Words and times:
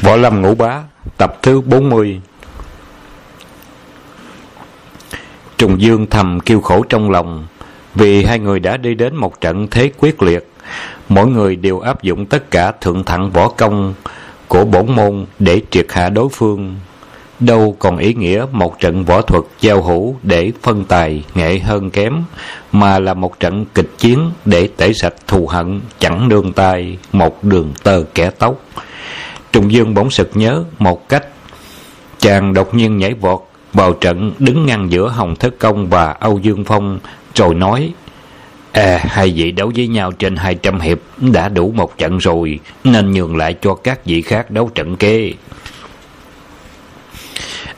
Võ 0.00 0.16
Lâm 0.16 0.42
Ngũ 0.42 0.54
Bá, 0.54 0.82
Tập 1.16 1.38
thứ 1.42 1.60
40 1.60 2.20
Trùng 5.58 5.80
Dương 5.80 6.06
thầm 6.06 6.40
kêu 6.40 6.60
khổ 6.60 6.84
trong 6.88 7.10
lòng, 7.10 7.46
Vì 7.94 8.24
hai 8.24 8.38
người 8.38 8.60
đã 8.60 8.76
đi 8.76 8.94
đến 8.94 9.16
một 9.16 9.40
trận 9.40 9.68
thế 9.70 9.90
quyết 9.98 10.22
liệt. 10.22 10.48
Mỗi 11.08 11.26
người 11.26 11.56
đều 11.56 11.80
áp 11.80 12.02
dụng 12.02 12.26
tất 12.26 12.50
cả 12.50 12.72
thượng 12.80 13.04
thẳng 13.04 13.30
võ 13.30 13.48
công 13.48 13.94
Của 14.48 14.64
bổn 14.64 14.92
môn 14.92 15.26
để 15.38 15.60
triệt 15.70 15.86
hạ 15.90 16.08
đối 16.08 16.28
phương. 16.28 16.76
Đâu 17.40 17.76
còn 17.78 17.98
ý 17.98 18.14
nghĩa 18.14 18.46
một 18.52 18.80
trận 18.80 19.04
võ 19.04 19.22
thuật 19.22 19.44
giao 19.60 19.82
hữu 19.82 20.16
để 20.22 20.52
phân 20.62 20.84
tài 20.84 21.24
nghệ 21.34 21.58
hơn 21.58 21.90
kém, 21.90 22.22
Mà 22.72 22.98
là 22.98 23.14
một 23.14 23.40
trận 23.40 23.64
kịch 23.74 23.90
chiến 23.98 24.30
để 24.44 24.68
tẩy 24.76 24.94
sạch 24.94 25.14
thù 25.26 25.46
hận 25.46 25.80
chẳng 25.98 26.28
nương 26.28 26.52
tay 26.52 26.98
một 27.12 27.44
đường 27.44 27.72
tơ 27.82 28.04
kẻ 28.14 28.30
tóc. 28.30 28.60
Trùng 29.52 29.72
Dương 29.72 29.94
bỗng 29.94 30.10
sực 30.10 30.30
nhớ 30.34 30.64
một 30.78 31.08
cách 31.08 31.24
Chàng 32.18 32.54
đột 32.54 32.74
nhiên 32.74 32.98
nhảy 32.98 33.14
vọt 33.14 33.40
vào 33.72 33.92
trận 33.92 34.32
đứng 34.38 34.66
ngăn 34.66 34.92
giữa 34.92 35.08
Hồng 35.08 35.36
Thất 35.36 35.58
Công 35.58 35.88
và 35.88 36.12
Âu 36.12 36.38
Dương 36.38 36.64
Phong 36.64 36.98
rồi 37.34 37.54
nói 37.54 37.92
À, 38.72 39.00
hai 39.04 39.32
vị 39.36 39.50
đấu 39.50 39.72
với 39.76 39.88
nhau 39.88 40.12
trên 40.12 40.36
hai 40.36 40.54
trăm 40.54 40.80
hiệp 40.80 40.98
đã 41.20 41.48
đủ 41.48 41.72
một 41.76 41.98
trận 41.98 42.18
rồi, 42.18 42.60
nên 42.84 43.12
nhường 43.12 43.36
lại 43.36 43.54
cho 43.62 43.74
các 43.74 44.04
vị 44.04 44.22
khác 44.22 44.50
đấu 44.50 44.70
trận 44.74 44.96
kế. 44.96 45.32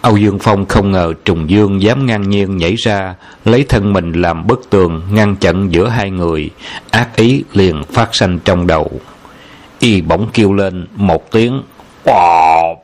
Âu 0.01 0.17
Dương 0.17 0.39
Phong 0.39 0.67
không 0.67 0.93
ngờ 0.93 1.13
Trùng 1.25 1.51
Dương 1.51 1.83
dám 1.83 2.07
ngang 2.07 2.31
nhiên 2.31 2.57
nhảy 2.57 2.75
ra, 2.75 3.15
lấy 3.45 3.65
thân 3.69 3.93
mình 3.93 4.13
làm 4.13 4.47
bức 4.47 4.71
tường, 4.71 5.03
ngăn 5.11 5.37
chặn 5.37 5.73
giữa 5.73 5.89
hai 5.89 6.11
người, 6.11 6.51
ác 6.91 7.17
ý 7.17 7.45
liền 7.53 7.85
phát 7.85 8.15
sanh 8.15 8.39
trong 8.45 8.67
đầu. 8.67 9.01
Y 9.79 10.01
bỗng 10.01 10.29
kêu 10.33 10.53
lên 10.53 10.87
một 10.97 11.31
tiếng, 11.31 11.63
Bọp! 12.05 12.79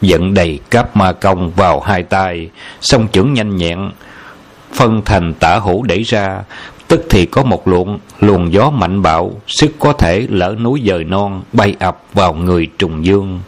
Dẫn 0.00 0.34
đầy 0.34 0.60
cáp 0.70 0.96
ma 0.96 1.12
công 1.12 1.50
vào 1.50 1.80
hai 1.80 2.02
tay, 2.02 2.50
song 2.80 3.08
chưởng 3.12 3.34
nhanh 3.34 3.56
nhẹn, 3.56 3.90
phân 4.72 5.02
thành 5.04 5.34
tả 5.34 5.58
hữu 5.58 5.82
đẩy 5.82 6.02
ra, 6.02 6.42
tức 6.88 7.06
thì 7.10 7.26
có 7.26 7.42
một 7.42 7.68
luồng 7.68 7.98
luồng 8.20 8.52
gió 8.52 8.70
mạnh 8.70 9.02
bạo, 9.02 9.32
sức 9.46 9.70
có 9.78 9.92
thể 9.92 10.26
lỡ 10.30 10.56
núi 10.60 10.82
dời 10.86 11.04
non, 11.04 11.42
bay 11.52 11.76
ập 11.78 12.02
vào 12.14 12.34
người 12.34 12.68
trùng 12.78 13.04
dương. 13.04 13.40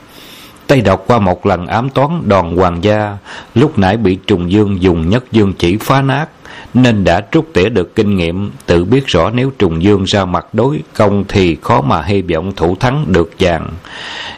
Tay 0.67 0.81
đọc 0.81 1.05
qua 1.07 1.19
một 1.19 1.47
lần 1.47 1.67
ám 1.67 1.91
toán 1.91 2.23
đòn 2.29 2.57
hoàng 2.57 2.85
gia, 2.85 3.17
lúc 3.55 3.79
nãy 3.79 3.97
bị 3.97 4.19
trùng 4.27 4.51
dương 4.51 4.83
dùng 4.83 5.09
nhất 5.09 5.25
dương 5.33 5.53
chỉ 5.59 5.77
phá 5.77 6.03
nát, 6.03 6.27
nên 6.75 7.05
đã 7.05 7.21
trút 7.33 7.49
tỉa 7.53 7.69
được 7.69 7.95
kinh 7.95 8.17
nghiệm, 8.17 8.51
tự 8.67 8.85
biết 8.85 9.07
rõ 9.07 9.31
nếu 9.31 9.53
trùng 9.59 9.83
dương 9.83 10.05
ra 10.05 10.25
mặt 10.25 10.47
đối 10.53 10.81
công 10.97 11.25
thì 11.29 11.57
khó 11.63 11.81
mà 11.81 12.03
hy 12.03 12.23
vọng 12.23 12.53
thủ 12.57 12.77
thắng 12.81 13.05
được 13.09 13.31
vàng. 13.39 13.69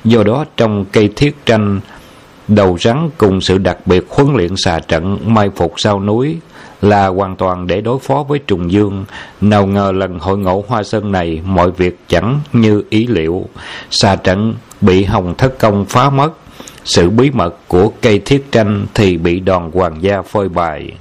Do 0.04 0.22
đó 0.22 0.44
trong 0.56 0.84
cây 0.92 1.10
thiết 1.16 1.36
tranh, 1.46 1.80
đầu 2.48 2.78
rắn 2.80 3.10
cùng 3.18 3.40
sự 3.40 3.58
đặc 3.58 3.78
biệt 3.86 4.04
huấn 4.08 4.34
luyện 4.36 4.56
xà 4.56 4.80
trận 4.80 5.18
mai 5.24 5.50
phục 5.56 5.74
sau 5.76 6.00
núi 6.00 6.38
là 6.82 7.06
hoàn 7.06 7.36
toàn 7.36 7.66
để 7.66 7.80
đối 7.80 7.98
phó 7.98 8.24
với 8.28 8.38
trùng 8.38 8.72
dương. 8.72 9.04
Nào 9.40 9.66
ngờ 9.66 9.92
lần 9.94 10.18
hội 10.18 10.38
ngộ 10.38 10.64
hoa 10.68 10.82
sơn 10.82 11.12
này 11.12 11.40
mọi 11.44 11.70
việc 11.70 11.98
chẳng 12.08 12.40
như 12.52 12.82
ý 12.90 13.06
liệu. 13.06 13.46
Xà 13.90 14.16
trận 14.16 14.54
bị 14.80 15.04
hồng 15.04 15.34
thất 15.38 15.58
công 15.58 15.84
phá 15.84 16.10
mất. 16.10 16.30
Sự 16.84 17.10
bí 17.10 17.30
mật 17.30 17.54
của 17.68 17.92
cây 18.00 18.18
thiết 18.24 18.52
tranh 18.52 18.86
thì 18.94 19.16
bị 19.16 19.40
đòn 19.40 19.70
hoàng 19.74 20.02
gia 20.02 20.22
phơi 20.22 20.48
bày. 20.48 20.92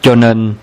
Cho 0.00 0.14
nên 0.14 0.54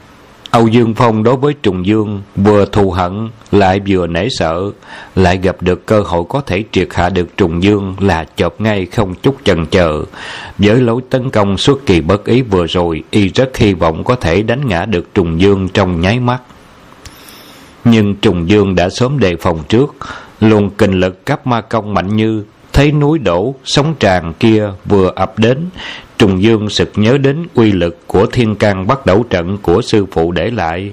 Âu 0.52 0.68
Dương 0.68 0.94
Phong 0.94 1.24
đối 1.24 1.36
với 1.36 1.54
Trùng 1.64 1.86
Dương 1.86 2.22
vừa 2.36 2.66
thù 2.66 2.92
hận 2.92 3.30
lại 3.52 3.82
vừa 3.88 4.08
nể 4.08 4.28
sợ, 4.30 4.72
lại 5.16 5.38
gặp 5.38 5.56
được 5.62 5.86
cơ 5.86 6.02
hội 6.02 6.24
có 6.30 6.42
thể 6.42 6.64
triệt 6.72 6.88
hạ 6.94 7.10
được 7.10 7.38
Trùng 7.38 7.64
Dương 7.64 7.96
là 8.00 8.26
chộp 8.36 8.62
ngay 8.62 8.86
không 8.86 9.16
chút 9.16 9.38
chần 9.44 9.66
chờ. 9.66 10.04
Với 10.58 10.82
lối 10.82 11.02
tấn 11.10 11.30
công 11.30 11.58
xuất 11.58 11.86
kỳ 11.86 12.02
bất 12.02 12.26
ý 12.26 12.42
vừa 12.42 12.68
rồi, 12.68 13.04
y 13.12 13.30
rất 13.30 13.58
hy 13.58 13.74
vọng 13.74 14.04
có 14.04 14.16
thể 14.16 14.42
đánh 14.42 14.68
ngã 14.68 14.86
được 14.86 15.14
Trùng 15.14 15.42
Dương 15.42 15.70
trong 15.74 16.02
nháy 16.02 16.20
mắt. 16.20 16.40
Nhưng 17.86 18.16
Trùng 18.16 18.50
Dương 18.50 18.76
đã 18.76 18.90
sớm 18.90 19.20
đề 19.20 19.36
phòng 19.36 19.60
trước, 19.70 19.96
luồng 20.40 20.70
kinh 20.70 20.92
lực 20.92 21.26
cấp 21.26 21.48
ma 21.48 21.62
công 21.62 21.94
mạnh 21.94 22.16
như 22.16 22.44
thấy 22.78 22.92
núi 22.92 23.20
đổ, 23.20 23.56
sóng 23.66 23.96
tràn 24.00 24.34
kia 24.34 24.70
vừa 24.86 25.12
ập 25.16 25.40
đến, 25.40 25.58
Trùng 26.18 26.42
Dương 26.42 26.70
sực 26.70 26.92
nhớ 26.96 27.18
đến 27.18 27.48
uy 27.54 27.72
lực 27.72 28.08
của 28.08 28.26
thiên 28.26 28.56
can 28.56 28.88
bắt 28.88 29.06
đầu 29.06 29.24
trận 29.30 29.58
của 29.62 29.82
sư 29.82 30.06
phụ 30.12 30.32
để 30.32 30.50
lại. 30.50 30.92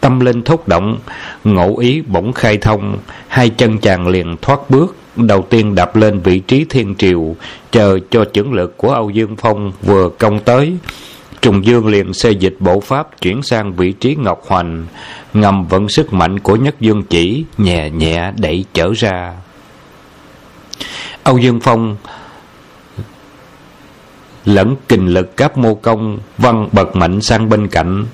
Tâm 0.00 0.20
linh 0.20 0.42
thúc 0.42 0.68
động, 0.68 0.98
ngộ 1.44 1.78
ý 1.78 2.02
bỗng 2.06 2.32
khai 2.32 2.56
thông, 2.56 2.98
hai 3.28 3.48
chân 3.50 3.78
chàng 3.78 4.08
liền 4.08 4.36
thoát 4.42 4.70
bước, 4.70 4.96
đầu 5.16 5.46
tiên 5.50 5.74
đạp 5.74 5.96
lên 5.96 6.20
vị 6.20 6.38
trí 6.38 6.64
thiên 6.64 6.94
triều, 6.94 7.36
chờ 7.70 7.98
cho 8.10 8.24
chưởng 8.32 8.52
lực 8.52 8.76
của 8.76 8.90
Âu 8.90 9.10
Dương 9.10 9.36
Phong 9.36 9.72
vừa 9.82 10.08
công 10.08 10.40
tới. 10.40 10.76
Trùng 11.42 11.64
Dương 11.64 11.86
liền 11.86 12.12
xây 12.12 12.34
dịch 12.34 12.56
bộ 12.60 12.80
pháp 12.80 13.20
chuyển 13.20 13.42
sang 13.42 13.72
vị 13.72 13.92
trí 13.92 14.16
Ngọc 14.16 14.42
Hoành, 14.46 14.86
ngầm 15.34 15.66
vận 15.66 15.88
sức 15.88 16.12
mạnh 16.12 16.38
của 16.38 16.56
Nhất 16.56 16.74
Dương 16.80 17.02
chỉ, 17.02 17.44
nhẹ 17.58 17.90
nhẹ 17.90 18.32
đẩy 18.38 18.64
trở 18.74 18.92
ra. 18.96 19.34
Âu 21.28 21.38
Dương 21.38 21.60
Phong 21.60 21.96
lẫn 24.44 24.76
kình 24.88 25.08
lực 25.08 25.36
các 25.36 25.58
mô 25.58 25.74
công 25.74 26.18
văn 26.38 26.68
bật 26.72 26.96
mạnh 26.96 27.20
sang 27.20 27.48
bên 27.48 27.68
cạnh. 27.68 28.06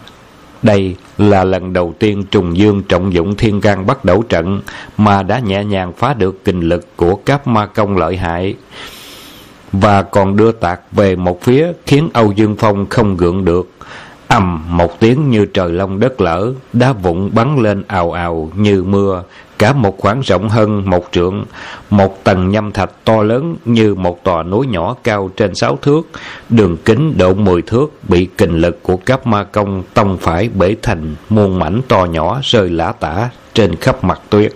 Đây 0.62 0.96
là 1.18 1.44
lần 1.44 1.72
đầu 1.72 1.94
tiên 1.98 2.24
Trùng 2.30 2.56
Dương 2.56 2.82
trọng 2.82 3.12
dụng 3.12 3.36
thiên 3.36 3.60
can 3.60 3.86
bắt 3.86 4.04
đầu 4.04 4.22
trận 4.22 4.60
mà 4.96 5.22
đã 5.22 5.38
nhẹ 5.38 5.64
nhàng 5.64 5.92
phá 5.92 6.14
được 6.14 6.44
kình 6.44 6.60
lực 6.60 6.96
của 6.96 7.16
các 7.16 7.46
ma 7.46 7.66
công 7.66 7.96
lợi 7.96 8.16
hại 8.16 8.54
và 9.72 10.02
còn 10.02 10.36
đưa 10.36 10.52
tạc 10.52 10.80
về 10.92 11.16
một 11.16 11.42
phía 11.42 11.72
khiến 11.86 12.08
Âu 12.12 12.32
Dương 12.32 12.56
Phong 12.58 12.86
không 12.86 13.16
gượng 13.16 13.44
được 13.44 13.73
ầm 14.34 14.76
một 14.76 15.00
tiếng 15.00 15.30
như 15.30 15.46
trời 15.46 15.72
long 15.72 16.00
đất 16.00 16.20
lở, 16.20 16.52
đá 16.72 16.92
vụn 16.92 17.30
bắn 17.34 17.58
lên 17.58 17.82
ào 17.86 18.12
ào 18.12 18.50
như 18.54 18.82
mưa, 18.82 19.22
cả 19.58 19.72
một 19.72 19.98
khoảng 19.98 20.20
rộng 20.20 20.48
hơn 20.48 20.90
một 20.90 21.08
trượng, 21.12 21.44
một 21.90 22.24
tầng 22.24 22.50
nhâm 22.50 22.72
thạch 22.72 22.90
to 23.04 23.22
lớn 23.22 23.56
như 23.64 23.94
một 23.94 24.24
tòa 24.24 24.42
núi 24.42 24.66
nhỏ 24.66 24.96
cao 25.04 25.30
trên 25.36 25.54
sáu 25.54 25.78
thước, 25.82 26.08
đường 26.48 26.76
kính 26.84 27.18
độ 27.18 27.34
mười 27.34 27.62
thước 27.62 27.92
bị 28.08 28.28
kình 28.38 28.60
lực 28.60 28.82
của 28.82 28.96
cấp 28.96 29.26
ma 29.26 29.44
công 29.44 29.82
tông 29.94 30.18
phải 30.18 30.48
bể 30.48 30.76
thành 30.82 31.14
muôn 31.28 31.58
mảnh 31.58 31.80
to 31.88 32.04
nhỏ 32.04 32.40
rơi 32.42 32.70
lã 32.70 32.92
tả 32.92 33.28
trên 33.54 33.76
khắp 33.76 34.04
mặt 34.04 34.20
tuyết. 34.30 34.52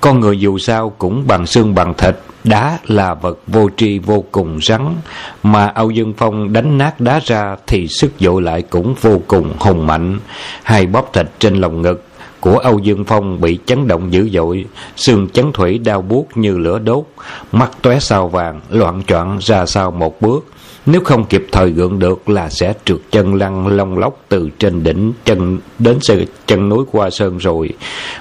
Con 0.00 0.20
người 0.20 0.38
dù 0.40 0.58
sao 0.58 0.90
cũng 0.98 1.26
bằng 1.26 1.46
xương 1.46 1.74
bằng 1.74 1.94
thịt, 1.94 2.16
đá 2.44 2.78
là 2.86 3.14
vật 3.14 3.38
vô 3.46 3.68
tri 3.76 3.98
vô 3.98 4.24
cùng 4.32 4.58
rắn, 4.62 4.94
mà 5.42 5.66
Âu 5.66 5.90
Dương 5.90 6.14
Phong 6.16 6.52
đánh 6.52 6.78
nát 6.78 7.00
đá 7.00 7.20
ra 7.24 7.56
thì 7.66 7.88
sức 7.88 8.12
dội 8.18 8.42
lại 8.42 8.62
cũng 8.62 8.94
vô 9.00 9.20
cùng 9.26 9.52
hùng 9.58 9.86
mạnh. 9.86 10.18
Hai 10.62 10.86
bóp 10.86 11.10
thịt 11.12 11.26
trên 11.38 11.54
lồng 11.54 11.82
ngực 11.82 12.04
của 12.40 12.58
Âu 12.58 12.78
Dương 12.78 13.04
Phong 13.04 13.40
bị 13.40 13.58
chấn 13.66 13.88
động 13.88 14.12
dữ 14.12 14.28
dội, 14.32 14.64
xương 14.96 15.28
chấn 15.28 15.52
thủy 15.52 15.78
đau 15.78 16.02
buốt 16.02 16.28
như 16.34 16.58
lửa 16.58 16.78
đốt, 16.78 17.04
mắt 17.52 17.70
tóe 17.82 17.98
sao 17.98 18.28
vàng, 18.28 18.60
loạn 18.70 19.02
choạng 19.06 19.38
ra 19.40 19.66
sau 19.66 19.90
một 19.90 20.20
bước. 20.20 20.46
Nếu 20.86 21.00
không 21.04 21.24
kịp 21.24 21.46
thời 21.52 21.70
gượng 21.70 21.98
được 21.98 22.28
là 22.28 22.50
sẽ 22.50 22.74
trượt 22.84 22.98
chân 23.10 23.34
lăn 23.34 23.66
lông 23.66 23.98
lóc 23.98 24.20
từ 24.28 24.50
trên 24.58 24.82
đỉnh 24.82 25.12
chân 25.24 25.58
đến 25.78 25.98
sự 26.00 26.24
chân 26.46 26.68
núi 26.68 26.84
qua 26.92 27.10
sơn 27.10 27.38
rồi. 27.38 27.68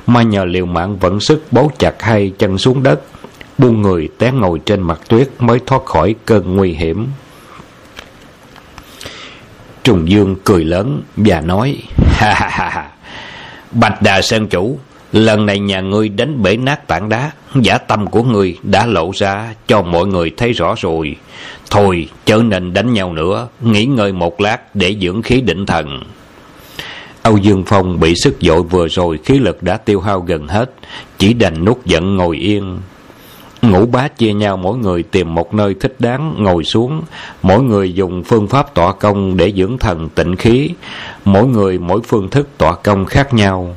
Mà 0.07 0.21
nhờ 0.21 0.45
liều 0.45 0.65
mạng 0.65 0.97
vẫn 0.97 1.19
sức 1.19 1.43
bấu 1.51 1.71
chặt 1.77 2.01
hai 2.01 2.31
chân 2.39 2.57
xuống 2.57 2.83
đất, 2.83 3.01
buông 3.57 3.81
người 3.81 4.09
té 4.17 4.31
ngồi 4.31 4.59
trên 4.65 4.81
mặt 4.81 4.99
tuyết 5.09 5.29
mới 5.39 5.59
thoát 5.65 5.85
khỏi 5.85 6.15
cơn 6.25 6.55
nguy 6.55 6.71
hiểm. 6.71 7.07
Trùng 9.83 10.09
Dương 10.09 10.35
cười 10.43 10.65
lớn 10.65 11.01
và 11.17 11.41
nói, 11.41 11.77
ha 11.97 12.33
ha 12.33 12.49
ha 12.49 12.69
ha, 12.69 12.89
Bạch 13.71 14.01
Đà 14.01 14.21
Sơn 14.21 14.47
Chủ, 14.47 14.79
lần 15.11 15.45
này 15.45 15.59
nhà 15.59 15.81
ngươi 15.81 16.09
đánh 16.09 16.43
bể 16.43 16.57
nát 16.57 16.87
tảng 16.87 17.09
đá, 17.09 17.31
giả 17.61 17.77
tâm 17.77 18.07
của 18.07 18.23
ngươi 18.23 18.57
đã 18.63 18.85
lộ 18.85 19.11
ra 19.15 19.53
cho 19.67 19.81
mọi 19.81 20.07
người 20.07 20.31
thấy 20.37 20.53
rõ 20.53 20.75
rồi. 20.77 21.15
Thôi, 21.69 22.09
chớ 22.25 22.41
nên 22.45 22.73
đánh 22.73 22.93
nhau 22.93 23.13
nữa, 23.13 23.47
nghỉ 23.61 23.85
ngơi 23.85 24.13
một 24.13 24.41
lát 24.41 24.75
để 24.75 24.95
dưỡng 25.01 25.21
khí 25.21 25.41
định 25.41 25.65
thần. 25.65 26.03
Âu 27.21 27.37
Dương 27.37 27.63
Phong 27.67 27.99
bị 27.99 28.15
sức 28.15 28.37
dội 28.41 28.63
vừa 28.63 28.87
rồi 28.87 29.19
khí 29.25 29.39
lực 29.39 29.63
đã 29.63 29.77
tiêu 29.77 30.01
hao 30.01 30.19
gần 30.19 30.47
hết, 30.47 30.71
chỉ 31.17 31.33
đành 31.33 31.65
nuốt 31.65 31.85
giận 31.85 32.15
ngồi 32.15 32.37
yên. 32.37 32.77
Ngũ 33.63 33.85
bá 33.85 34.07
chia 34.07 34.33
nhau 34.33 34.57
mỗi 34.57 34.77
người 34.77 35.03
tìm 35.03 35.33
một 35.33 35.53
nơi 35.53 35.75
thích 35.79 35.95
đáng 35.99 36.35
ngồi 36.43 36.63
xuống, 36.63 37.01
mỗi 37.41 37.63
người 37.63 37.93
dùng 37.93 38.23
phương 38.23 38.47
pháp 38.47 38.73
tọa 38.73 38.93
công 38.93 39.37
để 39.37 39.53
dưỡng 39.55 39.77
thần 39.77 40.09
tịnh 40.09 40.35
khí, 40.35 40.69
mỗi 41.25 41.47
người 41.47 41.79
mỗi 41.79 42.01
phương 42.07 42.29
thức 42.29 42.49
tọa 42.57 42.75
công 42.75 43.05
khác 43.05 43.33
nhau. 43.33 43.75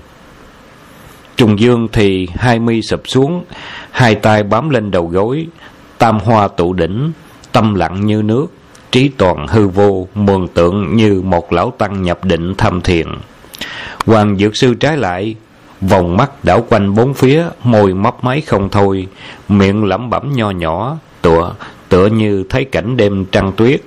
Trùng 1.36 1.60
Dương 1.60 1.88
thì 1.92 2.28
hai 2.34 2.58
mi 2.58 2.82
sụp 2.82 3.00
xuống, 3.04 3.44
hai 3.90 4.14
tay 4.14 4.42
bám 4.42 4.70
lên 4.70 4.90
đầu 4.90 5.06
gối, 5.06 5.46
tam 5.98 6.18
hoa 6.18 6.48
tụ 6.48 6.72
đỉnh, 6.72 7.12
tâm 7.52 7.74
lặng 7.74 8.06
như 8.06 8.22
nước, 8.22 8.46
trí 8.90 9.08
toàn 9.08 9.46
hư 9.46 9.68
vô, 9.68 10.08
mường 10.14 10.48
tượng 10.48 10.96
như 10.96 11.22
một 11.24 11.52
lão 11.52 11.72
tăng 11.78 12.02
nhập 12.02 12.24
định 12.24 12.54
thâm 12.54 12.80
thiền. 12.80 13.06
Hoàng 14.06 14.36
Dược 14.38 14.56
Sư 14.56 14.74
trái 14.74 14.96
lại, 14.96 15.34
vòng 15.80 16.16
mắt 16.16 16.44
đảo 16.44 16.64
quanh 16.68 16.94
bốn 16.94 17.14
phía, 17.14 17.44
môi 17.64 17.94
mấp 17.94 18.24
máy 18.24 18.40
không 18.40 18.68
thôi, 18.68 19.06
miệng 19.48 19.84
lẩm 19.84 20.10
bẩm 20.10 20.32
nho 20.34 20.50
nhỏ, 20.50 20.96
tựa 21.22 21.54
tựa 21.88 22.06
như 22.06 22.44
thấy 22.48 22.64
cảnh 22.64 22.96
đêm 22.96 23.24
trăng 23.24 23.52
tuyết. 23.56 23.80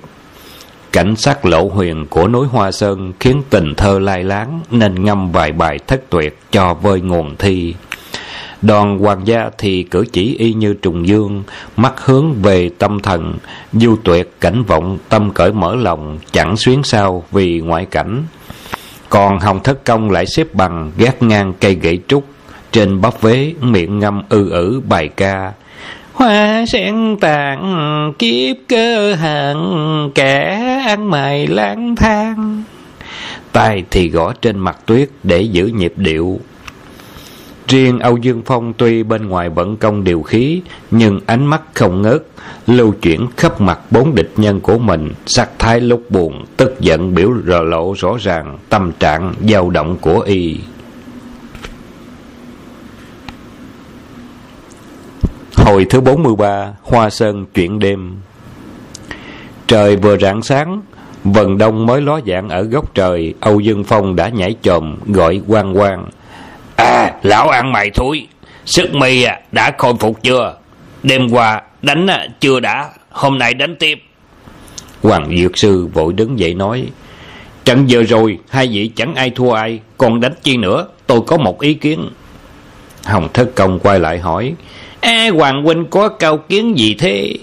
Cảnh 0.92 1.16
sắc 1.16 1.46
lộ 1.46 1.68
huyền 1.68 2.06
của 2.10 2.28
núi 2.28 2.46
hoa 2.46 2.72
sơn 2.72 3.12
khiến 3.20 3.42
tình 3.50 3.74
thơ 3.74 3.98
lai 3.98 4.24
láng 4.24 4.60
nên 4.70 5.04
ngâm 5.04 5.32
vài 5.32 5.52
bài 5.52 5.78
thất 5.86 6.02
tuyệt 6.10 6.38
cho 6.50 6.74
vơi 6.74 7.00
nguồn 7.00 7.36
thi. 7.36 7.74
Đoàn 8.62 8.98
hoàng 8.98 9.26
gia 9.26 9.50
thì 9.58 9.82
cử 9.82 10.04
chỉ 10.12 10.36
y 10.38 10.52
như 10.52 10.74
trùng 10.74 11.06
dương, 11.06 11.42
mắt 11.76 12.00
hướng 12.04 12.32
về 12.32 12.70
tâm 12.78 13.00
thần, 13.00 13.38
du 13.72 13.96
tuyệt 14.04 14.32
cảnh 14.40 14.62
vọng, 14.62 14.98
tâm 15.08 15.30
cởi 15.30 15.52
mở 15.52 15.76
lòng, 15.76 16.18
chẳng 16.32 16.56
xuyến 16.56 16.82
sao 16.82 17.24
vì 17.32 17.60
ngoại 17.60 17.86
cảnh 17.86 18.22
còn 19.10 19.40
hồng 19.40 19.60
thất 19.62 19.84
công 19.84 20.10
lại 20.10 20.26
xếp 20.26 20.46
bằng 20.54 20.92
gác 20.96 21.22
ngang 21.22 21.52
cây 21.60 21.74
gậy 21.74 21.98
trúc, 22.08 22.24
trên 22.72 23.00
bắp 23.00 23.20
vế 23.20 23.52
miệng 23.60 23.98
ngâm 23.98 24.22
ư 24.28 24.50
ử 24.50 24.82
bài 24.88 25.08
ca. 25.08 25.52
Hoa 26.12 26.64
sen 26.66 27.16
tàn, 27.20 28.12
kiếp 28.18 28.56
cơ 28.68 29.14
hận, 29.14 29.56
kẻ 30.14 30.60
ăn 30.86 31.10
mày 31.10 31.46
lang 31.46 31.96
thang. 31.96 32.62
Tay 33.52 33.84
thì 33.90 34.08
gõ 34.08 34.32
trên 34.42 34.58
mặt 34.58 34.78
tuyết 34.86 35.08
để 35.22 35.40
giữ 35.40 35.66
nhịp 35.66 35.92
điệu 35.96 36.40
riêng 37.70 37.98
âu 37.98 38.16
dương 38.16 38.42
phong 38.44 38.72
tuy 38.72 39.02
bên 39.02 39.28
ngoài 39.28 39.48
vận 39.48 39.76
công 39.76 40.04
điều 40.04 40.22
khí, 40.22 40.62
nhưng 40.90 41.20
ánh 41.26 41.46
mắt 41.46 41.62
không 41.74 42.02
ngớt, 42.02 42.22
lưu 42.66 42.94
chuyển 43.02 43.26
khắp 43.36 43.60
mặt 43.60 43.80
bốn 43.90 44.14
địch 44.14 44.32
nhân 44.36 44.60
của 44.60 44.78
mình, 44.78 45.12
sắc 45.26 45.50
thái 45.58 45.80
lúc 45.80 46.10
buồn, 46.10 46.44
tức 46.56 46.80
giận 46.80 47.14
biểu 47.14 47.30
rờ 47.46 47.62
lộ 47.62 47.94
rõ 47.98 48.16
ràng 48.20 48.58
tâm 48.68 48.92
trạng 49.00 49.34
dao 49.48 49.70
động 49.70 49.96
của 50.00 50.20
y. 50.20 50.56
Hồi 55.56 55.86
thứ 55.90 56.00
43 56.00 56.72
Hoa 56.82 57.10
Sơn 57.10 57.46
chuyện 57.54 57.78
đêm. 57.78 58.14
Trời 59.66 59.96
vừa 59.96 60.18
rạng 60.18 60.42
sáng, 60.42 60.82
Vần 61.24 61.58
đông 61.58 61.86
mới 61.86 62.00
ló 62.00 62.20
dạng 62.26 62.48
ở 62.48 62.62
góc 62.62 62.94
trời, 62.94 63.34
Âu 63.40 63.60
Dương 63.60 63.84
Phong 63.84 64.16
đã 64.16 64.28
nhảy 64.28 64.54
chồm, 64.62 64.96
Gọi 65.06 65.40
quang 65.48 65.74
quang. 65.74 66.06
À 66.80 67.14
lão 67.22 67.48
ăn 67.48 67.72
mày 67.72 67.90
thúi. 67.90 68.26
Sức 68.66 68.94
mi 68.94 69.22
à, 69.22 69.40
đã 69.52 69.72
khôi 69.78 69.94
phục 70.00 70.22
chưa? 70.22 70.56
Đêm 71.02 71.28
qua 71.30 71.62
đánh 71.82 72.06
à, 72.06 72.26
chưa 72.40 72.60
đã. 72.60 72.90
Hôm 73.10 73.38
nay 73.38 73.54
đánh 73.54 73.76
tiếp. 73.76 74.02
Hoàng 75.02 75.36
Dược 75.38 75.58
Sư 75.58 75.88
vội 75.92 76.12
đứng 76.12 76.38
dậy 76.38 76.54
nói 76.54 76.86
Trận 77.64 77.86
vừa 77.88 78.02
rồi 78.02 78.38
Hai 78.50 78.66
vị 78.66 78.90
chẳng 78.96 79.14
ai 79.14 79.30
thua 79.30 79.52
ai 79.52 79.80
Còn 79.98 80.20
đánh 80.20 80.32
chi 80.42 80.56
nữa? 80.56 80.86
Tôi 81.06 81.20
có 81.26 81.36
một 81.36 81.60
ý 81.60 81.74
kiến. 81.74 82.10
Hồng 83.04 83.28
Thất 83.34 83.54
Công 83.54 83.78
quay 83.78 84.00
lại 84.00 84.18
hỏi 84.18 84.54
e 85.00 85.28
Hoàng 85.28 85.64
Huynh 85.64 85.84
có 85.90 86.08
cao 86.08 86.38
kiến 86.38 86.78
gì 86.78 86.94
thế? 86.94 87.34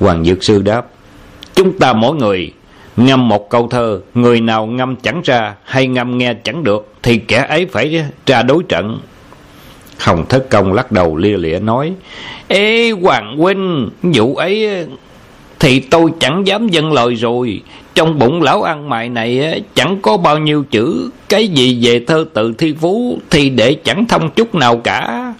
Hoàng 0.00 0.24
Dược 0.24 0.44
Sư 0.44 0.62
đáp 0.62 0.86
Chúng 1.54 1.78
ta 1.78 1.92
mỗi 1.92 2.16
người 2.16 2.52
Ngâm 2.98 3.28
một 3.28 3.50
câu 3.50 3.68
thơ, 3.68 4.00
Người 4.14 4.40
nào 4.40 4.66
ngâm 4.66 4.96
chẳng 4.96 5.20
ra 5.24 5.54
Hay 5.64 5.86
ngâm 5.86 6.18
nghe 6.18 6.34
chẳng 6.34 6.64
được, 6.64 6.92
Thì 7.02 7.18
kẻ 7.18 7.46
ấy 7.48 7.66
phải 7.66 8.04
ra 8.26 8.42
đối 8.42 8.62
trận. 8.68 8.98
Hồng 9.98 10.24
Thất 10.28 10.50
Công 10.50 10.72
lắc 10.72 10.92
đầu 10.92 11.16
lia 11.16 11.36
lịa 11.36 11.58
nói, 11.58 11.92
Ê, 12.48 12.90
Hoàng 12.90 13.36
Huynh, 13.38 13.90
Vụ 14.02 14.36
ấy, 14.36 14.86
Thì 15.58 15.80
tôi 15.80 16.12
chẳng 16.20 16.46
dám 16.46 16.68
dâng 16.68 16.92
lời 16.92 17.14
rồi. 17.14 17.62
Trong 17.94 18.18
bụng 18.18 18.42
lão 18.42 18.62
ăn 18.62 18.88
mày 18.88 19.08
này, 19.08 19.62
Chẳng 19.74 19.98
có 20.02 20.16
bao 20.16 20.38
nhiêu 20.38 20.64
chữ. 20.70 21.10
Cái 21.28 21.48
gì 21.48 21.78
về 21.82 22.04
thơ 22.06 22.24
tự 22.34 22.52
thi 22.58 22.74
phú, 22.80 23.18
Thì 23.30 23.50
để 23.50 23.76
chẳng 23.84 24.06
thông 24.06 24.30
chút 24.30 24.54
nào 24.54 24.76
cả. 24.76 25.32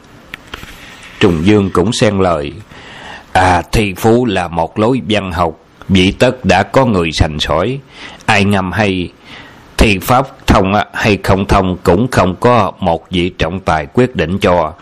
Trùng 1.21 1.47
Dương 1.47 1.71
cũng 1.73 1.93
xen 1.93 2.19
lời 2.19 2.53
À 3.33 3.63
thi 3.73 3.95
phú 3.97 4.27
là 4.27 4.49
một 4.49 4.79
lối 4.79 5.01
văn 5.09 5.33
học. 5.33 5.68
Vị 5.89 6.11
tất 6.19 6.45
đã 6.45 6.63
có 6.63 6.87
người 6.87 7.13
sành 7.13 7.41
sỏi 7.41 7.79
Ai 8.27 8.45
ngâm 8.45 8.73
hay 8.73 9.13
Thi 9.77 9.99
pháp 9.99 10.47
thông 10.47 10.73
hay 10.95 11.19
không 11.23 11.47
thông 11.47 11.77
Cũng 11.83 12.09
không 12.11 12.37
có 12.41 12.73
một 12.81 13.11
vị 13.11 13.29
trọng 13.29 13.61
tài 13.61 13.87
quyết 13.87 14.17
định 14.17 14.39
cho. 14.39 14.73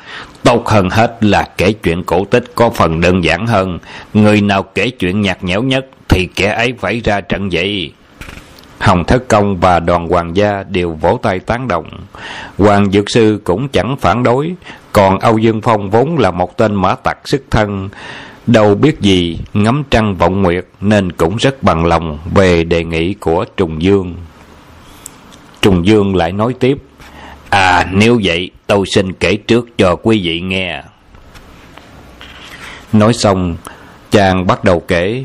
Tốt 0.43 0.67
hơn 0.67 0.91
hết 0.91 1.17
là 1.21 1.49
kể 1.57 1.73
chuyện 1.73 2.05
cổ 2.05 2.25
tích 2.25 2.45
có 2.55 2.71
phần 2.71 3.01
đơn 3.01 3.25
giản 3.25 3.47
hơn. 3.47 3.79
Người 4.15 4.41
nào 4.41 4.63
kể 4.63 4.91
chuyện 4.91 5.21
nhạt 5.21 5.45
nhẽo 5.45 5.63
nhất 5.63 5.87
Thì 6.09 6.27
kẻ 6.27 6.53
ấy 6.53 6.75
phải 6.81 7.01
ra 7.01 7.21
trận 7.21 7.49
vậy. 7.53 7.93
Hồng 8.79 9.05
Thất 9.05 9.29
Công 9.29 9.57
và 9.57 9.81
đoàn 9.81 10.09
hoàng 10.09 10.37
gia 10.37 10.63
đều 10.63 10.93
vỗ 10.93 11.19
tay 11.23 11.39
tán 11.39 11.69
đồng. 11.69 11.91
Hoàng 12.59 12.91
Dược 12.91 13.11
Sư 13.11 13.41
cũng 13.45 13.69
chẳng 13.69 13.97
phản 14.01 14.23
đối, 14.23 14.55
còn 14.93 15.19
Âu 15.19 15.39
Dương 15.39 15.61
Phong 15.61 15.91
vốn 15.91 16.19
là 16.19 16.31
một 16.31 16.57
tên 16.57 16.75
mã 16.75 16.95
tặc 16.95 17.19
sức 17.25 17.45
thân, 17.51 17.89
đâu 18.47 18.75
biết 18.75 19.01
gì 19.01 19.39
ngắm 19.55 19.83
trăng 19.91 20.15
vọng 20.17 20.43
nguyệt 20.43 20.67
nên 20.81 21.13
cũng 21.13 21.37
rất 21.37 21.63
bằng 21.63 21.85
lòng 21.85 22.19
về 22.35 22.65
đề 22.65 22.85
nghị 22.85 23.15
của 23.15 23.45
Trùng 23.57 23.83
Dương. 23.83 24.15
Trùng 25.63 25.87
Dương 25.87 26.17
lại 26.17 26.33
nói 26.33 26.55
tiếp, 26.61 26.79
À 27.51 27.87
nếu 27.93 28.21
vậy 28.25 28.51
tôi 28.67 28.87
xin 28.87 29.13
kể 29.13 29.37
trước 29.37 29.79
cho 29.79 29.97
quý 29.97 30.21
vị 30.25 30.41
nghe. 30.41 30.83
Nói 32.93 33.13
xong, 33.13 33.57
chàng 34.11 34.47
bắt 34.47 34.65
đầu 34.65 34.81
kể, 34.81 35.25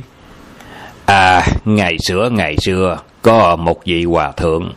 À 1.06 1.42
ngày 1.66 1.98
xưa 2.00 2.30
ngày 2.30 2.58
xưa 2.58 2.98
có 3.22 3.56
một 3.56 3.86
vị 3.86 4.04
hòa 4.04 4.32
thượng 4.32 4.74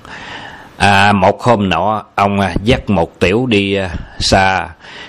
à 0.76 1.12
một 1.12 1.42
hôm 1.42 1.68
nọ 1.68 2.02
ông 2.14 2.40
dắt 2.62 2.90
một 2.90 3.20
tiểu 3.20 3.46
đi 3.46 3.76
xa 4.18 4.68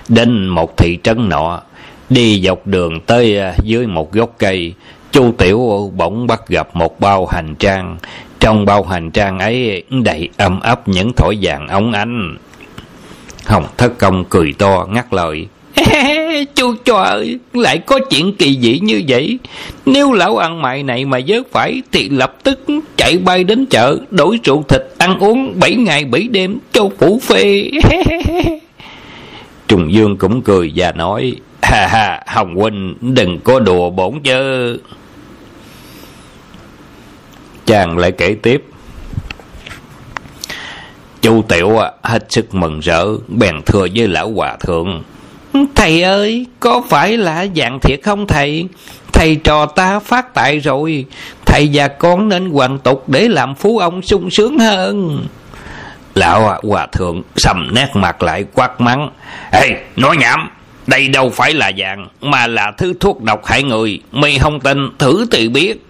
đến 0.09 0.47
một 0.47 0.77
thị 0.77 0.99
trấn 1.03 1.29
nọ 1.29 1.61
đi 2.09 2.41
dọc 2.45 2.67
đường 2.67 2.99
tới 2.99 3.39
à, 3.39 3.55
dưới 3.63 3.87
một 3.87 4.13
gốc 4.13 4.29
cây, 4.37 4.73
chu 5.11 5.31
tiểu 5.31 5.91
bỗng 5.95 6.27
bắt 6.27 6.47
gặp 6.47 6.75
một 6.75 6.99
bao 6.99 7.25
hành 7.25 7.55
trang. 7.55 7.97
Trong 8.39 8.65
bao 8.65 8.83
hành 8.83 9.11
trang 9.11 9.39
ấy 9.39 9.83
đầy 9.89 10.29
âm 10.37 10.59
ấp 10.59 10.87
những 10.87 11.13
thỏi 11.13 11.37
vàng 11.41 11.67
ống 11.67 11.91
ánh. 11.91 12.37
Hồng 13.45 13.65
thất 13.77 13.97
công 13.97 14.25
cười 14.25 14.53
to, 14.57 14.85
ngắt 14.89 15.13
lời. 15.13 15.47
Chú 16.55 16.75
cho 16.85 16.95
ơi, 16.95 17.39
Lại 17.53 17.77
có 17.77 17.99
chuyện 18.09 18.35
kỳ 18.35 18.57
dị 18.61 18.79
như 18.79 19.03
vậy. 19.07 19.39
Nếu 19.85 20.13
lão 20.13 20.37
ăn 20.37 20.61
mày 20.61 20.83
này 20.83 21.05
mà 21.05 21.19
vớt 21.27 21.51
phải 21.51 21.81
Thì 21.91 22.09
lập 22.09 22.35
tức 22.43 22.65
chạy 22.97 23.17
bay 23.17 23.43
đến 23.43 23.65
chợ, 23.65 23.97
Đổi 24.11 24.39
rượu 24.43 24.63
thịt, 24.67 24.81
ăn 24.97 25.19
uống 25.19 25.59
bảy 25.59 25.75
ngày 25.75 26.05
bảy 26.05 26.27
đêm, 26.31 26.57
cho 26.71 26.89
phủ 26.99 27.19
phê. 27.23 27.71
Trùng 29.67 29.93
Dương 29.93 30.17
cũng 30.17 30.41
cười 30.41 30.71
và 30.75 30.91
nói 30.91 31.33
Ha 31.65 31.87
ha 31.87 32.21
Hồng 32.27 32.55
Huynh 32.55 32.95
đừng 33.01 33.39
có 33.39 33.59
đùa 33.59 33.89
bổn 33.89 34.19
chứ 34.23 34.79
Chàng 37.65 37.97
lại 37.97 38.11
kể 38.11 38.35
tiếp 38.43 38.63
Chu 41.21 41.41
Tiểu 41.41 41.77
à, 41.77 41.91
hết 42.03 42.25
sức 42.29 42.55
mừng 42.55 42.79
rỡ 42.79 43.05
Bèn 43.27 43.55
thưa 43.65 43.87
với 43.95 44.07
lão 44.07 44.31
hòa 44.31 44.57
thượng 44.59 45.03
Thầy 45.75 46.01
ơi, 46.01 46.45
có 46.59 46.81
phải 46.89 47.17
là 47.17 47.45
dạng 47.55 47.79
thiệt 47.79 47.99
không 48.03 48.27
thầy? 48.27 48.67
Thầy 49.13 49.35
trò 49.35 49.65
ta 49.65 49.99
phát 49.99 50.33
tại 50.33 50.59
rồi, 50.59 51.05
thầy 51.45 51.69
và 51.73 51.87
con 51.87 52.29
nên 52.29 52.49
hoàn 52.49 52.79
tục 52.79 53.09
để 53.09 53.27
làm 53.27 53.55
phú 53.55 53.77
ông 53.77 54.01
sung 54.01 54.29
sướng 54.29 54.59
hơn. 54.59 55.25
Lão 56.15 56.59
hòa 56.63 56.87
thượng 56.91 57.21
sầm 57.35 57.69
nét 57.75 57.87
mặt 57.93 58.23
lại 58.23 58.45
quát 58.53 58.81
mắng. 58.81 59.09
Ê, 59.51 59.69
nói 59.95 60.17
nhảm, 60.17 60.49
đây 60.87 61.07
đâu 61.07 61.29
phải 61.29 61.53
là 61.53 61.71
dạng, 61.79 62.07
mà 62.21 62.47
là 62.47 62.71
thứ 62.77 62.93
thuốc 62.99 63.21
độc 63.21 63.45
hại 63.45 63.63
người, 63.63 63.99
mày 64.11 64.39
không 64.39 64.59
tin, 64.59 64.77
thử 64.97 65.25
thì 65.31 65.49
biết. 65.49 65.85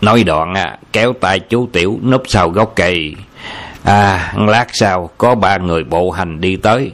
Nói 0.00 0.24
đoạn 0.24 0.54
à, 0.54 0.78
kéo 0.92 1.12
tay 1.20 1.40
chú 1.40 1.68
Tiểu 1.72 1.98
núp 2.04 2.22
sau 2.26 2.50
gốc 2.50 2.72
cây. 2.76 3.14
À, 3.84 4.32
lát 4.36 4.66
sau 4.72 5.10
có 5.18 5.34
ba 5.34 5.56
người 5.56 5.84
bộ 5.84 6.10
hành 6.10 6.40
đi 6.40 6.56
tới. 6.56 6.90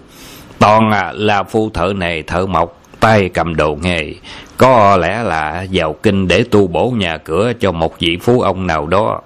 Toàn 0.58 0.90
à, 0.90 1.12
là 1.14 1.42
phu 1.42 1.70
thợ 1.70 1.92
này 1.96 2.22
thợ 2.22 2.46
mộc 2.46 2.82
tay 3.00 3.28
cầm 3.28 3.56
đồ 3.56 3.78
nghề. 3.82 4.14
Có 4.56 4.96
lẽ 4.96 5.22
là 5.22 5.66
vào 5.72 5.92
kinh 5.92 6.28
để 6.28 6.44
tu 6.50 6.66
bổ 6.66 6.90
nhà 6.90 7.16
cửa 7.16 7.52
cho 7.60 7.72
một 7.72 7.98
vị 7.98 8.18
phú 8.22 8.40
ông 8.40 8.66
nào 8.66 8.86
đó. 8.86 9.20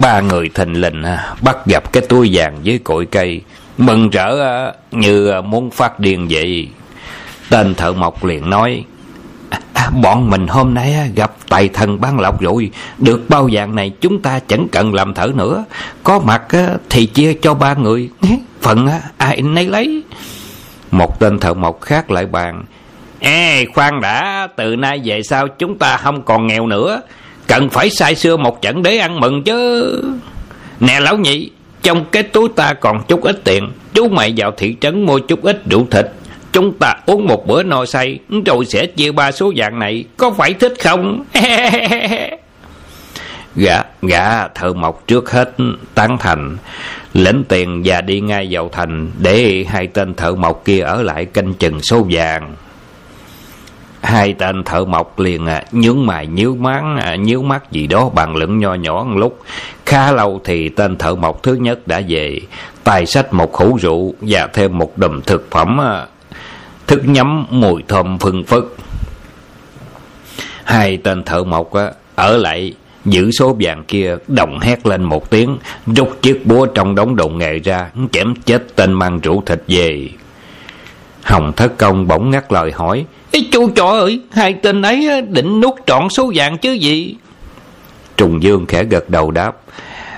Ba 0.00 0.20
người 0.20 0.48
thình 0.54 0.80
lình 0.80 1.02
à, 1.02 1.34
bắt 1.42 1.56
gặp 1.66 1.92
cái 1.92 2.02
túi 2.08 2.30
vàng 2.32 2.58
dưới 2.62 2.78
cội 2.78 3.06
cây 3.06 3.40
mừng 3.78 4.10
rỡ 4.10 4.40
à, 4.42 4.72
như 4.90 5.28
à, 5.28 5.40
muốn 5.40 5.70
phát 5.70 6.00
điên 6.00 6.26
vậy. 6.30 6.68
Tên 7.50 7.74
thợ 7.74 7.92
mộc 7.92 8.24
liền 8.24 8.50
nói 8.50 8.84
à, 9.50 9.60
à 9.72 9.90
bọn 10.02 10.30
mình 10.30 10.46
hôm 10.46 10.74
nay 10.74 11.10
gặp 11.14 11.32
tài 11.48 11.68
thần 11.68 12.00
ban 12.00 12.20
lộc 12.20 12.40
rồi. 12.40 12.70
Được 12.98 13.28
bao 13.28 13.48
vàng 13.52 13.74
này 13.74 13.92
chúng 14.00 14.22
ta 14.22 14.38
chẳng 14.38 14.66
cần 14.72 14.94
làm 14.94 15.14
thở 15.14 15.30
nữa. 15.34 15.64
Có 16.02 16.18
mặt 16.18 16.42
thì 16.90 17.06
chia 17.06 17.34
cho 17.34 17.54
ba 17.54 17.74
người. 17.74 18.10
Phần 18.60 18.88
ai 19.16 19.42
nấy 19.42 19.66
lấy. 19.66 20.02
Một 20.90 21.20
tên 21.20 21.38
thợ 21.38 21.54
mộc 21.54 21.80
khác 21.80 22.10
lại 22.10 22.26
bàn 22.26 22.64
Ê 23.20 23.64
khoan 23.74 24.00
đã 24.00 24.48
Từ 24.56 24.76
nay 24.76 25.00
về 25.04 25.22
sau 25.22 25.48
chúng 25.48 25.78
ta 25.78 25.96
không 25.96 26.22
còn 26.22 26.46
nghèo 26.46 26.66
nữa. 26.66 27.00
Cần 27.46 27.70
phải 27.70 27.90
sai 27.90 28.14
xưa 28.14 28.36
một 28.36 28.62
trận 28.62 28.82
để 28.82 28.98
ăn 28.98 29.20
mừng 29.20 29.44
chứ. 29.44 30.02
Nè 30.80 31.00
lão 31.00 31.16
nhị 31.16 31.50
trong 31.82 32.04
cái 32.12 32.22
túi 32.22 32.48
ta 32.56 32.72
còn 32.72 33.02
chút 33.08 33.22
ít 33.22 33.40
tiền. 33.44 33.72
Chú 33.94 34.08
mày 34.08 34.34
vào 34.36 34.52
thị 34.56 34.76
trấn 34.80 35.06
mua 35.06 35.18
chút 35.18 35.42
ít 35.42 35.62
rượu 35.70 35.86
thịt. 35.90 36.06
Chúng 36.52 36.72
ta 36.78 36.94
uống 37.06 37.26
một 37.26 37.46
bữa 37.46 37.62
no 37.62 37.84
say, 37.84 38.18
rồi 38.46 38.64
sẽ 38.64 38.86
chia 38.86 39.12
ba 39.12 39.32
số 39.32 39.52
vàng 39.56 39.78
này. 39.78 40.04
Có 40.16 40.30
phải 40.30 40.54
thích 40.54 40.74
không? 40.80 41.24
Gã 43.56 43.82
gã 44.02 44.48
thợ 44.48 44.72
mộc 44.72 45.06
trước 45.06 45.30
hết 45.30 45.54
tán 45.94 46.18
thành. 46.20 46.56
Lĩnh 47.14 47.44
tiền 47.48 47.82
và 47.84 48.00
đi 48.00 48.20
ngay 48.20 48.48
vào 48.50 48.68
thành 48.72 49.10
để 49.18 49.64
hai 49.68 49.86
tên 49.86 50.14
thợ 50.14 50.34
mộc 50.34 50.64
kia 50.64 50.80
ở 50.80 51.02
lại 51.02 51.24
canh 51.24 51.54
chừng 51.54 51.82
số 51.82 52.06
vàng 52.10 52.54
hai 54.06 54.32
tên 54.32 54.64
thợ 54.64 54.84
mộc 54.84 55.18
liền 55.18 55.46
à, 55.46 55.64
nhướng 55.72 56.06
mày 56.06 56.26
nhíu 56.26 56.56
mắt 56.56 56.82
à, 57.02 57.16
nhíu 57.16 57.42
mắt 57.42 57.72
gì 57.72 57.86
đó 57.86 58.08
bằng 58.08 58.36
lửng 58.36 58.58
nho 58.58 58.74
nhỏ 58.74 59.04
một 59.08 59.16
lúc. 59.16 59.42
Khá 59.86 60.12
lâu 60.12 60.40
thì 60.44 60.68
tên 60.68 60.96
thợ 60.96 61.14
mộc 61.14 61.42
thứ 61.42 61.54
nhất 61.54 61.86
đã 61.86 62.02
về 62.08 62.40
tài 62.84 63.06
sách 63.06 63.32
một 63.32 63.52
khẩu 63.52 63.76
rượu 63.76 64.14
và 64.20 64.46
thêm 64.52 64.78
một 64.78 64.98
đùm 64.98 65.20
thực 65.20 65.50
phẩm 65.50 65.80
à, 65.80 66.06
thức 66.86 67.02
nhắm 67.04 67.46
mùi 67.50 67.82
thơm 67.88 68.18
phừng 68.18 68.44
phất 68.44 68.62
hai 70.64 70.96
tên 70.96 71.24
thợ 71.24 71.44
mộc 71.44 71.72
à, 71.72 71.90
ở 72.14 72.36
lại 72.36 72.74
giữ 73.04 73.30
số 73.30 73.56
vàng 73.60 73.84
kia 73.84 74.16
đồng 74.28 74.58
hét 74.60 74.86
lên 74.86 75.02
một 75.02 75.30
tiếng 75.30 75.58
rút 75.86 76.18
chiếc 76.22 76.46
búa 76.46 76.66
trong 76.66 76.94
đống 76.94 77.16
đồ 77.16 77.28
nghề 77.28 77.58
ra 77.58 77.90
chém 78.12 78.34
chết 78.44 78.76
tên 78.76 78.92
mang 78.92 79.20
rượu 79.20 79.42
thịt 79.46 79.62
về. 79.68 80.08
Hồng 81.22 81.52
thất 81.56 81.78
công 81.78 82.06
bỗng 82.08 82.30
ngắt 82.30 82.52
lời 82.52 82.72
hỏi 82.72 83.06
Ê, 83.36 83.42
chú 83.52 83.70
trọ 83.76 83.86
ơi 83.86 84.20
hai 84.32 84.54
tên 84.54 84.82
ấy 84.82 85.22
định 85.28 85.60
nuốt 85.60 85.74
trọn 85.86 86.08
số 86.10 86.32
vàng 86.34 86.58
chứ 86.58 86.72
gì? 86.72 87.14
Trùng 88.16 88.42
dương 88.42 88.66
khẽ 88.66 88.84
gật 88.84 89.10
đầu 89.10 89.30
đáp 89.30 89.56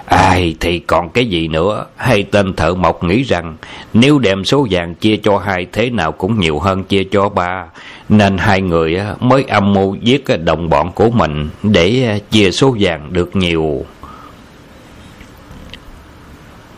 ai 0.04 0.54
thì 0.60 0.78
còn 0.78 1.10
cái 1.10 1.26
gì 1.26 1.48
nữa? 1.48 1.86
Hai 1.96 2.22
tên 2.22 2.54
thợ 2.54 2.74
mộc 2.74 3.04
nghĩ 3.04 3.22
rằng 3.22 3.56
nếu 3.92 4.18
đem 4.18 4.44
số 4.44 4.66
vàng 4.70 4.94
chia 4.94 5.16
cho 5.16 5.38
hai 5.38 5.66
thế 5.72 5.90
nào 5.90 6.12
cũng 6.12 6.40
nhiều 6.40 6.58
hơn 6.58 6.84
chia 6.84 7.04
cho 7.04 7.28
ba 7.28 7.64
nên 8.08 8.38
hai 8.38 8.60
người 8.60 9.00
mới 9.20 9.44
âm 9.48 9.72
mưu 9.72 9.94
giết 9.94 10.24
đồng 10.44 10.68
bọn 10.68 10.92
của 10.92 11.10
mình 11.10 11.48
để 11.62 12.04
à, 12.06 12.18
chia 12.30 12.50
số 12.50 12.76
vàng 12.80 13.12
được 13.12 13.36
nhiều. 13.36 13.84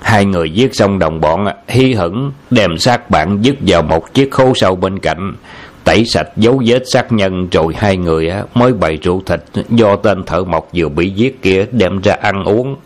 Hai 0.01 0.25
người 0.25 0.51
giết 0.51 0.75
xong 0.75 0.99
đồng 0.99 1.21
bọn 1.21 1.47
hy 1.69 1.95
hửng 1.95 2.33
đem 2.51 2.79
xác 2.79 3.11
bạn 3.11 3.39
dứt 3.43 3.57
vào 3.61 3.83
một 3.83 4.15
chiếc 4.15 4.31
khố 4.31 4.53
sâu 4.55 4.77
bên 4.77 4.99
cạnh 4.99 5.35
tẩy 5.85 6.05
sạch 6.05 6.29
dấu 6.37 6.63
vết 6.67 6.83
sát 6.87 7.13
nhân 7.13 7.49
rồi 7.53 7.75
hai 7.77 7.97
người 7.97 8.31
mới 8.55 8.73
bày 8.73 8.97
rượu 9.03 9.23
thịt 9.27 9.41
do 9.71 9.97
tên 9.97 10.25
thợ 10.25 10.45
mộc 10.45 10.69
vừa 10.75 10.89
bị 10.89 11.11
giết 11.11 11.43
kia 11.43 11.67
đem 11.73 12.01
ra 12.01 12.13
ăn 12.13 12.45
uống. 12.45 12.77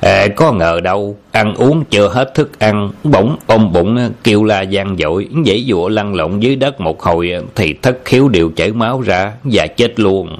À, 0.00 0.26
có 0.36 0.52
ngờ 0.52 0.80
đâu 0.82 1.16
ăn 1.32 1.54
uống 1.54 1.84
chưa 1.90 2.08
hết 2.08 2.34
thức 2.34 2.58
ăn 2.58 2.90
bỗng 3.04 3.36
ôm 3.46 3.72
bụng 3.72 4.10
kêu 4.24 4.44
la 4.44 4.62
gian 4.62 4.96
dội 4.98 5.28
dãy 5.46 5.64
dụa 5.68 5.88
lăn 5.88 6.14
lộn 6.14 6.40
dưới 6.40 6.56
đất 6.56 6.80
một 6.80 7.02
hồi 7.02 7.30
thì 7.54 7.74
thất 7.82 7.98
khiếu 8.04 8.28
đều 8.28 8.50
chảy 8.56 8.72
máu 8.72 9.00
ra 9.00 9.32
và 9.44 9.66
chết 9.66 10.00
luôn 10.00 10.36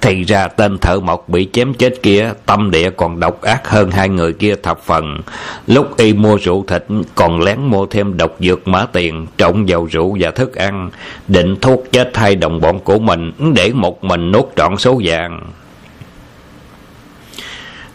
thì 0.00 0.24
ra 0.24 0.48
tên 0.48 0.78
thợ 0.78 1.00
mộc 1.00 1.28
bị 1.28 1.48
chém 1.52 1.74
chết 1.74 2.02
kia 2.02 2.32
tâm 2.46 2.70
địa 2.70 2.90
còn 2.90 3.20
độc 3.20 3.42
ác 3.42 3.68
hơn 3.68 3.90
hai 3.90 4.08
người 4.08 4.32
kia 4.32 4.54
thập 4.62 4.82
phần. 4.82 5.20
Lúc 5.66 5.96
y 5.96 6.12
mua 6.12 6.36
rượu 6.36 6.64
thịt 6.68 6.84
còn 7.14 7.40
lén 7.40 7.60
mua 7.60 7.86
thêm 7.86 8.16
độc 8.16 8.36
dược 8.40 8.68
mã 8.68 8.86
tiền 8.92 9.26
trộn 9.36 9.64
vào 9.68 9.84
rượu 9.84 10.16
và 10.20 10.30
thức 10.30 10.54
ăn. 10.54 10.90
Định 11.28 11.56
thuốc 11.60 11.84
chết 11.92 12.16
hai 12.16 12.36
đồng 12.36 12.60
bọn 12.60 12.80
của 12.80 12.98
mình 12.98 13.32
để 13.54 13.72
một 13.74 14.04
mình 14.04 14.32
nuốt 14.32 14.44
trọn 14.56 14.78
số 14.78 15.00
vàng. 15.04 15.50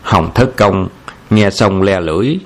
Hồng 0.02 0.32
thất 0.36 0.56
công 0.56 0.88
nghe 1.30 1.50
xong 1.50 1.82
le 1.82 2.00
lưỡi. 2.00 2.38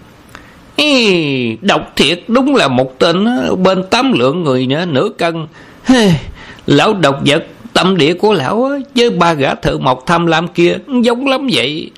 Ý, 0.75 1.57
độc 1.61 1.93
thiệt 1.95 2.23
đúng 2.27 2.55
là 2.55 2.67
một 2.67 2.99
tên 2.99 3.25
ờ, 3.25 3.55
bên 3.55 3.83
tám 3.89 4.13
lượng 4.13 4.43
người 4.43 4.67
nữa 4.67 4.85
nửa 4.85 5.09
cân. 5.17 5.47
Lão 6.65 6.93
độc 6.93 7.19
vật 7.25 7.45
tâm 7.77 7.97
địa 7.97 8.13
của 8.13 8.33
lão 8.33 8.69
với 8.95 9.09
ba 9.09 9.33
gã 9.33 9.55
thợ 9.55 9.77
mộc 9.77 10.03
tham 10.05 10.25
lam 10.25 10.47
kia 10.47 10.77
giống 11.03 11.27
lắm 11.27 11.47
vậy. 11.51 11.91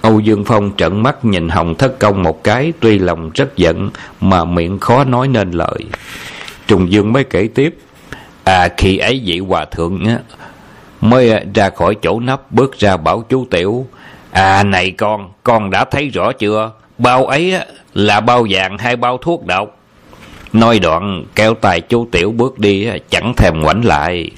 Âu 0.00 0.20
dương 0.20 0.44
phong 0.44 0.70
trợn 0.76 1.02
mắt 1.02 1.24
nhìn 1.24 1.48
hồng 1.48 1.74
thất 1.74 1.98
công 1.98 2.22
một 2.22 2.44
cái, 2.44 2.72
tuy 2.80 2.98
lòng 2.98 3.30
rất 3.34 3.56
giận 3.56 3.90
mà 4.20 4.44
miệng 4.44 4.78
khó 4.78 5.04
nói 5.04 5.28
nên 5.28 5.50
lời. 5.50 5.76
Trùng 6.66 6.92
dương 6.92 7.12
mới 7.12 7.24
kể 7.24 7.48
tiếp 7.54 7.78
à 8.44 8.68
khi 8.76 8.98
ấy 8.98 9.22
vị 9.24 9.38
hòa 9.38 9.64
thượng 9.64 10.04
á, 10.04 10.18
mới 11.00 11.32
ra 11.54 11.70
khỏi 11.70 11.96
chỗ 12.02 12.20
nắp 12.20 12.52
bước 12.52 12.78
ra 12.78 12.96
bảo 12.96 13.24
chú 13.28 13.46
tiểu 13.50 13.86
à 14.30 14.62
này 14.62 14.90
con 14.90 15.30
con 15.42 15.70
đã 15.70 15.84
thấy 15.84 16.08
rõ 16.08 16.32
chưa? 16.32 16.70
Bao 16.98 17.26
ấy 17.26 17.54
á, 17.54 17.66
là 17.94 18.20
bao 18.20 18.46
vàng 18.50 18.78
hay 18.78 18.96
bao 18.96 19.18
thuốc 19.18 19.46
độc? 19.46 19.76
Nói 20.52 20.78
đoạn, 20.78 21.24
kéo 21.34 21.54
tay 21.54 21.80
chú 21.80 22.08
tiểu 22.12 22.32
bước 22.32 22.58
đi 22.58 22.88
chẳng 23.10 23.32
thèm 23.36 23.60
ngoảnh 23.60 23.84
lại. 23.84 24.30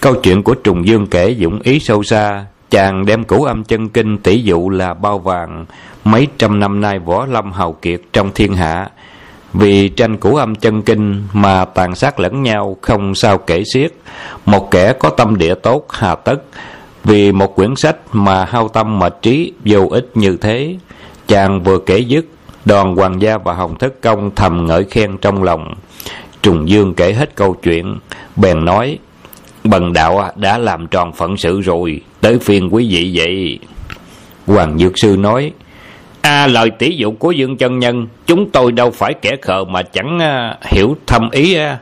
Câu 0.00 0.14
chuyện 0.14 0.42
của 0.42 0.54
Trùng 0.54 0.86
Dương 0.86 1.06
kể 1.06 1.30
dụng 1.30 1.60
ý 1.62 1.80
sâu 1.80 2.02
xa, 2.02 2.44
chàng 2.70 3.06
đem 3.06 3.24
cửu 3.24 3.44
âm 3.44 3.64
chân 3.64 3.88
kinh 3.88 4.18
tỷ 4.18 4.42
dụ 4.42 4.68
là 4.68 4.94
bao 4.94 5.18
vàng, 5.18 5.66
mấy 6.04 6.26
trăm 6.38 6.60
năm 6.60 6.80
nay 6.80 6.98
võ 6.98 7.26
lâm 7.26 7.52
hào 7.52 7.72
kiệt 7.72 8.00
trong 8.12 8.30
thiên 8.34 8.54
hạ. 8.54 8.88
Vì 9.52 9.88
tranh 9.88 10.16
cửu 10.16 10.36
âm 10.36 10.54
chân 10.54 10.82
kinh 10.82 11.22
mà 11.32 11.64
tàn 11.64 11.94
sát 11.94 12.20
lẫn 12.20 12.42
nhau 12.42 12.76
không 12.80 13.14
sao 13.14 13.38
kể 13.38 13.62
xiết, 13.74 13.92
một 14.46 14.70
kẻ 14.70 14.92
có 14.92 15.10
tâm 15.10 15.36
địa 15.36 15.54
tốt 15.54 15.86
hà 15.90 16.14
tất, 16.14 16.42
vì 17.04 17.32
một 17.32 17.56
quyển 17.56 17.76
sách 17.76 17.96
mà 18.12 18.44
hao 18.44 18.68
tâm 18.68 18.98
mệt 18.98 19.22
trí 19.22 19.52
vô 19.64 19.86
ích 19.90 20.10
như 20.14 20.36
thế. 20.36 20.76
Chàng 21.28 21.62
vừa 21.62 21.78
kể 21.78 21.98
dứt, 21.98 22.26
đoàn 22.64 22.96
hoàng 22.96 23.22
gia 23.22 23.38
và 23.38 23.54
hồng 23.54 23.78
thất 23.78 24.00
công 24.00 24.30
thầm 24.34 24.66
ngợi 24.66 24.84
khen 24.84 25.18
trong 25.18 25.42
lòng. 25.42 25.74
Trùng 26.42 26.68
Dương 26.68 26.94
kể 26.94 27.12
hết 27.12 27.34
câu 27.34 27.54
chuyện, 27.62 27.98
bèn 28.36 28.64
nói, 28.64 28.98
Bần 29.64 29.92
đạo 29.92 30.30
đã 30.36 30.58
làm 30.58 30.86
tròn 30.86 31.12
phận 31.12 31.36
sự 31.36 31.60
rồi 31.60 32.00
Tới 32.20 32.38
phiên 32.38 32.74
quý 32.74 32.88
vị 32.90 33.12
vậy. 33.14 33.58
Hoàng 34.46 34.78
Dược 34.78 34.98
Sư 34.98 35.16
nói 35.18 35.52
À 36.20 36.46
lời 36.46 36.70
tỷ 36.70 36.96
dụ 36.96 37.10
của 37.10 37.30
Dương 37.30 37.56
chân 37.56 37.78
Nhân 37.78 38.06
Chúng 38.26 38.50
tôi 38.50 38.72
đâu 38.72 38.90
phải 38.90 39.14
kẻ 39.22 39.36
khờ 39.42 39.64
mà 39.64 39.82
chẳng 39.82 40.18
à, 40.18 40.58
hiểu 40.62 40.96
thâm 41.06 41.30
ý 41.30 41.54
à. 41.54 41.78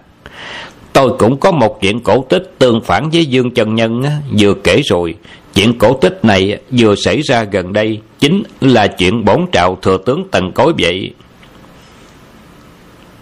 Tôi 0.93 1.13
cũng 1.19 1.41
có 1.41 1.53
một 1.53 1.81
chuyện 1.81 2.01
cổ 2.01 2.27
tích 2.29 2.55
tương 2.59 2.81
phản 2.81 3.11
với 3.11 3.27
Dương 3.27 3.51
chân 3.51 3.75
Nhân 3.75 4.01
uh, 4.01 4.07
Vừa 4.39 4.55
kể 4.55 4.81
rồi. 4.85 5.15
Chuyện 5.55 5.79
cổ 5.79 5.93
tích 5.93 6.19
này 6.23 6.61
vừa 6.71 6.95
xảy 6.95 7.21
ra 7.21 7.43
gần 7.43 7.73
đây 7.73 8.01
Chính 8.19 8.43
là 8.61 8.87
chuyện 8.87 9.25
bổn 9.25 9.47
trạo 9.53 9.79
thừa 9.83 9.99
tướng 10.07 10.29
tần 10.31 10.53
cối 10.53 10.73
vậy. 10.79 11.15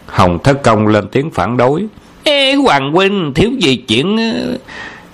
Hồng 0.07 0.39
Thất 0.45 0.63
Công 0.63 0.87
lên 0.87 1.09
tiếng 1.09 1.31
phản 1.31 1.57
đối 1.57 1.87
Ê, 2.25 2.55
Hoàng 2.55 2.93
Huynh, 2.93 3.33
thiếu 3.35 3.51
gì 3.61 3.77
chuyện 3.77 4.17
ờ, 4.17 4.59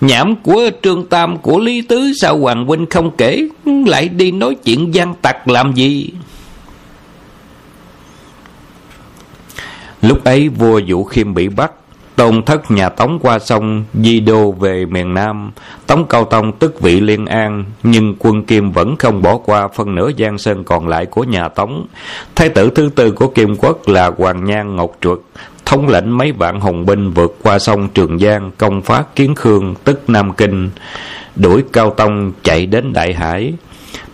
nhảm 0.01 0.37
của 0.37 0.71
Trương 0.83 1.07
Tam, 1.07 1.39
của 1.39 1.59
Lý 1.59 1.83
Tứ, 1.83 2.13
Sao 2.21 2.39
Hoàng 2.39 2.67
Huynh 2.67 2.87
không 2.87 3.11
kể? 3.17 3.49
Lại 3.87 4.09
đi 4.09 4.33
nói 4.33 4.55
chuyện 4.55 4.95
gian 4.95 5.15
tặc 5.23 5.49
làm 5.49 5.73
gì? 5.75 6.11
Lúc 10.03 10.25
ấy, 10.25 10.49
vua 10.49 10.81
Vũ 10.87 11.05
Khiêm 11.05 11.35
bị 11.35 11.49
bắt, 11.49 11.73
Tôn 12.21 12.43
thất 12.43 12.71
nhà 12.71 12.89
Tống 12.89 13.19
qua 13.23 13.39
sông 13.39 13.85
Di 13.95 14.21
đô 14.21 14.53
về 14.53 14.85
miền 14.87 15.15
Nam. 15.15 15.51
Tống 15.87 16.07
Cao 16.09 16.25
Tông 16.25 16.53
tức 16.53 16.81
vị 16.81 17.01
Liên 17.01 17.27
An, 17.27 17.65
Nhưng 17.83 18.17
quân 18.19 18.45
Kim 18.45 18.73
vẫn 18.73 18.97
không 18.97 19.23
bỏ 19.23 19.37
qua 19.37 19.69
Phân 19.69 19.95
nửa 19.95 20.11
giang 20.19 20.39
sơn 20.39 20.65
còn 20.65 20.89
lại 20.89 21.07
của 21.07 21.25
nhà 21.25 21.49
Tống. 21.49 21.87
Thái 22.37 22.49
tử 22.49 22.71
thứ 22.75 22.91
tư 22.95 23.11
của 23.13 23.27
Kim 23.27 23.57
Quốc 23.57 23.89
là 23.89 24.11
Hoàng 24.19 24.45
Nhan 24.45 24.77
Ngọc 24.77 24.91
Truật 25.01 25.19
thống 25.71 25.89
lĩnh 25.89 26.19
mấy 26.19 26.33
vạn 26.33 26.61
hùng 26.61 26.87
binh 26.87 27.11
vượt 27.11 27.37
qua 27.43 27.59
sông 27.59 27.89
Trường 27.95 28.19
Giang, 28.19 28.51
công 28.59 28.83
phá 28.83 29.05
Kiến 29.17 29.35
Khương, 29.35 29.75
tức 29.85 30.11
Nam 30.11 30.33
Kinh, 30.33 30.71
đuổi 31.37 31.65
Cao 31.73 31.91
Tông 31.91 32.33
chạy 32.43 32.67
đến 32.67 32.93
Đại 32.93 33.15
Hải. 33.15 33.53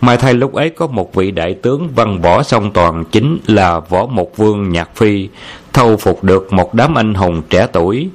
Mai 0.01 0.17
thay 0.17 0.33
lúc 0.33 0.53
ấy 0.53 0.69
có 0.69 0.87
một 0.87 1.15
vị 1.15 1.31
đại 1.31 1.53
tướng 1.53 1.89
văn 1.95 2.21
võ 2.21 2.43
song 2.43 2.71
toàn, 2.71 3.03
chính 3.11 3.37
là 3.47 3.79
võ 3.79 4.05
mục 4.05 4.37
vương 4.37 4.69
nhạc 4.69 4.95
phi, 4.95 5.29
thâu 5.73 5.97
phục 5.97 6.23
được 6.23 6.53
một 6.53 6.73
đám 6.73 6.97
anh 6.97 7.13
hùng 7.13 7.41
trẻ 7.49 7.67
tuổi 7.73 8.09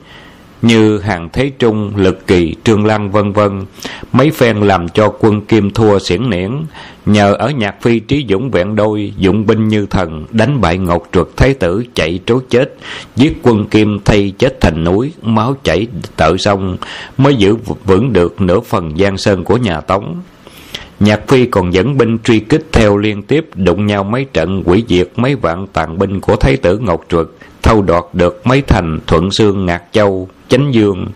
như 0.63 0.99
hàng 0.99 1.29
thế 1.33 1.51
trung, 1.59 1.93
lực 1.97 2.27
kỳ 2.27 2.55
trương 2.65 2.87
lăng 2.87 3.11
vân 3.11 3.33
vân. 3.33 3.65
Mấy 4.13 4.31
phen 4.31 4.61
làm 4.61 4.89
cho 4.89 5.13
quân 5.19 5.41
kim 5.41 5.71
thua 5.71 5.99
xiển 5.99 6.31
niễn 6.31 6.51
nhờ 7.07 7.35
ở 7.35 7.51
nhạc 7.51 7.83
phi 7.83 8.01
trí 8.01 8.27
dũng 8.29 8.51
vẹn 8.51 8.77
đôi, 8.77 9.13
dụng 9.17 9.47
binh 9.47 9.69
như 9.69 9.87
thần, 9.87 10.27
đánh 10.31 10.61
bại 10.61 10.79
ngọc 10.79 11.03
trượt 11.13 11.27
thái 11.37 11.55
tử, 11.55 11.85
chạy 11.95 12.21
trối 12.27 12.41
chết. 12.51 12.75
Giết 13.17 13.39
quân 13.43 13.67
kim 13.67 13.99
thay 14.05 14.33
chết 14.39 14.61
thành 14.61 14.85
núi, 14.85 15.13
máu 15.23 15.57
chảy 15.65 15.87
tợ 16.17 16.37
sông, 16.37 16.77
mới 17.19 17.35
giữ 17.37 17.57
vững 17.85 18.13
được 18.13 18.41
nửa 18.41 18.61
phần 18.61 18.99
giang 18.99 19.19
sơn 19.19 19.45
của 19.45 19.57
nhà 19.57 19.81
tống. 19.81 20.23
Nhạc 21.01 21.29
Phi 21.29 21.47
còn 21.47 21.75
dẫn 21.75 21.99
binh 21.99 22.19
truy 22.19 22.41
kích 22.41 22.67
theo 22.73 22.97
liên 22.97 23.23
tiếp, 23.23 23.47
đụng 23.55 23.87
nhau 23.87 24.05
mấy 24.05 24.27
trận 24.33 24.63
quỷ 24.67 24.85
diệt 24.89 25.09
mấy 25.17 25.35
vạn 25.35 25.67
tàn 25.67 25.99
binh 25.99 26.21
của 26.21 26.37
Thái 26.37 26.57
tử 26.57 26.79
Ngọc 26.79 27.05
trượt 27.09 27.27
thâu 27.63 27.83
đoạt 27.83 28.05
được 28.13 28.47
mấy 28.47 28.63
thành 28.63 28.99
Thuận 29.07 29.31
Sương 29.31 29.67
Ngạc 29.67 29.83
Châu, 29.93 30.29
Chánh 30.49 30.75
Dương. 30.75 31.07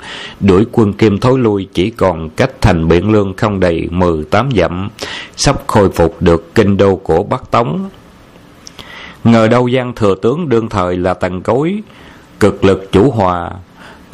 Đuổi 0.41 0.67
quân 0.73 0.93
Kim 0.93 1.19
thối 1.19 1.39
lui, 1.39 1.69
chỉ 1.73 1.91
còn 1.91 2.31
cách 2.31 2.51
thành 2.61 2.89
Biện 2.89 3.11
Lương 3.11 3.35
không 3.35 3.61
đầy 3.61 3.89
mười 3.91 4.25
tám 4.25 4.49
dặm, 4.57 4.89
sắp 5.37 5.57
khôi 5.67 5.91
phục 5.91 6.23
được 6.23 6.55
kinh 6.55 6.77
đô 6.77 6.97
của 6.97 7.23
Bắc 7.23 7.51
Tống. 7.51 7.89
Ngờ 9.25 9.49
đâu 9.49 9.69
gian 9.69 9.95
thừa 9.95 10.15
tướng 10.23 10.49
đương 10.49 10.69
thời 10.69 10.97
là 10.97 11.15
tần 11.15 11.43
cối, 11.43 11.83
cực 12.41 12.65
lực 12.65 12.93
chủ 12.93 13.11
hòa 13.11 13.51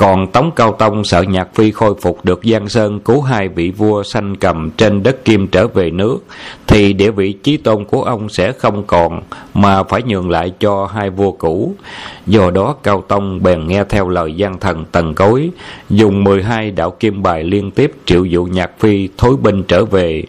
còn 0.02 0.26
Tống 0.26 0.50
Cao 0.56 0.72
Tông 0.72 1.04
sợ 1.04 1.22
Nhạc 1.22 1.54
Phi 1.54 1.70
khôi 1.70 1.94
phục 2.00 2.24
được 2.24 2.40
Giang 2.44 2.68
Sơn 2.68 3.00
cứu 3.00 3.20
hai 3.20 3.48
vị 3.48 3.70
vua 3.70 4.02
sanh 4.02 4.36
cầm 4.36 4.70
trên 4.70 5.02
đất 5.02 5.24
Kim 5.24 5.46
trở 5.46 5.66
về 5.66 5.90
nước, 5.90 6.18
thì 6.66 6.92
địa 6.92 7.10
vị 7.10 7.32
chí 7.32 7.56
tôn 7.56 7.84
của 7.84 8.02
ông 8.02 8.28
sẽ 8.28 8.52
không 8.52 8.82
còn, 8.86 9.22
mà 9.54 9.82
phải 9.82 10.02
nhường 10.02 10.30
lại 10.30 10.52
cho 10.60 10.86
hai 10.86 11.10
vua 11.10 11.32
cũ. 11.32 11.74
Do 12.26 12.50
đó 12.50 12.74
Cao 12.82 13.04
Tông 13.08 13.42
bèn 13.42 13.66
nghe 13.66 13.84
theo 13.84 14.08
lời 14.08 14.34
gian 14.34 14.58
thần 14.58 14.84
Tần 14.92 15.14
Cối, 15.14 15.50
dùng 15.90 16.24
mười 16.24 16.42
hai 16.42 16.70
đạo 16.70 16.90
kim 16.90 17.22
bài 17.22 17.44
liên 17.44 17.70
tiếp 17.70 17.92
triệu 18.04 18.24
dụ 18.24 18.44
Nhạc 18.44 18.70
Phi 18.78 19.08
thối 19.18 19.36
binh 19.36 19.62
trở 19.62 19.84
về, 19.84 20.24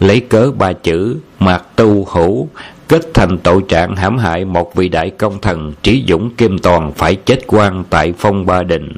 lấy 0.00 0.20
cớ 0.20 0.50
ba 0.58 0.72
chữ 0.72 1.16
Mạc 1.38 1.76
Tu 1.76 2.04
Hữu, 2.04 2.48
kết 2.88 3.14
thành 3.14 3.38
tội 3.38 3.62
trạng 3.68 3.96
hãm 3.96 4.18
hại 4.18 4.44
một 4.44 4.74
vị 4.74 4.88
đại 4.88 5.10
công 5.10 5.40
thần 5.40 5.72
trí 5.82 6.04
dũng 6.08 6.30
kim 6.30 6.58
toàn 6.58 6.92
phải 6.92 7.14
chết 7.14 7.38
quan 7.46 7.84
tại 7.90 8.14
phong 8.18 8.46
ba 8.46 8.62
đình. 8.62 8.92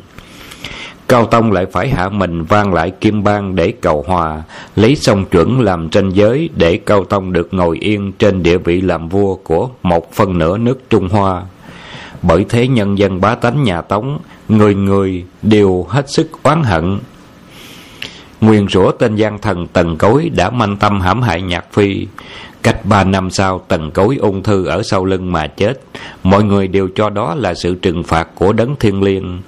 Cao 1.09 1.27
tông 1.27 1.53
lại 1.53 1.67
phải 1.73 1.89
hạ 1.89 2.09
mình 2.09 2.43
vang 2.43 2.75
lại 2.75 2.91
kim 2.91 3.25
bang 3.25 3.55
để 3.57 3.73
cầu 3.81 4.05
hòa, 4.07 4.43
lấy 4.77 4.97
sông 4.97 5.25
chuẩn 5.25 5.61
làm 5.61 5.89
tranh 5.89 6.11
giới 6.11 6.49
để 6.57 6.77
cao 6.77 7.05
tông 7.05 7.33
được 7.33 7.49
ngồi 7.55 7.79
yên 7.79 8.13
trên 8.13 8.43
địa 8.43 8.59
vị 8.59 8.81
làm 8.81 9.09
vua 9.09 9.35
của 9.35 9.69
một 9.83 10.13
phần 10.13 10.39
nửa 10.39 10.59
nước 10.59 10.91
trung 10.91 11.09
hoa. 11.09 11.43
Bởi 12.23 12.45
thế 12.49 12.69
nhân 12.69 12.99
dân 12.99 13.21
bá 13.21 13.35
tánh 13.35 13.63
nhà 13.63 13.81
tống, 13.81 14.19
người 14.49 14.75
người 14.75 15.25
đều 15.43 15.87
hết 15.89 16.11
sức 16.11 16.43
oán 16.43 16.63
hận 16.63 16.99
nguyên 18.43 18.69
rủa 18.69 18.93
tên 18.93 19.17
gian 19.17 19.39
thần 19.39 19.67
tần 19.67 19.97
cối 19.97 20.31
đã 20.37 20.51
manh 20.51 20.77
tâm 20.77 21.01
hãm 21.01 21.23
hại 21.23 21.43
nhạc 21.43 21.73
phi. 21.73 22.07
Cách 22.63 22.85
ba 22.85 23.05
năm 23.05 23.31
sau, 23.31 23.65
tần 23.69 23.91
cối 23.91 24.17
ung 24.17 24.43
thư 24.43 24.67
ở 24.67 24.83
sau 24.83 25.05
lưng 25.05 25.33
mà 25.33 25.47
chết. 25.47 25.81
Mọi 26.23 26.45
người 26.45 26.69
đều 26.69 26.89
cho 26.95 27.11
đó 27.11 27.35
là 27.35 27.55
sự 27.55 27.75
trừng 27.75 28.03
phạt 28.03 28.29
của 28.35 28.53
đấng 28.53 28.77
thiên 28.77 29.03
liêng. 29.03 29.43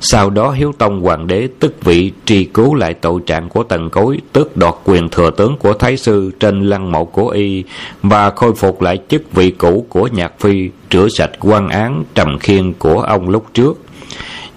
Sau 0.00 0.30
đó, 0.30 0.50
Hiếu 0.50 0.72
Tông 0.78 1.00
Hoàng 1.00 1.26
đế 1.26 1.48
tức 1.60 1.84
vị 1.84 2.12
tri 2.24 2.44
cứu 2.44 2.74
lại 2.74 2.94
tội 2.94 3.20
trạng 3.26 3.48
của 3.48 3.62
tần 3.62 3.90
cối, 3.90 4.18
Tước 4.32 4.56
đoạt 4.56 4.74
quyền 4.84 5.08
thừa 5.08 5.30
tướng 5.30 5.56
của 5.56 5.72
Thái 5.72 5.96
Sư 5.96 6.30
trên 6.40 6.66
lăng 6.66 6.92
mộ 6.92 7.04
của 7.04 7.28
y 7.28 7.64
Và 8.02 8.30
khôi 8.30 8.54
phục 8.54 8.82
lại 8.82 8.98
chức 9.08 9.32
vị 9.32 9.50
cũ 9.50 9.86
của 9.88 10.08
Nhạc 10.12 10.40
Phi, 10.40 10.70
Rửa 10.90 11.08
sạch 11.08 11.30
quan 11.40 11.68
án 11.68 12.04
trầm 12.14 12.38
khiên 12.38 12.72
của 12.72 13.00
ông 13.00 13.28
lúc 13.28 13.46
trước. 13.54 13.78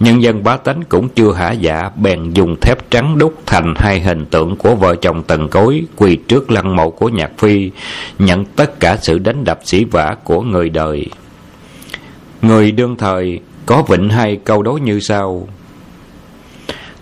Nhân 0.04 0.22
dân 0.22 0.44
bá 0.44 0.58
tánh 0.58 0.82
cũng 0.90 1.10
chưa 1.10 1.34
hả 1.34 1.52
dạ 1.52 1.90
Bèn 1.96 2.32
dùng 2.34 2.56
thép 2.62 2.92
trắng 2.92 3.18
đúc 3.18 3.34
thành 3.46 3.74
hai 3.78 4.00
hình 4.00 4.26
tượng 4.26 4.56
của 4.56 4.76
vợ 4.76 4.96
chồng 4.96 5.24
tần 5.24 5.48
cối, 5.48 5.82
Quỳ 5.96 6.16
trước 6.16 6.52
lăng 6.52 6.76
mộ 6.76 6.90
của 6.90 7.10
nhạc 7.10 7.32
phi, 7.38 7.72
Nhận 8.20 8.46
tất 8.46 8.80
cả 8.80 8.98
sự 9.02 9.20
đánh 9.20 9.44
đập 9.44 9.60
sĩ 9.64 9.84
vả 9.84 10.16
của 10.24 10.42
người 10.42 10.70
đời. 10.70 11.06
Người 12.42 12.72
đương 12.72 12.96
thời, 12.98 13.40
có 13.66 13.84
vịnh 13.88 14.10
hai 14.10 14.40
câu 14.44 14.62
đối 14.62 14.82
như 14.82 15.00
sau. 15.00 15.48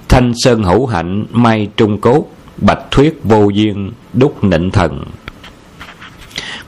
Thanh 0.09 0.31
sơn 0.35 0.63
hữu 0.63 0.85
hạnh 0.85 1.25
mai 1.31 1.67
trung 1.77 2.01
cốt, 2.01 2.25
Bạch 2.57 2.91
thuyết 2.91 3.19
vô 3.23 3.49
duyên, 3.49 3.91
đúc 4.13 4.43
nịnh 4.43 4.71
thần. 4.71 5.03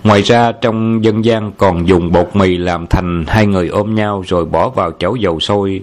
Ngoài 0.04 0.22
ra 0.22 0.52
trong 0.52 1.04
dân 1.04 1.26
gian 1.26 1.52
còn 1.58 1.88
dùng 1.88 2.12
bột 2.12 2.30
mì 2.34 2.58
làm 2.58 2.88
thành 2.88 3.26
hai 3.28 3.46
người 3.46 3.68
ôm 3.68 3.96
nhau 3.96 4.24
rồi 4.28 4.46
bỏ 4.46 4.70
vào 4.70 4.92
chảo 5.00 5.16
dầu 5.16 5.40
sôi, 5.40 5.82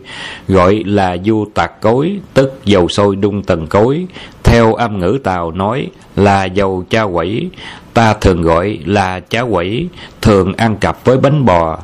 gọi 0.48 0.82
là 0.86 1.16
du 1.24 1.44
tạc 1.54 1.80
cối, 1.80 2.18
tức 2.34 2.60
dầu 2.64 2.88
sôi 2.88 3.16
đun 3.16 3.42
tầng 3.42 3.66
cối. 3.66 4.06
Theo 4.44 4.74
âm 4.74 5.00
ngữ 5.00 5.18
Tàu 5.24 5.50
nói 5.50 5.86
là 6.16 6.44
dầu 6.44 6.84
cha 6.90 7.04
quẩy, 7.06 7.50
ta 7.94 8.14
thường 8.14 8.42
gọi 8.42 8.78
là 8.86 9.20
chá 9.20 9.42
quẩy, 9.50 9.88
thường 10.20 10.52
ăn 10.56 10.76
cặp 10.76 11.04
với 11.04 11.18
bánh 11.18 11.44
bò, 11.44 11.78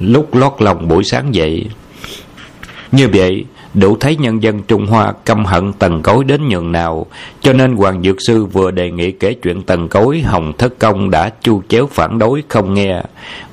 lúc 0.00 0.34
lót 0.34 0.52
lòng 0.58 0.88
buổi 0.88 1.04
sáng 1.04 1.34
dậy. 1.34 1.66
Như 2.92 3.08
vậy, 3.12 3.44
đủ 3.80 3.96
thấy 3.96 4.16
nhân 4.16 4.42
dân 4.42 4.62
Trung 4.62 4.86
Hoa 4.86 5.12
căm 5.24 5.44
hận 5.44 5.72
tần 5.72 6.02
cối 6.02 6.24
đến 6.24 6.48
nhường 6.48 6.72
nào, 6.72 7.06
cho 7.40 7.52
nên 7.52 7.76
Hoàng 7.76 8.02
Dược 8.02 8.16
Sư 8.26 8.44
vừa 8.44 8.70
đề 8.70 8.90
nghị 8.90 9.12
kể 9.12 9.34
chuyện 9.34 9.62
tần 9.62 9.88
cối 9.88 10.20
Hồng 10.20 10.52
Thất 10.58 10.78
Công 10.78 11.10
đã 11.10 11.30
chu 11.42 11.62
chéo 11.68 11.86
phản 11.86 12.18
đối 12.18 12.42
không 12.48 12.74
nghe. 12.74 13.02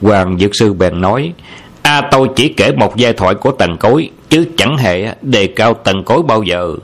Hoàng 0.02 0.38
Dược 0.40 0.52
Sư 0.54 0.74
bèn 0.74 1.02
nói, 1.02 1.34
A 1.82 2.02
tôi 2.12 2.28
chỉ 2.36 2.50
kể 2.50 2.72
một 2.72 2.96
giai 2.96 3.14
thoại 3.14 3.36
của 3.36 3.52
tần 3.52 3.78
cối, 3.78 4.10
chứ 4.30 4.46
chẳng 4.58 4.78
hề 4.78 5.16
đề 5.22 5.48
cao 5.48 5.74
tần 5.74 6.04
cối 6.04 6.24
bao 6.24 6.44
giờ. 6.44 6.76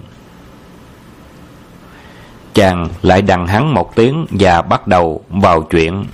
Chàng 2.54 2.88
lại 3.02 3.22
đằng 3.22 3.48
hắn 3.48 3.74
một 3.74 3.96
tiếng 3.96 4.26
và 4.30 4.62
bắt 4.62 4.88
đầu 4.88 5.24
vào 5.30 5.62
chuyện. 5.62 6.06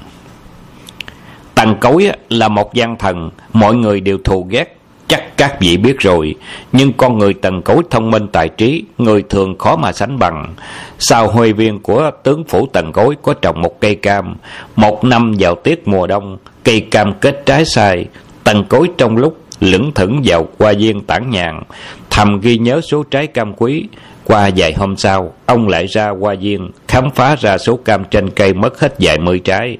Tần 1.55 1.75
cối 1.79 2.11
là 2.29 2.47
một 2.47 2.73
gian 2.73 2.97
thần, 2.97 3.29
mọi 3.53 3.75
người 3.75 4.01
đều 4.01 4.17
thù 4.23 4.47
ghét 4.49 4.76
Chắc 5.07 5.37
các 5.37 5.59
vị 5.59 5.77
biết 5.77 5.99
rồi, 5.99 6.35
nhưng 6.71 6.93
con 6.93 7.17
người 7.17 7.33
tần 7.33 7.61
cối 7.61 7.83
thông 7.89 8.11
minh 8.11 8.27
tài 8.31 8.49
trí, 8.49 8.83
người 8.97 9.23
thường 9.29 9.57
khó 9.57 9.75
mà 9.75 9.91
sánh 9.91 10.19
bằng. 10.19 10.55
Sau 10.99 11.27
huê 11.27 11.51
viên 11.51 11.79
của 11.79 12.11
tướng 12.23 12.43
phủ 12.43 12.67
tần 12.73 12.91
cối 12.91 13.15
có 13.21 13.33
trồng 13.33 13.61
một 13.61 13.79
cây 13.79 13.95
cam, 13.95 14.35
một 14.75 15.03
năm 15.03 15.35
vào 15.39 15.55
tiết 15.55 15.87
mùa 15.87 16.07
đông, 16.07 16.37
cây 16.63 16.81
cam 16.81 17.13
kết 17.13 17.43
trái 17.45 17.65
sai, 17.65 18.05
tần 18.43 18.63
cối 18.69 18.89
trong 18.97 19.17
lúc 19.17 19.37
lững 19.59 19.91
thững 19.91 20.21
vào 20.25 20.47
qua 20.57 20.73
viên 20.77 21.01
tản 21.01 21.29
nhàn, 21.29 21.63
thầm 22.09 22.39
ghi 22.39 22.57
nhớ 22.57 22.81
số 22.81 23.03
trái 23.03 23.27
cam 23.27 23.53
quý. 23.53 23.87
Qua 24.23 24.49
vài 24.55 24.73
hôm 24.73 24.97
sau, 24.97 25.33
ông 25.45 25.67
lại 25.67 25.85
ra 25.87 26.09
qua 26.09 26.35
viên, 26.41 26.71
khám 26.87 27.11
phá 27.11 27.35
ra 27.35 27.57
số 27.57 27.79
cam 27.85 28.03
trên 28.11 28.29
cây 28.29 28.53
mất 28.53 28.79
hết 28.79 28.95
vài 28.99 29.19
mươi 29.19 29.39
trái. 29.39 29.77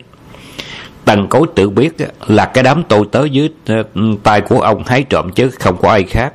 Tần 1.08 1.28
cối 1.28 1.48
tự 1.56 1.70
biết 1.70 1.93
là 2.28 2.46
cái 2.46 2.63
đám 2.63 2.84
tôi 2.84 3.06
tới 3.12 3.30
dưới 3.30 3.50
ờ, 3.67 3.84
tay 4.24 4.41
của 4.41 4.62
ông 4.62 4.84
hái 4.88 5.04
trộm 5.04 5.32
chứ 5.32 5.50
không 5.50 5.78
có 5.82 5.89
ai 5.91 6.04
khác. 6.04 6.34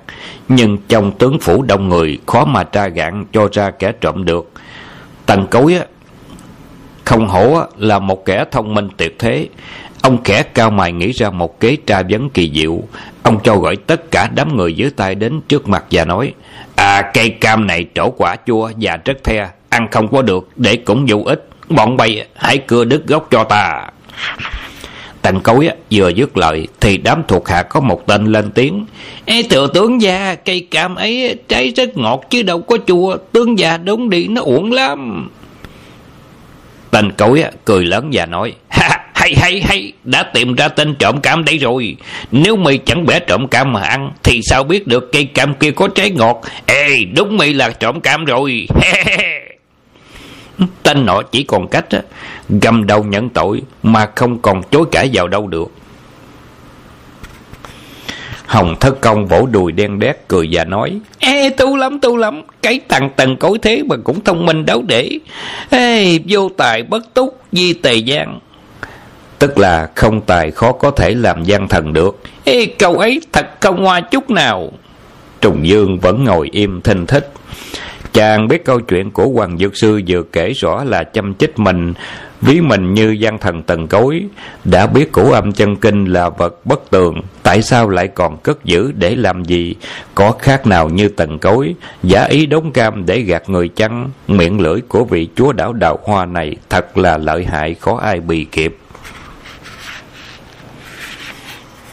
Nhưng 0.49 0.79
trong 0.89 1.13
tướng 1.13 1.39
phủ 1.39 1.63
đông 1.63 1.89
người, 1.89 2.19
khó 2.27 2.45
mà 2.45 2.65
tra 2.65 2.89
gạn 2.89 3.25
cho 3.33 3.49
ra 3.53 3.71
kẻ 3.71 3.93
trộm 4.01 4.25
được. 4.25 4.51
Tần 5.27 5.47
cối 5.47 5.79
không 7.05 7.29
hổ 7.29 7.61
là 7.79 7.99
một 7.99 8.25
kẻ 8.25 8.45
thông 8.51 8.75
minh 8.75 8.89
tuyệt 8.97 9.19
thế. 9.19 9.49
Ông 10.03 10.23
kẻ 10.23 10.43
cao 10.43 10.71
mày 10.71 10.93
nghĩ 10.93 11.13
ra 11.13 11.31
một 11.31 11.61
kế 11.61 11.77
tra 11.87 12.03
vấn 12.11 12.31
kỳ 12.31 12.51
diệu. 12.55 12.83
Ông 13.23 13.41
cho 13.45 13.57
gọi 13.57 13.77
tất 13.77 14.11
cả 14.11 14.29
đám 14.35 14.57
người 14.57 14.77
dưới 14.77 14.91
tay 14.91 15.15
đến 15.15 15.41
trước 15.49 15.69
mặt 15.69 15.85
và 15.91 16.05
nói 16.05 16.35
À 16.77 17.11
cây 17.15 17.31
cam 17.31 17.67
này 17.67 17.87
trổ 17.95 18.11
quả 18.11 18.37
chua 18.47 18.71
và 18.81 18.99
rất 19.05 19.25
the, 19.25 19.49
Ăn 19.69 19.89
không 19.91 20.09
có 20.09 20.23
được, 20.23 20.49
để 20.57 20.77
cũng 20.77 21.07
vô 21.09 21.23
ích 21.27 21.49
Bọn 21.69 21.97
bay, 21.97 22.27
hãy 22.35 22.59
cưa 22.59 22.85
đứt 22.85 23.07
gốc 23.07 23.29
cho 23.31 23.45
ta 23.45 23.87
Tần 25.23 25.41
cối 25.41 25.69
vừa 25.91 26.09
dứt 26.09 26.37
lời 26.37 26.69
Thì 26.81 26.97
đám 26.97 27.23
thuộc 27.29 27.49
hạ 27.49 27.63
có 27.63 27.81
một 27.81 28.07
tên 28.07 28.27
lên 28.27 28.51
tiếng. 28.51 28.87
Ê 29.25 29.43
thừa 29.43 29.69
tướng 29.75 30.03
già 30.03 30.35
Cây 30.35 30.67
cam 30.71 30.95
ấy 30.95 31.37
trái 31.49 31.73
rất 31.77 31.97
ngọt 31.97 32.25
chứ 32.31 32.43
đâu 32.43 32.61
có 32.61 32.79
chua 32.87 33.17
Tướng 33.33 33.59
già 33.59 33.77
đúng 33.77 34.11
đi 34.11 34.29
nó 34.29 34.43
uổng 34.43 34.73
lắm. 34.73 35.31
Tần 36.91 37.13
cối 37.13 37.45
cười 37.65 37.85
lớn 37.85 38.11
và 38.13 38.27
nói 38.27 38.53
ha, 38.69 39.07
Hay 39.15 39.35
hay 39.37 39.61
hay 39.61 39.93
Đã 40.05 40.23
tìm 40.23 40.55
ra 40.55 40.69
tên 40.69 40.95
trộm 40.95 41.21
cam 41.21 41.45
đây 41.45 41.59
rồi. 41.59 41.97
Nếu 42.31 42.57
mày 42.57 42.79
chẳng 42.79 43.07
bẻ 43.07 43.19
trộm 43.19 43.49
cam 43.49 43.73
mà 43.73 43.83
ăn 43.83 44.11
Thì 44.23 44.41
sao 44.43 44.65
biết 44.65 44.87
được 44.87 45.13
cây 45.13 45.25
cam 45.25 45.55
kia 45.55 45.71
có 45.71 45.89
trái 45.89 46.11
ngọt? 46.11 46.43
Ê 46.67 47.05
đúng 47.17 47.37
mày 47.37 47.53
là 47.53 47.71
trộm 47.71 48.01
cam 48.01 48.25
rồi. 48.25 48.67
Tên 50.83 51.07
nọ 51.07 51.23
chỉ 51.23 51.43
còn 51.43 51.69
cách 51.69 51.87
gầm 52.49 52.87
đầu 52.87 53.05
nhận 53.05 53.29
tội 53.29 53.63
mà 53.83 54.09
không 54.15 54.39
còn 54.39 54.63
chối 54.71 54.85
cãi 54.93 55.11
vào 55.13 55.29
đâu 55.29 55.47
được. 55.47 55.71
Hồng 58.47 58.77
thất 58.81 59.01
công 59.01 59.27
vỗ 59.27 59.47
đùi 59.53 59.73
đen 59.73 59.99
đét 59.99 60.17
cười 60.29 60.49
và 60.53 60.65
nói, 60.65 61.01
Ê, 61.19 61.51
tu 61.51 61.77
lắm 61.77 62.01
tu 62.01 62.17
lắm, 62.17 62.43
Cái 62.63 62.81
thằng 62.89 63.11
tần 63.17 63.37
cối 63.37 63.59
thế 63.63 63.83
mà 63.83 63.97
cũng 64.05 64.25
thông 64.25 64.47
minh 64.47 64.67
đấu 64.67 64.83
để. 64.89 65.19
Ê, 65.71 66.19
vô 66.29 66.49
tài 66.57 66.83
bất 66.83 67.15
túc, 67.15 67.41
di 67.53 67.73
tề 67.73 67.95
gian. 67.95 68.39
Tức 69.39 69.59
là 69.59 69.91
không 69.95 70.21
tài 70.21 70.51
khó 70.51 70.73
có 70.73 70.91
thể 70.91 71.15
làm 71.15 71.45
gian 71.45 71.69
thần 71.69 71.93
được. 71.93 72.21
Ê 72.45 72.67
câu 72.67 72.99
ấy 72.99 73.21
thật 73.33 73.47
không 73.61 73.85
hoa 73.85 74.01
chút 74.01 74.31
nào. 74.31 74.73
Trùng 75.41 75.67
Dương 75.67 75.99
vẫn 75.99 76.25
ngồi 76.25 76.49
im 76.53 76.81
thinh 76.81 77.07
thích 77.07 77.33
Chàng 78.13 78.49
biết 78.49 78.65
câu 78.65 78.81
chuyện 78.81 79.11
của 79.11 79.29
Hoàng 79.29 79.59
Dược 79.59 79.77
Sư 79.77 80.01
vừa 80.09 80.23
kể 80.23 80.53
rõ 80.53 80.85
là 80.85 81.05
chăm 81.05 81.35
chích 81.35 81.59
mình, 81.59 81.95
ví 82.41 82.61
mình 82.61 82.95
như 82.95 83.11
gian 83.11 83.39
thần 83.39 83.63
tần 83.63 83.87
cối. 83.87 84.23
Đã 84.65 84.87
biết 84.87 85.13
cổ 85.13 85.31
âm 85.31 85.53
chân 85.53 85.77
kinh 85.77 86.05
là 86.05 86.29
vật 86.29 86.67
bất 86.67 86.91
tường, 86.91 87.21
tại 87.43 87.63
sao 87.63 87.89
lại 87.89 88.09
còn 88.09 88.37
cất 88.37 88.65
giữ 88.65 88.93
để 88.93 89.17
làm 89.17 89.45
gì? 89.45 89.75
Có 90.15 90.33
khác 90.33 90.67
nào 90.67 90.89
như 90.89 91.09
tần 91.09 91.39
cối, 91.39 91.75
giả 92.03 92.25
ý 92.25 92.47
đóng 92.47 92.73
cam 92.73 93.07
để 93.07 93.21
gạt 93.21 93.51
người 93.51 93.69
chăng? 93.69 94.11
Miệng 94.29 94.61
lưỡi 94.61 94.81
của 94.89 95.05
vị 95.05 95.29
chúa 95.37 95.53
đảo 95.53 95.73
đào 95.73 95.99
hoa 96.05 96.27
này 96.27 96.57
thật 96.71 96.99
là 96.99 97.19
lợi 97.19 97.45
hại 97.45 97.75
khó 97.75 97.97
ai 97.97 98.21
bì 98.21 98.45
kịp. 98.45 98.77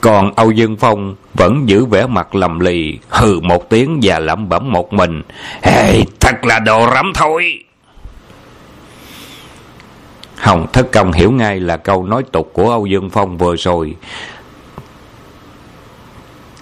Còn 0.01 0.31
Âu 0.35 0.51
Dương 0.51 0.77
Phong 0.77 1.15
vẫn 1.33 1.69
giữ 1.69 1.85
vẻ 1.85 2.07
mặt 2.07 2.35
lầm 2.35 2.59
lì, 2.59 2.99
hừ 3.09 3.39
một 3.39 3.69
tiếng 3.69 3.99
và 4.03 4.19
lẩm 4.19 4.49
bẩm 4.49 4.71
một 4.71 4.93
mình. 4.93 5.21
Hey, 5.61 6.05
thật 6.19 6.45
là 6.45 6.59
đồ 6.59 6.89
rắm 6.93 7.11
thôi! 7.15 7.63
Hồng 10.35 10.67
Thất 10.73 10.91
Công 10.91 11.11
hiểu 11.11 11.31
ngay 11.31 11.59
là 11.59 11.77
câu 11.77 12.05
nói 12.05 12.23
tục 12.31 12.49
của 12.53 12.69
Âu 12.69 12.85
Dương 12.85 13.09
Phong 13.09 13.37
vừa 13.37 13.55
rồi. 13.55 13.95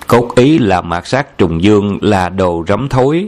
Cốt 0.07 0.35
ý 0.35 0.57
là 0.57 0.81
mạt 0.81 1.07
sát 1.07 1.37
trùng 1.37 1.63
dương 1.63 1.97
là 2.01 2.29
đồ 2.29 2.65
rắm 2.67 2.89
thối. 2.89 3.27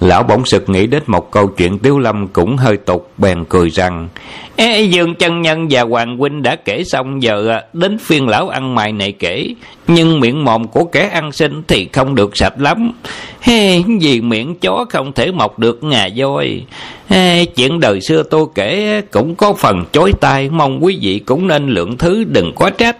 Lão 0.00 0.22
bỗng 0.22 0.44
sực 0.44 0.68
nghĩ 0.68 0.86
đến 0.86 1.02
một 1.06 1.30
câu 1.30 1.46
chuyện 1.46 1.78
Tiếu 1.78 1.98
Lâm 1.98 2.28
cũng 2.28 2.56
hơi 2.56 2.76
tục, 2.76 3.10
bèn 3.18 3.44
cười 3.48 3.68
rằng 3.68 4.08
Ê, 4.56 4.82
Dương 4.82 5.14
chân 5.14 5.42
Nhân 5.42 5.66
và 5.70 5.82
Hoàng 5.82 6.18
Huynh 6.18 6.42
đã 6.42 6.56
kể 6.56 6.84
xong 6.84 7.22
giờ 7.22 7.48
à, 7.48 7.62
đến 7.72 7.98
phiên 7.98 8.28
lão 8.28 8.48
ăn 8.48 8.74
mày 8.74 8.92
này 8.92 9.12
kể. 9.12 9.54
Nhưng 9.86 10.20
miệng 10.20 10.44
mồm 10.44 10.68
của 10.68 10.84
kẻ 10.84 11.08
ăn 11.08 11.32
sinh 11.32 11.62
thì 11.68 11.88
không 11.92 12.14
được 12.14 12.36
sạch 12.36 12.60
lắm. 12.60 12.92
Ê, 13.46 13.82
Vì 14.00 14.20
miệng 14.20 14.54
chó 14.54 14.84
không 14.90 15.12
thể 15.12 15.32
mọc 15.32 15.58
được 15.58 15.84
ngà 15.84 16.08
voi. 16.16 16.64
Ê, 17.08 17.44
Chuyện 17.44 17.80
đời 17.80 18.00
xưa 18.00 18.22
tôi 18.22 18.46
kể 18.54 19.00
cũng 19.10 19.34
có 19.34 19.52
phần 19.52 19.84
chối 19.92 20.12
tai 20.20 20.50
Mong 20.50 20.84
quý 20.84 20.98
vị 21.00 21.18
cũng 21.18 21.46
nên 21.46 21.68
lượng 21.68 21.98
thứ 21.98 22.24
đừng 22.24 22.52
quá 22.52 22.70
trách. 22.70 22.96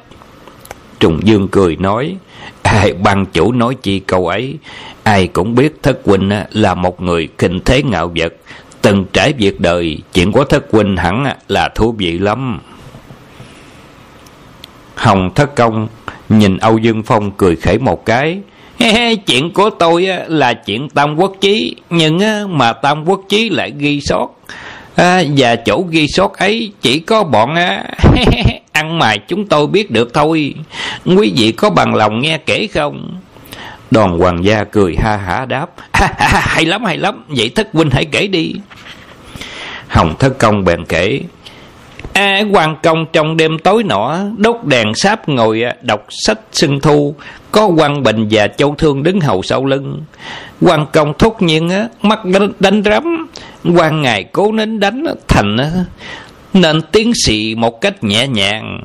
Trùng 1.00 1.20
Dương 1.24 1.48
cười 1.48 1.76
nói 1.76 2.16
Ai 2.68 2.92
ban 2.92 3.26
chủ 3.26 3.52
nói 3.52 3.74
chi 3.82 3.98
câu 3.98 4.28
ấy. 4.28 4.58
Ai 5.02 5.26
cũng 5.26 5.54
biết 5.54 5.82
thất 5.82 5.98
huynh 6.04 6.30
là 6.52 6.74
một 6.74 7.00
người 7.00 7.28
kinh 7.38 7.60
thế 7.64 7.82
ngạo 7.82 8.12
vật. 8.16 8.34
Từng 8.82 9.04
trải 9.12 9.32
việc 9.32 9.60
đời 9.60 9.98
Chuyện 10.12 10.32
của 10.32 10.44
thất 10.44 10.64
huynh 10.70 10.96
hẳn 10.96 11.26
là 11.48 11.68
thú 11.68 11.94
vị 11.98 12.18
lắm. 12.18 12.60
Hồng 14.94 15.30
thất 15.34 15.56
công 15.56 15.88
Nhìn 16.28 16.58
Âu 16.58 16.78
Dương 16.78 17.02
Phong 17.02 17.30
cười 17.30 17.56
khẩy 17.56 17.78
một 17.78 18.06
cái. 18.06 18.38
Chuyện 19.26 19.52
của 19.52 19.70
tôi 19.70 20.08
là 20.26 20.54
chuyện 20.54 20.88
tam 20.88 21.16
quốc 21.16 21.32
chí. 21.40 21.76
Nhưng 21.90 22.18
mà 22.58 22.72
tam 22.72 23.04
quốc 23.04 23.20
chí 23.28 23.48
lại 23.48 23.72
ghi 23.78 24.00
sót. 24.00 24.28
À, 24.94 25.22
Và 25.36 25.56
chỗ 25.56 25.84
ghi 25.90 26.06
sót 26.08 26.38
ấy 26.38 26.72
chỉ 26.82 26.98
có 26.98 27.24
bọn 27.24 27.54
ăn 28.78 28.98
mài 28.98 29.18
chúng 29.18 29.46
tôi 29.46 29.66
biết 29.66 29.90
được 29.90 30.14
thôi. 30.14 30.54
Quý 31.04 31.32
vị 31.36 31.52
có 31.52 31.70
bằng 31.70 31.94
lòng 31.94 32.20
nghe 32.20 32.38
kể 32.46 32.66
không? 32.74 33.20
Đoàn 33.90 34.18
hoàng 34.18 34.44
gia 34.44 34.64
cười 34.64 34.96
ha 34.96 35.16
hả 35.16 35.44
đáp 35.44 35.70
Hay 35.92 36.64
lắm 36.64 36.84
hay 36.84 36.96
lắm. 36.96 37.24
Vậy 37.28 37.50
thất 37.54 37.68
huynh 37.72 37.90
hãy 37.90 38.04
kể 38.04 38.26
đi. 38.26 38.54
Hồng 39.88 40.14
thất 40.18 40.38
công 40.38 40.64
bèn 40.64 40.84
kể 40.84 41.20
À, 42.12 42.42
quan 42.52 42.76
công 42.82 43.06
trong 43.12 43.36
đêm 43.36 43.58
tối 43.58 43.82
nọ 43.84 44.18
đốt 44.36 44.56
đèn 44.64 44.94
sáp 44.94 45.28
ngồi 45.28 45.62
à, 45.62 45.74
đọc 45.82 46.06
sách 46.08 46.38
sưng 46.52 46.80
thu 46.80 47.14
có 47.52 47.66
quan 47.66 48.02
bình 48.02 48.28
và 48.30 48.48
châu 48.48 48.74
thương 48.78 49.02
đứng 49.02 49.20
hầu 49.20 49.42
sau 49.42 49.64
lưng. 49.64 50.02
Quan 50.60 50.86
công 50.92 51.12
thốt 51.18 51.42
nhiên 51.42 51.68
á 51.68 51.88
mắt 52.02 52.24
đánh, 52.24 52.52
đánh 52.60 52.82
rắm. 52.84 53.28
Quan 53.76 54.02
ngài 54.02 54.24
cố 54.24 54.52
nín 54.52 54.80
đánh 54.80 55.04
thành 55.28 55.56
nên 56.60 56.82
tiến 56.82 57.12
sĩ 57.24 57.54
một 57.54 57.80
cách 57.80 58.04
nhẹ 58.04 58.26
nhàng. 58.26 58.80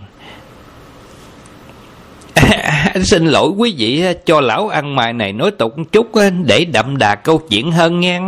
Xin 3.03 3.25
lỗi 3.25 3.49
quý 3.57 3.73
vị, 3.77 4.03
cho 4.25 4.41
lão 4.41 4.67
ăn 4.67 4.95
mày 4.95 5.13
này 5.13 5.33
nói 5.33 5.51
tục 5.51 5.75
chút, 5.91 6.07
để 6.45 6.65
đậm 6.65 6.97
đà 6.97 7.15
câu 7.15 7.41
chuyện 7.49 7.71
hơn 7.71 7.99
nghe. 7.99 8.19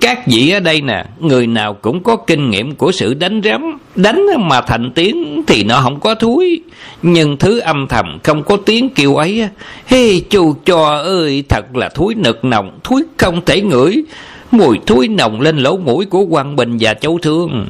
Các 0.00 0.26
vị 0.26 0.50
ở 0.50 0.60
đây 0.60 0.80
nè, 0.80 1.04
người 1.20 1.46
nào 1.46 1.74
cũng 1.74 2.02
có 2.02 2.16
kinh 2.16 2.50
nghiệm 2.50 2.74
của 2.74 2.92
sự 2.92 3.14
đánh 3.14 3.40
rắm, 3.44 3.78
đánh 3.96 4.26
mà 4.38 4.60
thành 4.60 4.90
tiếng 4.94 5.42
thì 5.46 5.64
nó 5.64 5.80
không 5.80 6.00
có 6.00 6.14
thúi. 6.14 6.60
Nhưng 7.02 7.36
thứ 7.36 7.58
âm 7.58 7.86
thầm 7.88 8.18
không 8.24 8.42
có 8.42 8.56
tiếng 8.56 8.88
kêu 8.88 9.16
ấy 9.16 9.48
hê, 9.86 10.20
chu 10.20 10.54
cho 10.64 11.02
ơi, 11.02 11.44
thật 11.48 11.76
là 11.76 11.88
thúi 11.88 12.14
nực 12.14 12.44
nồng, 12.44 12.78
thúi 12.84 13.02
không 13.16 13.40
thể 13.46 13.60
ngửi. 13.60 14.04
Mùi 14.50 14.78
thúi 14.86 15.08
nồng 15.08 15.40
lên 15.40 15.56
lỗ 15.56 15.76
mũi 15.76 16.04
của 16.04 16.20
quan 16.20 16.56
bình 16.56 16.76
và 16.80 16.94
châu 16.94 17.18
thương. 17.22 17.66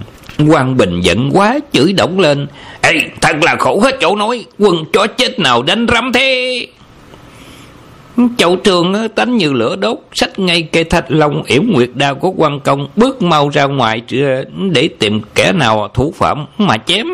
Quan 0.48 0.76
bình 0.76 1.00
giận 1.00 1.30
quá, 1.32 1.58
chửi 1.72 1.92
động 1.92 2.20
lên. 2.20 2.46
Ê, 2.80 2.92
thật 3.20 3.36
là 3.42 3.56
khổ 3.58 3.80
hết 3.80 3.96
chỗ 4.00 4.16
nói, 4.16 4.44
quân 4.58 4.76
chó 4.92 5.06
chết 5.06 5.40
nào 5.40 5.62
đánh 5.62 5.86
rắm 5.92 6.12
thế? 6.12 6.66
Chậu 8.36 8.56
trường 8.56 9.08
tánh 9.14 9.36
như 9.36 9.52
lửa 9.52 9.76
đốt 9.76 9.98
Sách 10.12 10.38
ngay 10.38 10.62
cây 10.62 10.84
thạch 10.84 11.04
long 11.08 11.42
yểm 11.42 11.72
nguyệt 11.72 11.90
đao 11.94 12.14
của 12.14 12.30
quan 12.30 12.60
công 12.60 12.88
Bước 12.96 13.22
mau 13.22 13.48
ra 13.48 13.64
ngoài 13.64 14.02
Để 14.72 14.88
tìm 14.98 15.20
kẻ 15.34 15.52
nào 15.52 15.88
thủ 15.94 16.14
phạm 16.16 16.46
Mà 16.58 16.76
chém 16.76 17.06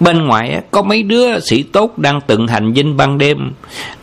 Bên 0.00 0.26
ngoài 0.26 0.60
có 0.70 0.82
mấy 0.82 1.02
đứa 1.02 1.40
sĩ 1.40 1.62
tốt 1.62 1.98
đang 1.98 2.20
từng 2.20 2.46
hành 2.46 2.72
dinh 2.76 2.96
ban 2.96 3.18
đêm. 3.18 3.52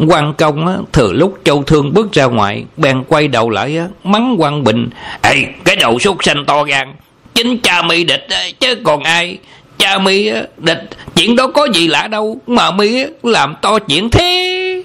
quan 0.07 0.33
công 0.33 0.85
thừa 0.93 1.13
lúc 1.13 1.39
châu 1.43 1.63
thương 1.63 1.93
bước 1.93 2.11
ra 2.11 2.25
ngoài, 2.25 2.65
bèn 2.77 3.03
quay 3.03 3.27
đầu 3.27 3.49
lại 3.49 3.79
mắng 4.03 4.35
quan 4.39 4.63
bình. 4.63 4.89
Ê, 5.21 5.45
cái 5.65 5.75
đầu 5.75 5.99
súc 5.99 6.23
xanh 6.23 6.45
to 6.45 6.63
gan, 6.63 6.93
chính 7.33 7.57
cha 7.59 7.81
mi 7.81 8.03
địch 8.03 8.27
chứ 8.59 8.75
còn 8.83 9.03
ai. 9.03 9.37
Cha 9.77 9.97
mi 9.97 10.31
địch, 10.57 10.89
chuyện 11.15 11.35
đó 11.35 11.47
có 11.47 11.67
gì 11.73 11.87
lạ 11.87 12.07
đâu, 12.07 12.37
mà 12.47 12.71
mi 12.71 13.05
làm 13.23 13.55
to 13.61 13.79
chuyện 13.79 14.09
thế. 14.09 14.83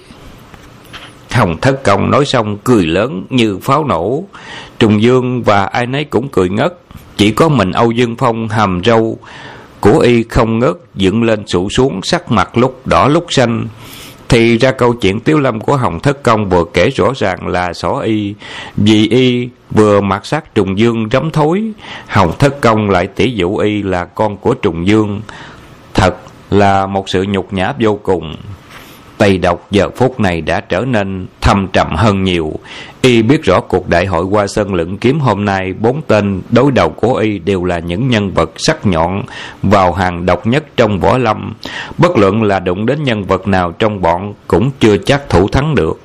Hồng 1.31 1.57
thất 1.61 1.83
công 1.83 2.11
nói 2.11 2.25
xong 2.25 2.57
cười 2.63 2.85
lớn 2.85 3.25
như 3.29 3.59
pháo 3.61 3.85
nổ. 3.85 4.23
Trùng 4.79 5.01
Dương 5.01 5.43
và 5.43 5.63
ai 5.65 5.85
nấy 5.85 6.03
cũng 6.03 6.29
cười 6.29 6.49
ngất. 6.49 6.73
Chỉ 7.17 7.31
có 7.31 7.49
mình 7.49 7.71
Âu 7.71 7.91
Dương 7.91 8.15
Phong 8.15 8.49
hàm 8.49 8.81
râu 8.85 9.17
của 9.79 9.99
y 9.99 10.23
không 10.23 10.59
ngớt 10.59 10.75
dựng 10.95 11.23
lên 11.23 11.47
sụ 11.47 11.69
xuống 11.69 12.01
sắc 12.03 12.31
mặt 12.31 12.57
lúc 12.57 12.87
đỏ 12.87 13.07
lúc 13.07 13.25
xanh 13.29 13.67
thì 14.31 14.57
ra 14.57 14.71
câu 14.71 14.93
chuyện 14.93 15.19
tiếu 15.19 15.39
lâm 15.39 15.59
của 15.59 15.77
hồng 15.77 15.99
thất 15.99 16.23
công 16.23 16.49
vừa 16.49 16.63
kể 16.73 16.89
rõ 16.89 17.11
ràng 17.15 17.47
là 17.47 17.73
xỏ 17.73 17.99
y, 17.99 18.33
vì 18.77 19.07
y 19.07 19.49
vừa 19.71 20.01
mặc 20.01 20.25
sát 20.25 20.55
trùng 20.55 20.79
dương 20.79 21.09
rắm 21.11 21.31
thối. 21.31 21.71
Hồng 22.07 22.31
thất 22.39 22.61
công 22.61 22.89
lại 22.89 23.07
tỉ 23.07 23.31
dụ 23.31 23.57
y 23.57 23.83
là 23.83 24.05
con 24.05 24.37
của 24.37 24.53
trùng 24.53 24.87
dương. 24.87 25.21
Thật 25.93 26.15
là 26.51 26.85
một 26.85 27.09
sự 27.09 27.25
nhục 27.29 27.53
nhã 27.53 27.73
vô 27.79 27.99
cùng. 28.03 28.35
Tây 29.21 29.37
độc 29.37 29.67
giờ 29.71 29.89
phút 29.95 30.19
này 30.19 30.41
đã 30.41 30.59
trở 30.59 30.79
nên 30.79 31.25
thâm 31.41 31.67
trầm 31.73 31.87
hơn 31.95 32.23
nhiều. 32.23 32.53
Y 33.01 33.21
biết 33.21 33.43
rõ 33.43 33.59
cuộc 33.59 33.89
đại 33.89 34.05
hội 34.05 34.25
qua 34.25 34.47
sân 34.47 34.73
lưỡng 34.73 34.97
kiếm 34.97 35.19
hôm 35.19 35.45
nay, 35.45 35.73
bốn 35.79 36.01
tên 36.07 36.41
đối 36.49 36.71
đầu 36.71 36.89
của 36.89 37.15
Y 37.15 37.39
đều 37.39 37.63
là 37.63 37.79
những 37.79 38.07
nhân 38.07 38.31
vật 38.33 38.51
sắc 38.57 38.85
nhọn, 38.85 39.23
vào 39.63 39.93
hàng 39.93 40.25
độc 40.25 40.47
nhất 40.47 40.63
trong 40.77 40.99
võ 40.99 41.17
lâm. 41.17 41.53
Bất 41.97 42.17
luận 42.17 42.43
là 42.43 42.59
đụng 42.59 42.85
đến 42.85 43.03
nhân 43.03 43.23
vật 43.23 43.47
nào 43.47 43.71
trong 43.71 44.01
bọn 44.01 44.33
cũng 44.47 44.71
chưa 44.79 44.97
chắc 44.97 45.29
thủ 45.29 45.47
thắng 45.47 45.75
được. 45.75 45.99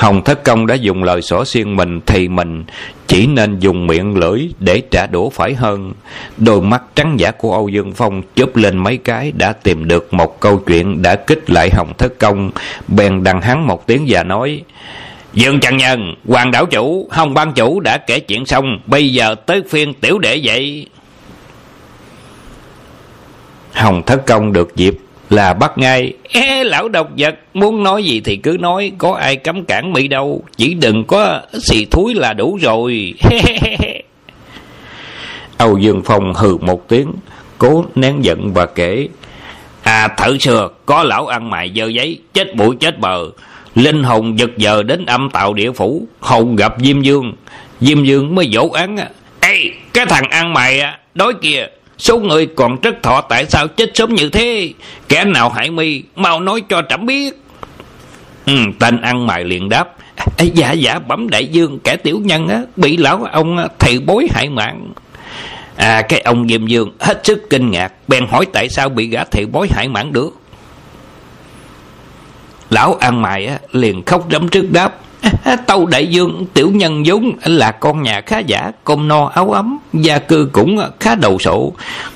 Hồng 0.00 0.24
Thất 0.24 0.44
Công 0.44 0.66
đã 0.66 0.74
dùng 0.74 1.04
lời 1.04 1.22
xỏ 1.22 1.44
xiên 1.44 1.76
mình 1.76 2.00
thì 2.06 2.28
mình 2.28 2.64
chỉ 3.06 3.26
nên 3.26 3.58
dùng 3.58 3.86
miệng 3.86 4.16
lưỡi 4.16 4.48
để 4.60 4.82
trả 4.90 5.06
đũa 5.06 5.30
phải 5.30 5.54
hơn. 5.54 5.92
Đôi 6.36 6.62
mắt 6.62 6.82
trắng 6.94 7.20
giả 7.20 7.30
của 7.30 7.52
Âu 7.52 7.68
Dương 7.68 7.92
Phong 7.92 8.22
chớp 8.34 8.56
lên 8.56 8.78
mấy 8.78 8.96
cái 8.96 9.32
đã 9.32 9.52
tìm 9.52 9.88
được 9.88 10.14
một 10.14 10.40
câu 10.40 10.58
chuyện 10.66 11.02
đã 11.02 11.16
kích 11.16 11.50
lại 11.50 11.70
Hồng 11.70 11.92
Thất 11.98 12.18
Công. 12.18 12.50
Bèn 12.88 13.24
đằng 13.24 13.40
hắn 13.40 13.66
một 13.66 13.86
tiếng 13.86 14.04
và 14.08 14.22
nói 14.22 14.62
Dương 15.32 15.60
Trần 15.60 15.76
Nhân, 15.76 16.14
Hoàng 16.28 16.50
Đảo 16.50 16.66
Chủ, 16.66 17.08
Hồng 17.10 17.34
Ban 17.34 17.52
Chủ 17.52 17.80
đã 17.80 17.98
kể 17.98 18.20
chuyện 18.20 18.46
xong, 18.46 18.80
bây 18.86 19.08
giờ 19.08 19.34
tới 19.34 19.62
phiên 19.68 19.94
tiểu 19.94 20.18
đệ 20.18 20.40
vậy. 20.44 20.86
Hồng 23.72 24.02
Thất 24.06 24.26
Công 24.26 24.52
được 24.52 24.76
dịp 24.76 24.98
là 25.30 25.52
bắt 25.52 25.78
ngay. 25.78 26.12
Ê, 26.28 26.64
lão 26.64 26.88
độc 26.88 27.08
vật 27.18 27.34
muốn 27.54 27.82
nói 27.82 28.04
gì 28.04 28.20
thì 28.20 28.36
cứ 28.36 28.56
nói 28.60 28.92
có 28.98 29.14
ai 29.14 29.36
cấm 29.36 29.64
cản 29.64 29.92
mỹ 29.92 30.08
đâu 30.08 30.44
chỉ 30.56 30.74
đừng 30.74 31.04
có 31.04 31.40
xì 31.62 31.84
thúi 31.84 32.14
là 32.14 32.32
đủ 32.32 32.58
rồi. 32.62 33.14
Âu 35.56 35.78
dương 35.78 36.02
phong 36.04 36.34
hừ 36.34 36.56
một 36.56 36.88
tiếng 36.88 37.12
cố 37.58 37.84
nén 37.94 38.24
giận 38.24 38.52
và 38.54 38.66
kể 38.66 39.08
à 39.82 40.08
thử 40.08 40.38
xưa 40.38 40.68
có 40.86 41.02
lão 41.02 41.26
ăn 41.26 41.50
mày 41.50 41.72
dơ 41.76 41.86
giấy 41.86 42.20
chết 42.34 42.54
bụi 42.56 42.76
chết 42.80 42.98
bờ. 42.98 43.30
Linh 43.74 44.02
hồn 44.02 44.38
giật 44.38 44.50
giờ 44.56 44.82
đến 44.82 45.06
âm 45.06 45.30
tạo 45.30 45.54
địa 45.54 45.72
phủ 45.72 46.06
hồn 46.20 46.56
gặp 46.56 46.74
diêm 46.78 47.02
dương. 47.02 47.32
Diêm 47.80 48.04
dương 48.04 48.34
mới 48.34 48.50
dỗ 48.52 48.68
án 48.68 48.96
ê 49.40 49.70
cái 49.92 50.06
thằng 50.06 50.30
ăn 50.30 50.52
mày 50.52 50.80
à, 50.80 50.98
đói 51.14 51.32
kìa 51.42 51.66
số 52.00 52.18
người 52.18 52.46
còn 52.46 52.80
rất 52.80 53.02
thọ 53.02 53.20
tại 53.20 53.46
sao 53.46 53.68
chết 53.68 53.90
sớm 53.94 54.14
như 54.14 54.28
thế? 54.28 54.72
Kẻ 55.08 55.24
nào 55.24 55.50
hại 55.50 55.70
mi 55.70 56.02
mau 56.16 56.40
nói 56.40 56.62
cho 56.68 56.82
trẫm 56.88 57.06
biết. 57.06 57.42
Ừ, 58.46 58.54
tên 58.78 59.00
ăn 59.00 59.26
mày 59.26 59.44
liền 59.44 59.68
đáp. 59.68 59.88
À, 60.16 60.44
dạ 60.54 60.72
dạ 60.72 60.98
bẩm 60.98 61.30
đại 61.30 61.46
dương 61.46 61.78
kẻ 61.84 61.96
tiểu 61.96 62.20
nhân 62.24 62.48
á 62.48 62.62
bị 62.76 62.96
lão 62.96 63.24
ông 63.32 63.68
thầy 63.78 63.98
bối 63.98 64.26
hại 64.34 64.48
mạng. 64.48 64.92
À 65.76 66.02
cái 66.02 66.20
ông 66.20 66.48
diêm 66.48 66.66
dương 66.66 66.96
hết 67.00 67.20
sức 67.24 67.50
kinh 67.50 67.70
ngạc 67.70 67.92
bèn 68.08 68.26
hỏi 68.26 68.46
tại 68.52 68.68
sao 68.68 68.88
bị 68.88 69.06
gã 69.06 69.24
thầy 69.24 69.46
bối 69.46 69.68
hại 69.70 69.88
mạng 69.88 70.12
được? 70.12 70.30
Lão 72.70 72.94
ăn 72.94 73.22
mày 73.22 73.46
á 73.46 73.58
liền 73.72 74.04
khóc 74.04 74.26
rấm 74.30 74.48
trước 74.48 74.70
đáp. 74.70 74.96
Tâu 75.66 75.86
đại 75.86 76.06
dương, 76.06 76.46
tiểu 76.54 76.70
nhân 76.70 77.02
vốn 77.06 77.32
là 77.44 77.72
con 77.72 78.02
nhà 78.02 78.20
khá 78.26 78.38
giả, 78.38 78.70
Cơm 78.84 79.08
no 79.08 79.26
áo 79.26 79.50
ấm, 79.50 79.78
Gia 79.92 80.18
cư 80.18 80.48
cũng 80.52 80.78
khá 81.00 81.14
đầu 81.14 81.38
sổ 81.38 81.72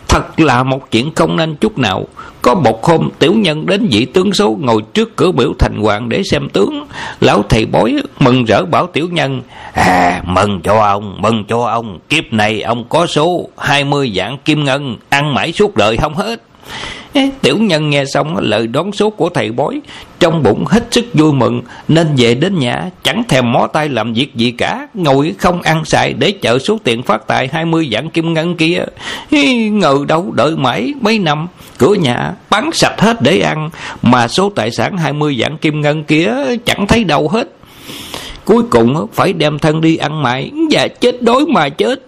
Thật 0.09 0.41
là 0.41 0.63
một 0.63 0.91
chuyện 0.91 1.15
không 1.15 1.37
nên 1.37 1.57
chút 1.57 1.79
nào. 1.79 2.05
Có 2.43 2.55
một 2.55 2.85
hôm, 2.85 3.09
tiểu 3.19 3.33
nhân 3.35 3.67
đến 3.67 3.89
vị 3.91 4.05
tướng 4.05 4.33
số 4.33 4.57
Ngồi 4.61 4.83
trước 4.95 5.17
cửa 5.17 5.33
biểu 5.33 5.53
thành 5.59 5.79
hoàng 5.83 6.09
để 6.09 6.23
xem 6.23 6.49
tướng. 6.49 6.87
Lão 7.21 7.43
thầy 7.49 7.67
bói 7.67 7.97
mừng 8.21 8.45
rỡ 8.45 8.65
bảo 8.65 8.87
tiểu 8.87 9.09
nhân 9.13 9.43
À 9.73 10.23
mừng 10.27 10.61
cho 10.65 10.79
ông, 10.79 11.23
Mừng 11.23 11.45
cho 11.45 11.65
ông. 11.67 11.99
Kiếp 12.09 12.33
này 12.33 12.63
ông 12.63 12.85
có 12.89 13.07
số 13.07 13.49
20 13.59 14.13
dạng 14.17 14.39
kim 14.39 14.65
ngân, 14.65 14.97
Ăn 15.09 15.35
mãi 15.35 15.53
suốt 15.53 15.77
đời 15.77 15.97
không 15.97 16.15
hết. 16.15 16.43
Tiểu 17.43 17.59
nhân 17.59 17.91
nghe 17.91 18.05
xong 18.05 18.37
lời 18.37 18.67
đón 18.67 18.93
số 18.93 19.11
của 19.11 19.29
thầy 19.29 19.53
bói, 19.53 19.81
Trong 20.21 20.43
bụng 20.43 20.65
hết 20.67 20.85
sức 20.91 21.05
vui 21.15 21.33
mừng, 21.33 21.63
Nên 21.89 22.07
về 22.17 22.35
đến 22.35 22.59
nhà, 22.59 22.91
chẳng 23.03 23.23
thèm 23.29 23.53
mó 23.53 23.67
tay 23.67 23.89
làm 23.89 24.13
việc 24.13 24.35
gì 24.35 24.51
cả, 24.51 24.87
Ngồi 24.95 25.35
không 25.39 25.63
ăn 25.63 25.85
xài 25.85 26.13
để 26.13 26.31
chờ 26.31 26.59
số 26.59 26.79
tiền 26.85 27.03
phát 27.03 27.27
tài 27.27 27.49
20 27.53 27.89
vạn 27.91 28.11
kim 28.11 28.35
ngân 28.35 28.57
kia. 28.57 28.85
Ngờ 29.71 29.99
đâu, 30.09 30.33
đợi 30.33 30.57
mãi 30.57 30.93
mấy 31.01 31.19
năm, 31.19 31.47
Cửa 31.79 31.95
nhà 31.95 32.33
bán 32.51 32.71
sạch 32.73 33.01
hết 33.01 33.23
để 33.23 33.41
ăn, 33.41 33.71
Mà 34.03 34.29
số 34.29 34.53
tài 34.57 34.71
sản 34.71 34.97
20 34.99 35.35
vạn 35.39 35.59
kim 35.59 35.81
ngân 35.81 36.05
kia 36.05 36.33
chẳng 36.65 36.87
thấy 36.87 37.05
đâu 37.05 37.29
hết. 37.29 37.49
Cuối 38.45 38.63
cùng 38.71 39.07
phải 39.13 39.33
đem 39.33 39.59
thân 39.59 39.81
đi 39.81 39.97
ăn 39.97 40.23
mại 40.23 40.51
Và 40.71 40.89
chết 40.89 41.23
đói 41.23 41.47
mà 41.49 41.69
chết. 41.69 42.01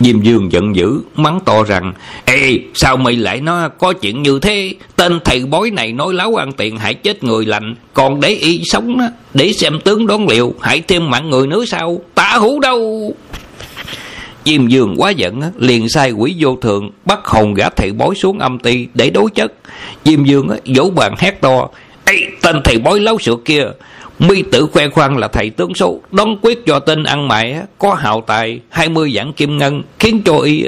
Diêm 0.00 0.22
Dương 0.22 0.52
giận 0.52 0.76
dữ, 0.76 1.00
mắng 1.16 1.40
to 1.44 1.64
rằng 1.64 1.92
Ê, 2.24 2.58
sao 2.74 2.96
mày 2.96 3.16
lại 3.16 3.40
nói 3.40 3.68
có 3.78 3.92
chuyện 3.92 4.22
như 4.22 4.38
thế? 4.38 4.74
Tên 4.96 5.20
thầy 5.24 5.44
bói 5.44 5.70
này 5.70 5.92
nói 5.92 6.14
láo 6.14 6.34
ăn 6.34 6.52
tiền 6.52 6.76
hại 6.76 6.94
chết 6.94 7.24
người 7.24 7.46
lành 7.46 7.74
Còn 7.94 8.20
để 8.20 8.28
y 8.28 8.60
sống 8.64 8.98
đó, 8.98 9.08
để 9.34 9.52
xem 9.52 9.80
tướng 9.80 10.06
đón 10.06 10.28
liệu 10.28 10.54
Hãy 10.60 10.80
thêm 10.80 11.10
mạng 11.10 11.30
người 11.30 11.46
nữa 11.46 11.64
sao? 11.64 12.00
Tả 12.14 12.36
hủ 12.38 12.60
đâu? 12.60 13.14
Diêm 14.46 14.68
Dương 14.68 14.94
quá 14.96 15.10
giận 15.10 15.40
liền 15.58 15.88
sai 15.88 16.10
quỷ 16.10 16.34
vô 16.38 16.56
thường 16.62 16.90
bắt 17.04 17.18
hồn 17.24 17.54
gã 17.54 17.68
thầy 17.70 17.92
bói 17.92 18.14
xuống 18.14 18.38
âm 18.38 18.58
ty 18.58 18.86
để 18.94 19.10
đối 19.10 19.30
chất. 19.30 19.52
Diêm 20.04 20.24
Dương 20.24 20.48
vỗ 20.76 20.90
bàn 20.90 21.14
hét 21.18 21.40
to: 21.40 21.68
"Ê, 22.04 22.14
tên 22.42 22.60
thầy 22.64 22.78
bói 22.78 23.00
láo 23.00 23.18
sữa 23.18 23.36
kia, 23.44 23.64
mi 24.18 24.42
tử 24.42 24.66
khoe 24.72 24.88
khoang 24.88 25.16
là 25.16 25.28
thầy 25.28 25.50
tướng 25.50 25.74
số 25.74 26.00
đón 26.12 26.36
quyết 26.42 26.66
cho 26.66 26.78
tên 26.78 27.04
ăn 27.04 27.28
mày 27.28 27.56
có 27.78 27.94
hào 27.94 28.20
tài, 28.20 28.60
hai 28.70 28.88
mươi 28.88 29.10
vạn 29.14 29.32
kim 29.32 29.58
ngân, 29.58 29.82
khiến 29.98 30.22
cho 30.24 30.38
y 30.38 30.66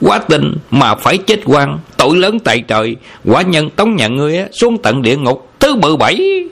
quá 0.00 0.18
tình 0.18 0.56
mà 0.70 0.94
phải 0.94 1.18
chết 1.18 1.40
quan 1.44 1.78
tội 1.96 2.16
lớn 2.16 2.38
tại 2.44 2.64
trời. 2.68 2.96
Quả 3.24 3.42
nhân 3.42 3.70
tống 3.70 3.96
nhà 3.96 4.08
ngươi 4.08 4.38
xuống 4.52 4.78
tận 4.82 5.02
địa 5.02 5.16
ngục, 5.16 5.48
thứ 5.60 5.76
bự 5.76 5.96
bảy 5.96 6.44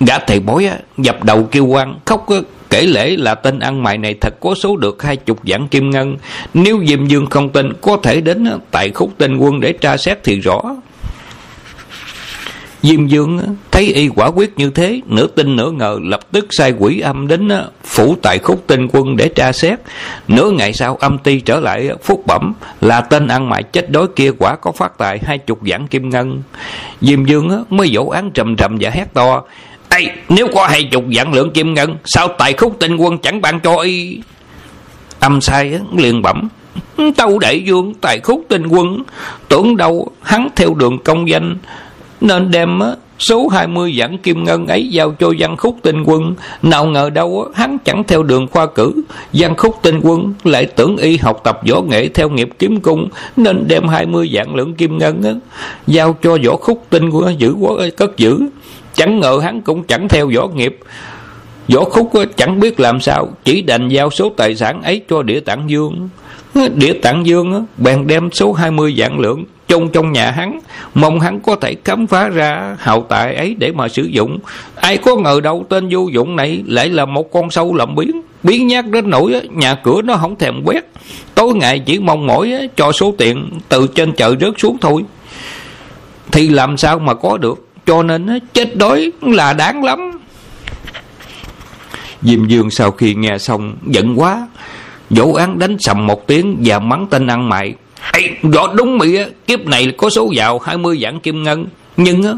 gã 0.00 0.18
thầy 0.18 0.40
bói 0.40 0.70
dập 0.98 1.24
đầu 1.24 1.48
kêu 1.50 1.66
quan 1.66 1.98
khóc 2.04 2.26
kể 2.70 2.82
lễ 2.82 3.16
là 3.16 3.34
tên 3.34 3.58
ăn 3.58 3.82
mày 3.82 3.98
này 3.98 4.14
thật 4.20 4.34
có 4.40 4.54
số 4.54 4.76
được 4.76 5.02
hai 5.02 5.16
chục 5.16 5.40
vạn 5.42 5.68
kim 5.68 5.90
ngân. 5.90 6.16
Nếu 6.54 6.82
diêm 6.86 7.06
dương 7.06 7.26
không 7.26 7.48
tin, 7.48 7.72
có 7.80 7.96
thể 8.02 8.20
đến 8.20 8.48
tại 8.70 8.90
khúc 8.90 9.12
tên 9.18 9.36
quân 9.36 9.60
để 9.60 9.72
tra 9.72 9.96
xét 9.96 10.24
thì 10.24 10.40
rõ. 10.40 10.62
Diêm 12.82 13.06
Dương 13.06 13.56
thấy 13.70 13.84
y 13.84 14.08
quả 14.08 14.26
quyết 14.26 14.58
như 14.58 14.70
thế, 14.70 15.00
nửa 15.06 15.26
tin 15.26 15.56
nửa 15.56 15.70
ngờ 15.70 15.98
lập 16.02 16.20
tức 16.32 16.46
sai 16.50 16.74
quỷ 16.78 17.00
âm 17.00 17.28
đến 17.28 17.48
phủ 17.84 18.16
tại 18.22 18.38
khúc 18.38 18.64
tinh 18.66 18.88
quân 18.92 19.16
để 19.16 19.28
tra 19.28 19.52
xét. 19.52 19.78
Nửa 20.28 20.50
ngày 20.50 20.72
sau 20.72 20.96
âm 20.96 21.18
ti 21.18 21.40
trở 21.40 21.60
lại 21.60 21.90
phúc 22.02 22.22
bẩm 22.26 22.54
là 22.80 23.00
tên 23.00 23.28
ăn 23.28 23.48
mại 23.48 23.62
chết 23.62 23.90
đói 23.90 24.06
kia 24.16 24.30
quả 24.38 24.56
có 24.56 24.72
phát 24.72 24.98
tài 24.98 25.18
hai 25.26 25.38
chục 25.38 25.58
vạn 25.62 25.86
kim 25.86 26.08
ngân. 26.08 26.42
Diêm 27.00 27.24
Dương 27.24 27.64
mới 27.70 27.90
dỗ 27.94 28.08
án 28.08 28.30
trầm 28.30 28.56
trầm 28.56 28.76
và 28.80 28.90
hét 28.90 29.14
to. 29.14 29.42
Ê, 29.88 30.06
nếu 30.28 30.48
có 30.54 30.66
hai 30.66 30.88
chục 30.92 31.04
vạn 31.12 31.32
lượng 31.32 31.50
kim 31.50 31.74
ngân, 31.74 31.96
sao 32.04 32.28
tại 32.38 32.52
khúc 32.52 32.76
tinh 32.80 32.96
quân 32.96 33.18
chẳng 33.18 33.40
ban 33.40 33.60
cho 33.60 33.76
y? 33.76 34.20
Âm 35.20 35.40
sai 35.40 35.78
liền 35.96 36.22
bẩm. 36.22 36.48
Tâu 37.16 37.38
đại 37.38 37.62
dương 37.66 37.94
tại 38.00 38.20
khúc 38.20 38.44
tinh 38.48 38.66
quân, 38.66 39.02
tưởng 39.48 39.76
đâu 39.76 40.08
hắn 40.22 40.48
theo 40.56 40.74
đường 40.74 40.98
công 40.98 41.28
danh, 41.28 41.56
nên 42.20 42.50
đem 42.50 42.80
số 43.18 43.48
20 43.48 43.92
vạn 43.96 44.18
kim 44.18 44.44
ngân 44.44 44.66
ấy 44.66 44.88
giao 44.88 45.14
cho 45.18 45.32
văn 45.38 45.56
khúc 45.56 45.76
tinh 45.82 46.02
quân. 46.04 46.34
Nào 46.62 46.86
ngờ 46.86 47.10
đâu 47.10 47.48
hắn 47.54 47.78
chẳng 47.84 48.04
theo 48.04 48.22
đường 48.22 48.46
khoa 48.46 48.66
cử. 48.66 48.92
Văn 49.32 49.56
khúc 49.56 49.76
tinh 49.82 50.00
quân 50.02 50.34
lại 50.44 50.66
tưởng 50.66 50.96
y 50.96 51.16
học 51.16 51.40
tập 51.44 51.60
võ 51.70 51.80
nghệ 51.80 52.08
theo 52.08 52.30
nghiệp 52.30 52.48
kiếm 52.58 52.80
cung, 52.80 53.08
nên 53.36 53.68
đem 53.68 53.88
20 53.88 54.28
vạn 54.32 54.54
lượng 54.54 54.74
kim 54.74 54.98
ngân 54.98 55.40
giao 55.86 56.16
cho 56.22 56.38
võ 56.46 56.56
khúc 56.56 56.86
tinh 56.90 57.10
quân 57.10 57.40
giữ 57.40 57.54
cất 57.96 58.16
giữ. 58.16 58.40
Chẳng 58.94 59.20
ngờ 59.20 59.40
hắn 59.42 59.60
cũng 59.60 59.84
chẳng 59.84 60.08
theo 60.08 60.30
võ 60.36 60.48
nghiệp. 60.48 60.78
Võ 61.68 61.84
khúc 61.84 62.12
chẳng 62.36 62.60
biết 62.60 62.80
làm 62.80 63.00
sao, 63.00 63.28
chỉ 63.44 63.62
đành 63.62 63.88
giao 63.88 64.10
số 64.10 64.32
tài 64.36 64.56
sản 64.56 64.82
ấy 64.82 65.02
cho 65.08 65.22
địa 65.22 65.40
tạng 65.40 65.70
dương 65.70 66.08
địa 66.54 66.92
tạng 66.92 67.26
dương 67.26 67.66
bèn 67.76 68.06
đem 68.06 68.30
số 68.32 68.52
20 68.52 68.94
vạn 68.96 69.20
lượng 69.20 69.44
chôn 69.68 69.88
trong 69.88 70.12
nhà 70.12 70.30
hắn, 70.30 70.60
mong 70.94 71.20
hắn 71.20 71.40
có 71.40 71.56
thể 71.56 71.76
khám 71.84 72.06
phá 72.06 72.28
ra 72.28 72.76
hào 72.78 73.06
tài 73.08 73.34
ấy 73.34 73.54
để 73.58 73.72
mà 73.72 73.88
sử 73.88 74.02
dụng. 74.02 74.38
Ai 74.74 74.96
có 74.96 75.16
ngờ 75.16 75.40
đâu 75.42 75.66
tên 75.68 75.88
vô 75.90 76.08
dụng 76.12 76.36
này 76.36 76.62
lại 76.66 76.88
là 76.88 77.04
một 77.04 77.32
con 77.32 77.50
sâu 77.50 77.74
lậm 77.74 77.94
biến 77.94 78.22
biến 78.42 78.66
nhát 78.66 78.86
đến 78.86 79.10
nỗi 79.10 79.40
nhà 79.50 79.74
cửa 79.74 80.02
nó 80.02 80.16
không 80.16 80.36
thèm 80.36 80.62
quét. 80.64 80.84
Tối 81.34 81.54
ngày 81.54 81.78
chỉ 81.78 81.98
mong 81.98 82.26
mỏi 82.26 82.68
cho 82.76 82.92
số 82.92 83.14
tiền 83.18 83.50
từ 83.68 83.86
trên 83.94 84.12
chợ 84.12 84.34
rớt 84.40 84.54
xuống 84.58 84.78
thôi. 84.80 85.04
Thì 86.32 86.48
làm 86.48 86.76
sao 86.76 86.98
mà 86.98 87.14
có 87.14 87.38
được, 87.38 87.66
cho 87.86 88.02
nên 88.02 88.40
chết 88.52 88.76
đói 88.76 89.12
là 89.22 89.52
đáng 89.52 89.84
lắm. 89.84 90.10
Diêm 92.22 92.46
Dương 92.46 92.70
sau 92.70 92.90
khi 92.90 93.14
nghe 93.14 93.38
xong 93.38 93.76
giận 93.86 94.20
quá 94.20 94.46
Dỗ 95.10 95.32
án 95.32 95.58
đánh 95.58 95.78
sầm 95.78 96.06
một 96.06 96.26
tiếng 96.26 96.56
và 96.64 96.78
mắng 96.78 97.06
tên 97.10 97.26
ăn 97.26 97.48
mày 97.48 97.74
Ê, 98.12 98.30
võ 98.42 98.72
đúng 98.74 98.98
mày 98.98 99.16
á, 99.16 99.26
kiếp 99.46 99.66
này 99.66 99.92
có 99.96 100.10
số 100.10 100.30
giàu 100.34 100.58
20 100.58 100.96
vạn 101.00 101.20
kim 101.20 101.42
ngân. 101.42 101.66
Nhưng 101.96 102.22
á, 102.22 102.32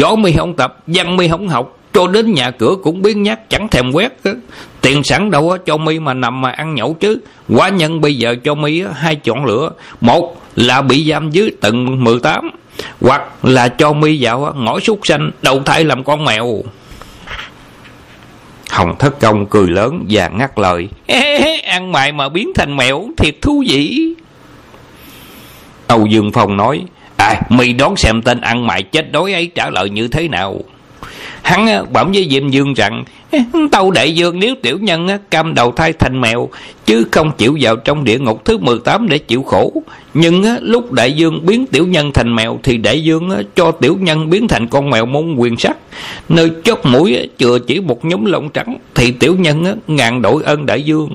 võ 0.00 0.16
mi 0.16 0.32
không 0.32 0.56
tập, 0.56 0.78
văn 0.86 1.16
mi 1.16 1.28
không 1.28 1.48
học, 1.48 1.78
cho 1.94 2.06
đến 2.06 2.34
nhà 2.34 2.50
cửa 2.50 2.74
cũng 2.82 3.02
biến 3.02 3.22
nhát 3.22 3.50
chẳng 3.50 3.68
thèm 3.68 3.92
quét 3.92 4.12
á. 4.24 4.32
Tiền 4.80 5.02
sẵn 5.02 5.30
đâu 5.30 5.50
á, 5.50 5.58
cho 5.66 5.76
mi 5.76 5.98
mà 5.98 6.14
nằm 6.14 6.40
mà 6.40 6.50
ăn 6.50 6.74
nhậu 6.74 6.94
chứ. 6.94 7.18
Quá 7.48 7.68
nhân 7.68 8.00
bây 8.00 8.16
giờ 8.16 8.36
cho 8.44 8.54
mi 8.54 8.80
á, 8.80 8.90
hai 8.94 9.16
chọn 9.16 9.44
lựa. 9.44 9.70
Một 10.00 10.42
là 10.56 10.82
bị 10.82 11.10
giam 11.10 11.30
dưới 11.30 11.50
tận 11.60 12.04
18, 12.04 12.50
hoặc 13.00 13.22
là 13.42 13.68
cho 13.68 13.92
mi 13.92 14.18
vào 14.20 14.44
á, 14.44 14.52
ngõ 14.56 14.80
súc 14.80 15.00
xanh, 15.04 15.30
đầu 15.42 15.62
thai 15.64 15.84
làm 15.84 16.04
con 16.04 16.24
mèo. 16.24 16.62
Hồng 18.76 18.96
thất 18.98 19.20
công 19.20 19.46
cười 19.46 19.66
lớn 19.66 20.06
và 20.10 20.28
ngắt 20.28 20.58
lời. 20.58 20.88
Ăn 21.64 21.92
mày 21.92 22.12
mà 22.12 22.28
biến 22.28 22.52
thành 22.54 22.76
mèo 22.76 23.04
thiệt 23.16 23.34
thú 23.42 23.64
vị. 23.68 24.14
Âu 25.86 26.06
Dương 26.06 26.32
Phong 26.32 26.56
nói, 26.56 26.82
À, 27.18 27.40
mi 27.48 27.72
đón 27.72 27.96
xem 27.96 28.22
tên 28.22 28.40
ăn 28.40 28.66
mày 28.66 28.82
chết 28.82 29.12
đói 29.12 29.32
ấy 29.32 29.50
trả 29.54 29.70
lời 29.70 29.90
như 29.90 30.08
thế 30.08 30.28
nào. 30.28 30.60
Hắn 31.46 31.92
bẩm 31.92 32.12
với 32.14 32.28
Diệm 32.30 32.48
Dương 32.48 32.74
rằng, 32.74 33.04
Tâu 33.72 33.90
đại 33.90 34.14
dương 34.14 34.40
nếu 34.40 34.54
tiểu 34.62 34.78
nhân 34.78 35.08
cam 35.30 35.54
đầu 35.54 35.72
thai 35.72 35.92
thành 35.92 36.20
mèo, 36.20 36.48
chứ 36.86 37.04
không 37.12 37.32
chịu 37.38 37.56
vào 37.60 37.76
trong 37.76 38.04
địa 38.04 38.18
ngục 38.18 38.44
thứ 38.44 38.58
18 38.58 39.08
để 39.08 39.18
chịu 39.18 39.42
khổ. 39.42 39.72
Nhưng 40.14 40.44
lúc 40.60 40.92
đại 40.92 41.12
dương 41.12 41.46
biến 41.46 41.66
tiểu 41.66 41.86
nhân 41.86 42.12
thành 42.12 42.34
mèo, 42.34 42.58
thì 42.62 42.76
đại 42.76 43.04
dương 43.04 43.30
cho 43.56 43.70
tiểu 43.70 43.96
nhân 44.00 44.30
biến 44.30 44.48
thành 44.48 44.68
con 44.68 44.90
mèo 44.90 45.06
môn 45.06 45.34
quyền 45.36 45.56
sắc. 45.56 45.76
Nơi 46.28 46.50
chót 46.64 46.78
mũi 46.84 47.28
chừa 47.38 47.58
chỉ 47.58 47.80
một 47.80 48.04
nhóm 48.04 48.24
lông 48.24 48.48
trắng, 48.48 48.76
thì 48.94 49.10
tiểu 49.10 49.36
nhân 49.36 49.80
ngàn 49.86 50.22
đội 50.22 50.42
ơn 50.42 50.66
đại 50.66 50.82
dương. 50.82 51.10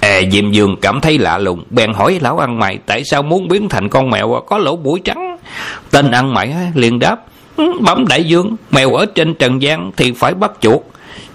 À, 0.00 0.20
Diệm 0.32 0.50
Dương 0.50 0.76
cảm 0.82 1.00
thấy 1.00 1.18
lạ 1.18 1.38
lùng, 1.38 1.64
bèn 1.70 1.92
hỏi 1.92 2.18
lão 2.22 2.38
ăn 2.38 2.58
mày 2.58 2.78
tại 2.86 3.04
sao 3.04 3.22
muốn 3.22 3.48
biến 3.48 3.68
thành 3.68 3.88
con 3.88 4.10
mèo 4.10 4.42
có 4.46 4.58
lỗ 4.58 4.76
mũi 4.76 5.00
trắng. 5.04 5.36
Tên 5.90 6.10
ăn 6.10 6.34
mày 6.34 6.54
liền 6.74 6.98
đáp, 6.98 7.16
bấm 7.56 8.06
đại 8.08 8.24
dương, 8.24 8.56
mèo 8.70 8.94
ở 8.94 9.06
trên 9.06 9.34
trần 9.34 9.62
gian 9.62 9.92
thì 9.96 10.12
phải 10.12 10.34
bắt 10.34 10.52
chuột. 10.60 10.80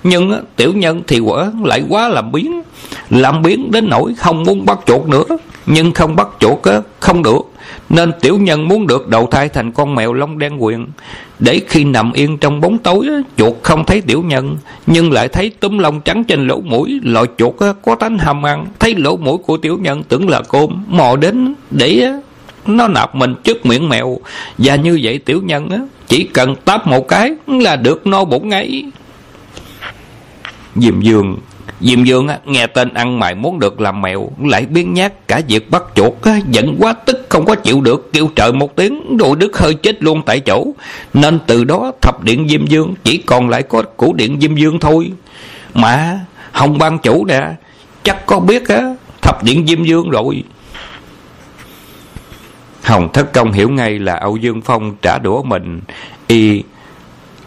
Nhưng 0.03 0.43
tiểu 0.55 0.73
nhân 0.73 1.01
thì 1.07 1.19
quả 1.19 1.51
lại 1.63 1.83
quá 1.89 2.07
làm 2.07 2.31
biến. 2.31 2.61
làm 3.09 3.41
biến 3.41 3.71
đến 3.71 3.89
nỗi 3.89 4.15
không 4.17 4.43
muốn 4.43 4.65
bắt 4.65 4.79
chuột 4.85 5.07
nữa. 5.07 5.23
Nhưng 5.65 5.91
không 5.91 6.15
bắt 6.15 6.27
chuột 6.39 6.59
không 6.99 7.23
được. 7.23 7.41
Nên 7.89 8.11
tiểu 8.21 8.37
nhân 8.37 8.67
muốn 8.67 8.87
được 8.87 9.07
đầu 9.07 9.27
thai 9.31 9.49
thành 9.49 9.71
con 9.71 9.95
mèo 9.95 10.13
lông 10.13 10.39
đen 10.39 10.63
quyền. 10.63 10.87
Để 11.39 11.61
khi 11.67 11.83
nằm 11.83 12.13
yên 12.13 12.37
trong 12.37 12.61
bóng 12.61 12.77
tối 12.77 13.07
chuột 13.37 13.53
không 13.63 13.85
thấy 13.85 14.01
tiểu 14.01 14.23
nhân 14.23 14.57
nhưng 14.87 15.11
lại 15.11 15.27
thấy 15.27 15.51
túm 15.59 15.77
lông 15.77 16.01
trắng 16.01 16.23
trên 16.23 16.47
lỗ 16.47 16.61
mũi. 16.61 16.99
Loại 17.03 17.25
chuột 17.37 17.53
có 17.85 17.95
tánh 17.95 18.17
hầm 18.17 18.45
ăn. 18.45 18.65
Thấy 18.79 18.95
lỗ 18.95 19.17
mũi 19.17 19.37
của 19.37 19.57
tiểu 19.57 19.77
nhân 19.81 20.03
tưởng 20.03 20.29
là 20.29 20.41
côn 20.41 20.69
mò 20.87 21.15
đến 21.15 21.55
để 21.71 22.11
nó 22.67 22.87
nạp 22.87 23.15
mình 23.15 23.35
trước 23.43 23.65
miệng 23.65 23.89
mèo. 23.89 24.17
Và 24.57 24.75
như 24.75 24.99
vậy 25.03 25.17
tiểu 25.17 25.41
nhân 25.43 25.69
á, 25.69 25.77
chỉ 26.07 26.23
cần 26.23 26.55
táp 26.55 26.87
một 26.87 27.07
cái 27.07 27.31
là 27.47 27.75
được 27.75 28.07
no 28.07 28.25
bụng 28.25 28.49
ngay. 28.49 28.83
Diêm 30.75 31.01
dương 31.01 31.37
Diêm 31.81 32.03
Dương 32.03 32.27
nghe 32.45 32.67
tên 32.67 32.93
ăn 32.93 33.19
mày 33.19 33.35
muốn 33.35 33.59
được 33.59 33.81
làm 33.81 34.01
mèo, 34.01 34.29
Lại 34.43 34.65
biến 34.65 34.93
nhát 34.93 35.27
cả 35.27 35.41
việc 35.47 35.71
bắt 35.71 35.83
chuột 35.95 36.13
Giận 36.49 36.75
quá 36.79 36.93
tức 36.93 37.25
không 37.29 37.45
có 37.45 37.55
chịu 37.55 37.81
được, 37.81 38.09
Kêu 38.13 38.29
trời 38.35 38.53
một 38.53 38.75
tiếng 38.75 39.17
rồi 39.17 39.35
đứt 39.37 39.57
hơi 39.57 39.73
chết 39.73 40.03
luôn 40.03 40.21
tại 40.25 40.39
chỗ. 40.39 40.67
Nên 41.13 41.39
từ 41.47 41.63
đó 41.63 41.91
thập 42.01 42.23
điện 42.23 42.47
Diêm 42.49 42.67
Dương 42.67 42.95
Chỉ 43.03 43.17
còn 43.17 43.49
lại 43.49 43.63
có 43.63 43.81
củ 43.81 44.13
điện 44.13 44.37
Diêm 44.41 44.55
Dương 44.55 44.79
thôi. 44.79 45.11
Mà, 45.73 46.19
Hồng 46.51 46.77
ban 46.77 46.99
chủ 46.99 47.25
nè, 47.25 47.41
Chắc 48.03 48.25
có 48.25 48.39
biết 48.39 48.67
á, 48.67 48.95
Thập 49.21 49.43
điện 49.43 49.67
Diêm 49.67 49.83
Dương 49.83 50.09
rồi. 50.09 50.43
Hồng 52.87 53.09
thất 53.13 53.33
công 53.33 53.51
hiểu 53.51 53.69
ngay 53.69 53.99
là 53.99 54.15
Âu 54.15 54.37
Dương 54.37 54.61
Phong 54.61 54.95
trả 55.01 55.17
đũa 55.19 55.43
mình. 55.43 55.81
Y 56.27 56.63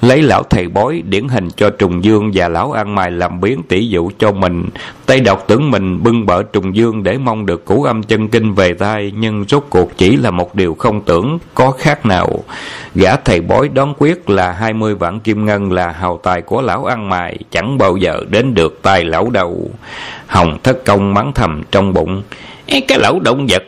lấy 0.00 0.22
lão 0.22 0.42
thầy 0.42 0.68
bói 0.68 1.02
điển 1.06 1.28
hình 1.28 1.48
cho 1.56 1.70
trùng 1.70 2.04
dương 2.04 2.30
và 2.34 2.48
lão 2.48 2.72
ăn 2.72 2.94
mày 2.94 3.10
làm 3.10 3.40
biến 3.40 3.62
tỷ 3.62 3.88
dụ 3.88 4.10
cho 4.18 4.32
mình. 4.32 4.64
Tây 5.06 5.20
độc 5.20 5.44
tưởng 5.48 5.70
mình 5.70 6.02
bưng 6.02 6.26
bở 6.26 6.42
trùng 6.42 6.76
dương 6.76 7.02
để 7.02 7.18
mong 7.18 7.46
được 7.46 7.64
củ 7.64 7.82
âm 7.82 8.02
chân 8.02 8.28
kinh 8.28 8.54
về 8.54 8.74
tay 8.74 9.12
nhưng 9.16 9.44
rốt 9.48 9.64
cuộc 9.70 9.96
chỉ 9.96 10.16
là 10.16 10.30
một 10.30 10.54
điều 10.54 10.74
không 10.74 11.00
tưởng 11.00 11.38
có 11.54 11.70
khác 11.70 12.06
nào. 12.06 12.44
Gã 12.94 13.16
thầy 13.16 13.40
bói 13.40 13.68
đón 13.68 13.94
quyết 13.98 14.30
là 14.30 14.52
hai 14.52 14.72
mươi 14.72 14.94
vạn 14.94 15.20
kim 15.20 15.44
ngân 15.44 15.72
là 15.72 15.92
hào 15.92 16.20
tài 16.22 16.42
của 16.42 16.62
lão 16.62 16.84
ăn 16.84 17.08
mày 17.08 17.38
chẳng 17.50 17.78
bao 17.78 17.96
giờ 17.96 18.20
đến 18.28 18.54
được 18.54 18.82
tay 18.82 19.04
lão 19.04 19.30
đầu 19.30 19.70
hồng 20.26 20.58
thất 20.62 20.84
công 20.84 21.14
mắng 21.14 21.32
thầm 21.34 21.62
trong 21.70 21.92
bụng. 21.92 22.22
Cái 22.66 22.98
lão 22.98 23.20
động 23.20 23.46
vật 23.48 23.62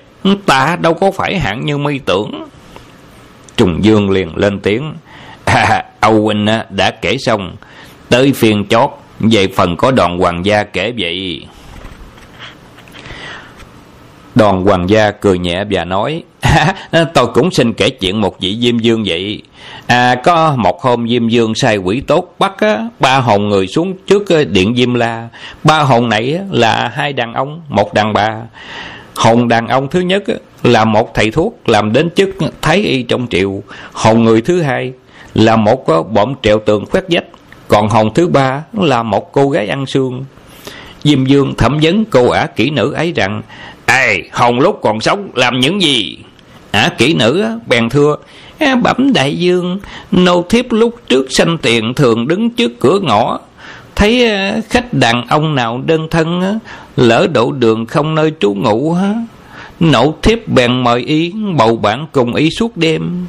ta 0.46 0.76
đâu 0.80 0.94
có 0.94 1.10
phải 1.10 1.38
hạng 1.38 1.66
như 1.66 1.78
mi 1.78 1.98
tưởng. 1.98 2.44
Trùng 3.56 3.84
dương 3.84 4.10
liền 4.10 4.36
lên 4.36 4.60
tiếng. 4.60 4.94
À, 5.44 5.84
Âu 6.00 6.22
Huynh 6.22 6.46
đã 6.70 6.90
kể 6.90 7.16
xong. 7.18 7.56
Tới 8.08 8.32
phiên 8.32 8.66
chót 8.68 8.90
Về 9.20 9.48
phần 9.56 9.76
có 9.76 9.90
đoàn 9.90 10.18
hoàng 10.18 10.46
gia 10.46 10.64
kể 10.64 10.92
vậy. 10.98 11.46
Đoàn 14.34 14.64
hoàng 14.64 14.90
gia 14.90 15.10
cười 15.10 15.38
nhẹ 15.38 15.64
và 15.70 15.84
nói 15.84 16.22
Tôi 17.14 17.26
cũng 17.34 17.50
xin 17.50 17.72
kể 17.72 17.90
chuyện 17.90 18.20
một 18.20 18.40
vị 18.40 18.58
Diêm 18.60 18.78
Dương 18.78 19.02
vậy. 19.06 19.42
À 19.86 20.14
có 20.24 20.54
một 20.56 20.82
hôm 20.82 21.08
Diêm 21.08 21.28
Dương 21.28 21.54
sai 21.54 21.76
quỷ 21.76 22.00
tốt 22.00 22.34
Bắt 22.38 22.60
á, 22.60 22.78
ba 23.00 23.18
hồn 23.18 23.48
người 23.48 23.66
xuống 23.66 23.94
trước 24.06 24.24
điện 24.50 24.74
Diêm 24.76 24.94
La. 24.94 25.28
Ba 25.64 25.78
hồn 25.78 26.08
này 26.08 26.38
là 26.50 26.92
hai 26.94 27.12
đàn 27.12 27.34
ông 27.34 27.62
Một 27.68 27.94
đàn 27.94 28.12
bà. 28.12 28.28
Hồn 29.14 29.48
đàn 29.48 29.68
ông 29.68 29.88
thứ 29.88 30.00
nhất 30.00 30.22
là 30.62 30.84
một 30.84 31.14
thầy 31.14 31.30
thuốc 31.30 31.68
Làm 31.68 31.92
đến 31.92 32.10
chức 32.10 32.28
Thái 32.62 32.76
Y 32.76 33.02
trong 33.02 33.26
triệu 33.30 33.62
Hồn 33.92 34.24
người 34.24 34.40
thứ 34.40 34.60
hai 34.60 34.92
là 35.34 35.56
một 35.56 35.86
ờ, 35.86 36.02
bọn 36.02 36.34
trèo 36.42 36.58
tường 36.58 36.84
khoét 36.86 37.04
vách. 37.10 37.24
Còn 37.68 37.88
hồng 37.88 38.14
thứ 38.14 38.28
ba 38.28 38.62
là 38.72 39.02
một 39.02 39.32
cô 39.32 39.50
gái 39.50 39.68
ăn 39.68 39.86
xương 39.86 40.24
diêm 41.04 41.26
dương 41.26 41.54
thẩm 41.54 41.78
vấn 41.82 42.04
cô 42.04 42.28
ả 42.28 42.46
kỹ 42.46 42.70
nữ 42.70 42.92
ấy 42.92 43.12
rằng, 43.12 43.42
ê, 43.86 44.22
hồng 44.32 44.60
lúc 44.60 44.78
còn 44.82 45.00
sống 45.00 45.30
làm 45.34 45.60
những 45.60 45.82
gì? 45.82 46.18
Ả 46.70 46.88
kỹ 46.98 47.14
nữ 47.14 47.46
bèn 47.66 47.90
thưa 47.90 48.16
bẩm 48.82 49.12
đại 49.14 49.38
dương, 49.38 49.80
nô 50.10 50.42
thiếp 50.42 50.72
lúc 50.72 50.94
trước 51.08 51.26
sanh 51.30 51.58
tiền 51.58 51.94
thường 51.94 52.28
đứng 52.28 52.50
trước 52.50 52.72
cửa 52.80 52.98
ngõ. 53.02 53.38
Thấy 53.96 54.30
ờ, 54.30 54.60
khách 54.68 54.92
đàn 54.92 55.26
ông 55.28 55.54
nào 55.54 55.82
đơn 55.86 56.08
thân 56.10 56.58
lỡ 56.96 57.26
đổ 57.32 57.52
đường 57.52 57.86
không 57.86 58.14
nơi 58.14 58.32
trú 58.40 58.54
ngụ 58.54 58.96
nậu 59.80 60.18
thiếp 60.22 60.48
bèn 60.48 60.84
mời 60.84 61.00
ý 61.00 61.32
bầu 61.56 61.76
bạn 61.76 62.06
cùng 62.12 62.34
ý 62.34 62.50
suốt 62.50 62.76
đêm. 62.76 63.26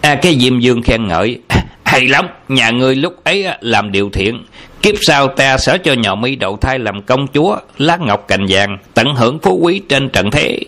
À, 0.00 0.14
cái 0.14 0.38
diêm 0.40 0.60
dương 0.60 0.82
khen 0.82 1.06
ngợi 1.06 1.38
hay 1.84 2.08
lắm 2.08 2.26
nhà 2.48 2.70
ngươi 2.70 2.96
lúc 2.96 3.24
ấy 3.24 3.46
làm 3.60 3.92
điều 3.92 4.10
thiện. 4.10 4.44
Kiếp 4.82 4.94
sau 5.00 5.28
ta 5.28 5.58
sẽ 5.58 5.78
cho 5.78 5.92
nhỏ 5.92 6.14
mi 6.14 6.36
đậu 6.36 6.56
thai 6.56 6.78
làm 6.78 7.02
công 7.02 7.26
chúa 7.34 7.56
lá 7.78 7.96
ngọc 7.96 8.24
cành 8.28 8.46
vàng 8.48 8.78
tận 8.94 9.14
hưởng 9.14 9.38
phú 9.38 9.58
quý 9.62 9.80
trên 9.88 10.08
trận 10.08 10.30
thế. 10.30 10.58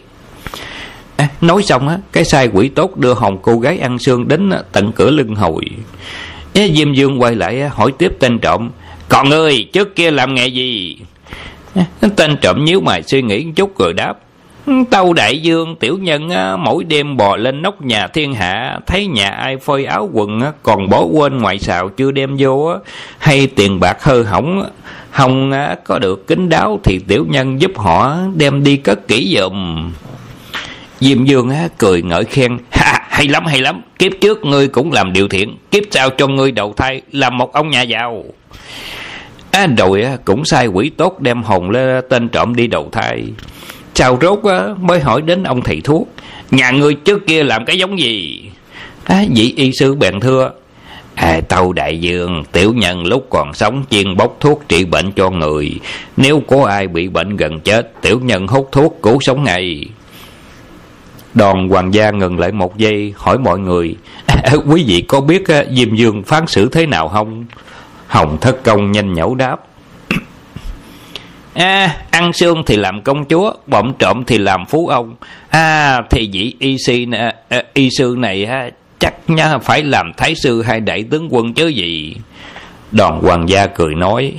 À, 1.16 1.28
nói 1.40 1.62
xong 1.62 1.88
á 1.88 1.98
cái 2.12 2.24
sai 2.24 2.48
quỷ 2.52 2.68
tốt 2.68 2.96
đưa 2.96 3.14
hồng 3.14 3.38
cô 3.42 3.58
gái 3.58 3.78
ăn 3.78 3.98
xương 3.98 4.28
đến 4.28 4.50
tận 4.72 4.92
cửa 4.92 5.10
lưng 5.10 5.34
hồi. 5.34 5.64
Diêm 6.54 6.94
dương 6.94 7.20
quay 7.20 7.34
lại 7.34 7.68
hỏi 7.68 7.92
tiếp 7.98 8.12
tên 8.18 8.38
trộm 8.38 8.70
còn 9.08 9.28
ngươi 9.28 9.68
trước 9.72 9.96
kia 9.96 10.10
làm 10.10 10.34
nghề 10.34 10.46
gì? 10.46 10.96
Tên 12.16 12.36
trộm 12.40 12.64
nhíu 12.64 12.80
mày 12.80 13.02
suy 13.02 13.22
nghĩ 13.22 13.46
chút 13.56 13.78
rồi 13.78 13.92
đáp. 13.92 14.14
Tâu 14.90 15.12
đại 15.12 15.38
dương 15.38 15.76
tiểu 15.76 15.98
nhân 15.98 16.30
mỗi 16.58 16.84
đêm 16.84 17.16
bò 17.16 17.36
lên 17.36 17.62
nóc 17.62 17.82
nhà 17.82 18.06
thiên 18.06 18.34
hạ 18.34 18.78
Thấy 18.86 19.06
nhà 19.06 19.28
ai 19.28 19.56
phơi 19.56 19.84
áo 19.84 20.10
quần 20.12 20.40
còn 20.62 20.88
bỏ 20.88 21.02
quên 21.02 21.38
ngoại 21.38 21.58
xạo 21.58 21.88
chưa 21.88 22.10
đem 22.10 22.36
vô 22.38 22.74
Hay 23.18 23.46
tiền 23.46 23.80
bạc 23.80 24.04
hư 24.04 24.22
hỏng 24.22 24.70
Hồng 25.10 25.52
có 25.84 25.98
được 25.98 26.26
kính 26.26 26.48
đáo 26.48 26.80
thì 26.84 26.98
tiểu 27.08 27.26
nhân 27.28 27.60
giúp 27.60 27.78
họ 27.78 28.16
đem 28.34 28.64
đi 28.64 28.76
cất 28.76 29.08
kỹ 29.08 29.36
dùm 29.40 29.92
Diêm 31.00 31.24
Dương 31.24 31.50
cười 31.78 32.02
ngợi 32.02 32.24
khen. 32.24 32.58
Ha, 32.70 33.06
Hay 33.08 33.28
lắm 33.28 33.46
hay 33.46 33.60
lắm. 33.60 33.82
Kiếp 33.98 34.12
trước 34.20 34.44
ngươi 34.44 34.68
cũng 34.68 34.92
làm 34.92 35.12
điều 35.12 35.28
thiện 35.28 35.56
Kiếp 35.70 35.82
sau 35.90 36.10
cho 36.10 36.26
ngươi 36.26 36.52
đầu 36.52 36.74
thai 36.76 37.02
làm 37.12 37.38
một 37.38 37.52
ông 37.52 37.70
nhà 37.70 37.82
giàu 37.82 38.24
à, 39.52 39.66
Rồi 39.78 40.06
cũng 40.24 40.44
sai 40.44 40.66
quỷ 40.66 40.90
tốt 40.96 41.20
đem 41.20 41.42
hồn 41.42 41.70
lên 41.70 42.04
tên 42.08 42.28
trộm 42.28 42.54
đi 42.54 42.66
đầu 42.66 42.88
thai. 42.92 43.24
Chào 43.94 44.18
rốt 44.20 44.38
mới 44.80 45.00
hỏi 45.00 45.22
đến 45.22 45.42
ông 45.42 45.62
thầy 45.62 45.80
thuốc 45.80 46.08
Nhà 46.50 46.70
ngươi 46.70 46.94
trước 46.94 47.26
kia 47.26 47.42
làm 47.44 47.64
cái 47.64 47.78
giống 47.78 47.98
gì? 47.98 48.42
À, 49.04 49.24
Vị 49.34 49.54
y 49.56 49.72
sư 49.72 49.94
bèn 49.94 50.20
thưa 50.20 50.50
À, 51.14 51.40
tâu 51.48 51.72
đại 51.72 52.00
dương 52.00 52.44
tiểu 52.52 52.72
nhân 52.74 53.06
lúc 53.06 53.26
còn 53.30 53.54
sống 53.54 53.84
chuyên 53.90 54.16
bốc 54.16 54.36
thuốc 54.40 54.62
trị 54.68 54.84
bệnh 54.84 55.12
cho 55.12 55.30
người. 55.30 55.72
Nếu 56.16 56.42
có 56.46 56.64
ai 56.64 56.88
bị 56.88 57.08
bệnh 57.08 57.36
gần 57.36 57.60
chết 57.60 58.02
tiểu 58.02 58.20
nhân 58.20 58.46
hút 58.46 58.68
thuốc 58.72 58.98
cứu 59.02 59.18
sống 59.20 59.44
ngay. 59.44 59.84
Đoàn 61.34 61.68
hoàng 61.68 61.94
gia 61.94 62.10
ngừng 62.10 62.38
lại 62.38 62.52
một 62.52 62.78
giây 62.78 63.14
hỏi 63.16 63.38
mọi 63.38 63.58
người 63.58 63.96
à, 64.26 64.52
quý 64.66 64.84
vị 64.86 65.00
có 65.08 65.20
biết 65.20 65.42
diêm 65.70 65.94
dương 65.94 66.22
phán 66.22 66.46
xử 66.46 66.68
thế 66.68 66.86
nào 66.86 67.08
không? 67.08 67.44
Hồng 68.12 68.38
thất 68.40 68.62
công 68.64 68.92
nhanh 68.92 69.12
nhẩu 69.14 69.34
đáp. 69.34 69.56
À, 71.54 71.96
ăn 72.10 72.32
xương 72.32 72.62
thì 72.66 72.76
làm 72.76 73.02
công 73.02 73.24
chúa 73.24 73.52
bỗng 73.66 73.94
trộm 73.98 74.24
thì 74.26 74.38
làm 74.38 74.66
phú 74.66 74.88
ông. 74.88 75.14
À 75.48 76.00
thì 76.10 76.30
vị 76.32 76.54
y 76.58 76.76
sư 76.86 77.04
à, 77.48 77.62
y 77.74 77.90
sư 77.90 78.14
này 78.18 78.46
ha 78.46 78.70
chắc 78.98 79.14
nhá 79.28 79.58
phải 79.58 79.82
làm 79.82 80.12
thái 80.16 80.34
sư 80.34 80.62
hay 80.62 80.80
đại 80.80 81.04
tướng 81.10 81.28
quân 81.30 81.54
chứ 81.54 81.68
gì. 81.68 82.16
Đoàn 82.92 83.20
hoàng 83.22 83.48
gia 83.48 83.66
cười 83.66 83.94
nói 83.94 84.32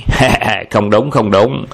không 0.70 0.90
đúng 0.90 1.10
không 1.10 1.30
đúng. 1.30 1.66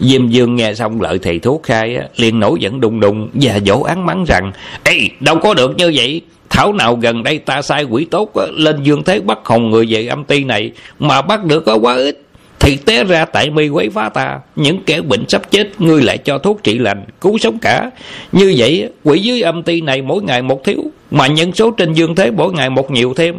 Diêm 0.00 0.28
dương 0.28 0.56
nghe 0.56 0.74
xong 0.74 1.00
lợi 1.00 1.18
thầy 1.22 1.38
thuốc 1.38 1.62
khai 1.62 1.98
liền 2.16 2.40
nổi 2.40 2.58
giận 2.60 2.80
đùng 2.80 3.00
đùng 3.00 3.28
và 3.34 3.58
dỗ 3.66 3.82
án 3.82 4.06
mắng 4.06 4.24
rằng 4.28 4.52
ê 4.84 4.98
đâu 5.20 5.38
có 5.38 5.54
được 5.54 5.76
như 5.76 5.92
vậy 5.94 6.22
thảo 6.50 6.72
nào 6.72 6.94
gần 6.94 7.22
đây 7.22 7.38
ta 7.38 7.62
sai 7.62 7.84
quỷ 7.84 8.06
tốt 8.10 8.30
lên 8.52 8.82
dương 8.82 9.04
thế 9.04 9.20
bắt 9.20 9.38
hồn 9.44 9.70
người 9.70 9.86
về 9.90 10.06
âm 10.06 10.24
ty 10.24 10.44
này, 10.44 10.72
mà 10.98 11.22
bắt 11.22 11.44
được 11.44 11.64
có 11.66 11.74
quá 11.74 11.94
ít. 11.94 12.22
Thì 12.60 12.76
té 12.76 13.04
ra 13.04 13.24
tại 13.24 13.50
mi 13.50 13.68
quấy 13.68 13.90
phá 13.90 14.08
ta, 14.08 14.40
những 14.56 14.82
kẻ 14.86 15.00
bệnh 15.00 15.28
sắp 15.28 15.50
chết, 15.50 15.80
ngươi 15.80 16.02
lại 16.02 16.18
cho 16.18 16.38
thuốc 16.38 16.62
trị 16.64 16.78
lành, 16.78 17.04
cứu 17.20 17.38
sống 17.38 17.58
cả. 17.58 17.90
Như 18.32 18.54
vậy, 18.56 18.88
quỷ 19.04 19.18
dưới 19.18 19.42
âm 19.42 19.62
ty 19.62 19.80
này 19.80 20.02
mỗi 20.02 20.22
ngày 20.22 20.42
một 20.42 20.64
thiếu, 20.64 20.84
mà 21.10 21.26
nhân 21.26 21.52
số 21.52 21.70
trên 21.70 21.92
dương 21.92 22.14
thế 22.14 22.30
mỗi 22.30 22.52
ngày 22.52 22.70
một 22.70 22.90
nhiều 22.90 23.14
thêm, 23.16 23.34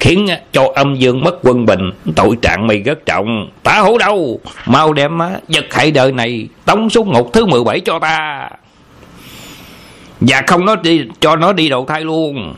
khiến 0.00 0.26
cho 0.52 0.72
âm 0.74 0.94
dương 0.94 1.24
mất 1.24 1.38
quân 1.42 1.66
bình, 1.66 1.90
tội 2.16 2.36
trạng 2.42 2.66
mày 2.66 2.78
rất 2.78 3.06
trọng. 3.06 3.48
Ta 3.62 3.78
hổ 3.78 3.98
đâu, 3.98 4.40
mau 4.66 4.92
đem 4.92 5.18
vật 5.48 5.64
hại 5.70 5.90
đời 5.90 6.12
này 6.12 6.48
tống 6.64 6.90
xuống 6.90 7.12
ngục 7.12 7.30
thứ 7.32 7.46
17 7.46 7.80
cho 7.80 7.98
ta 7.98 8.50
và 10.20 10.42
không 10.46 10.64
nó 10.64 10.76
đi 10.76 11.00
cho 11.20 11.36
nó 11.36 11.52
đi 11.52 11.68
đầu 11.68 11.86
thai 11.88 12.00
luôn. 12.00 12.54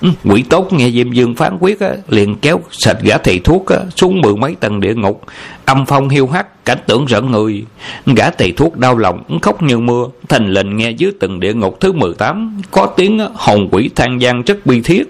Ừ, 0.00 0.08
quỷ 0.24 0.44
tốt 0.50 0.72
nghe 0.72 0.90
diêm 0.90 1.12
dương 1.12 1.34
phán 1.34 1.56
quyết 1.60 1.80
á, 1.80 1.90
liền 2.08 2.36
kéo 2.36 2.60
sạch 2.70 2.96
gã 3.02 3.18
thầy 3.18 3.38
thuốc 3.38 3.66
á, 3.66 3.76
xuống 3.96 4.20
mười 4.20 4.36
mấy 4.36 4.54
tầng 4.60 4.80
địa 4.80 4.94
ngục. 4.94 5.24
Âm 5.64 5.86
phong 5.86 6.08
hiu 6.08 6.26
hắt 6.26 6.64
cảnh 6.64 6.78
tượng 6.86 7.04
rợn 7.06 7.30
người. 7.30 7.64
Gã 8.06 8.30
thầy 8.30 8.52
thuốc 8.52 8.76
đau 8.76 8.98
lòng 8.98 9.40
khóc 9.42 9.62
như 9.62 9.78
mưa. 9.78 10.06
Thành 10.28 10.52
lệnh 10.52 10.76
nghe 10.76 10.90
dưới 10.90 11.12
tầng 11.20 11.40
địa 11.40 11.54
ngục 11.54 11.76
thứ 11.80 11.92
mười 11.92 12.14
tám 12.14 12.60
có 12.70 12.86
tiếng 12.86 13.20
hồn 13.34 13.68
quỷ 13.72 13.90
than 13.96 14.18
gian 14.18 14.42
rất 14.42 14.66
bi 14.66 14.80
thiết. 14.80 15.04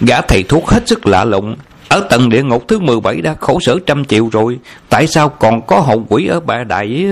Gã 0.00 0.20
thầy 0.20 0.42
thuốc 0.42 0.68
hết 0.68 0.88
sức 0.88 1.06
lạ 1.06 1.24
lùng 1.24 1.56
ở 1.92 2.00
tầng 2.00 2.28
địa 2.28 2.42
ngục 2.42 2.68
thứ 2.68 2.78
17 2.78 3.20
đã 3.20 3.34
khổ 3.40 3.60
sở 3.60 3.78
trăm 3.86 4.04
triệu 4.04 4.28
rồi 4.32 4.58
Tại 4.88 5.06
sao 5.06 5.28
còn 5.28 5.66
có 5.66 5.80
hồn 5.80 6.06
quỷ 6.08 6.26
ở 6.26 6.40
bà 6.40 6.64
đại 6.64 7.06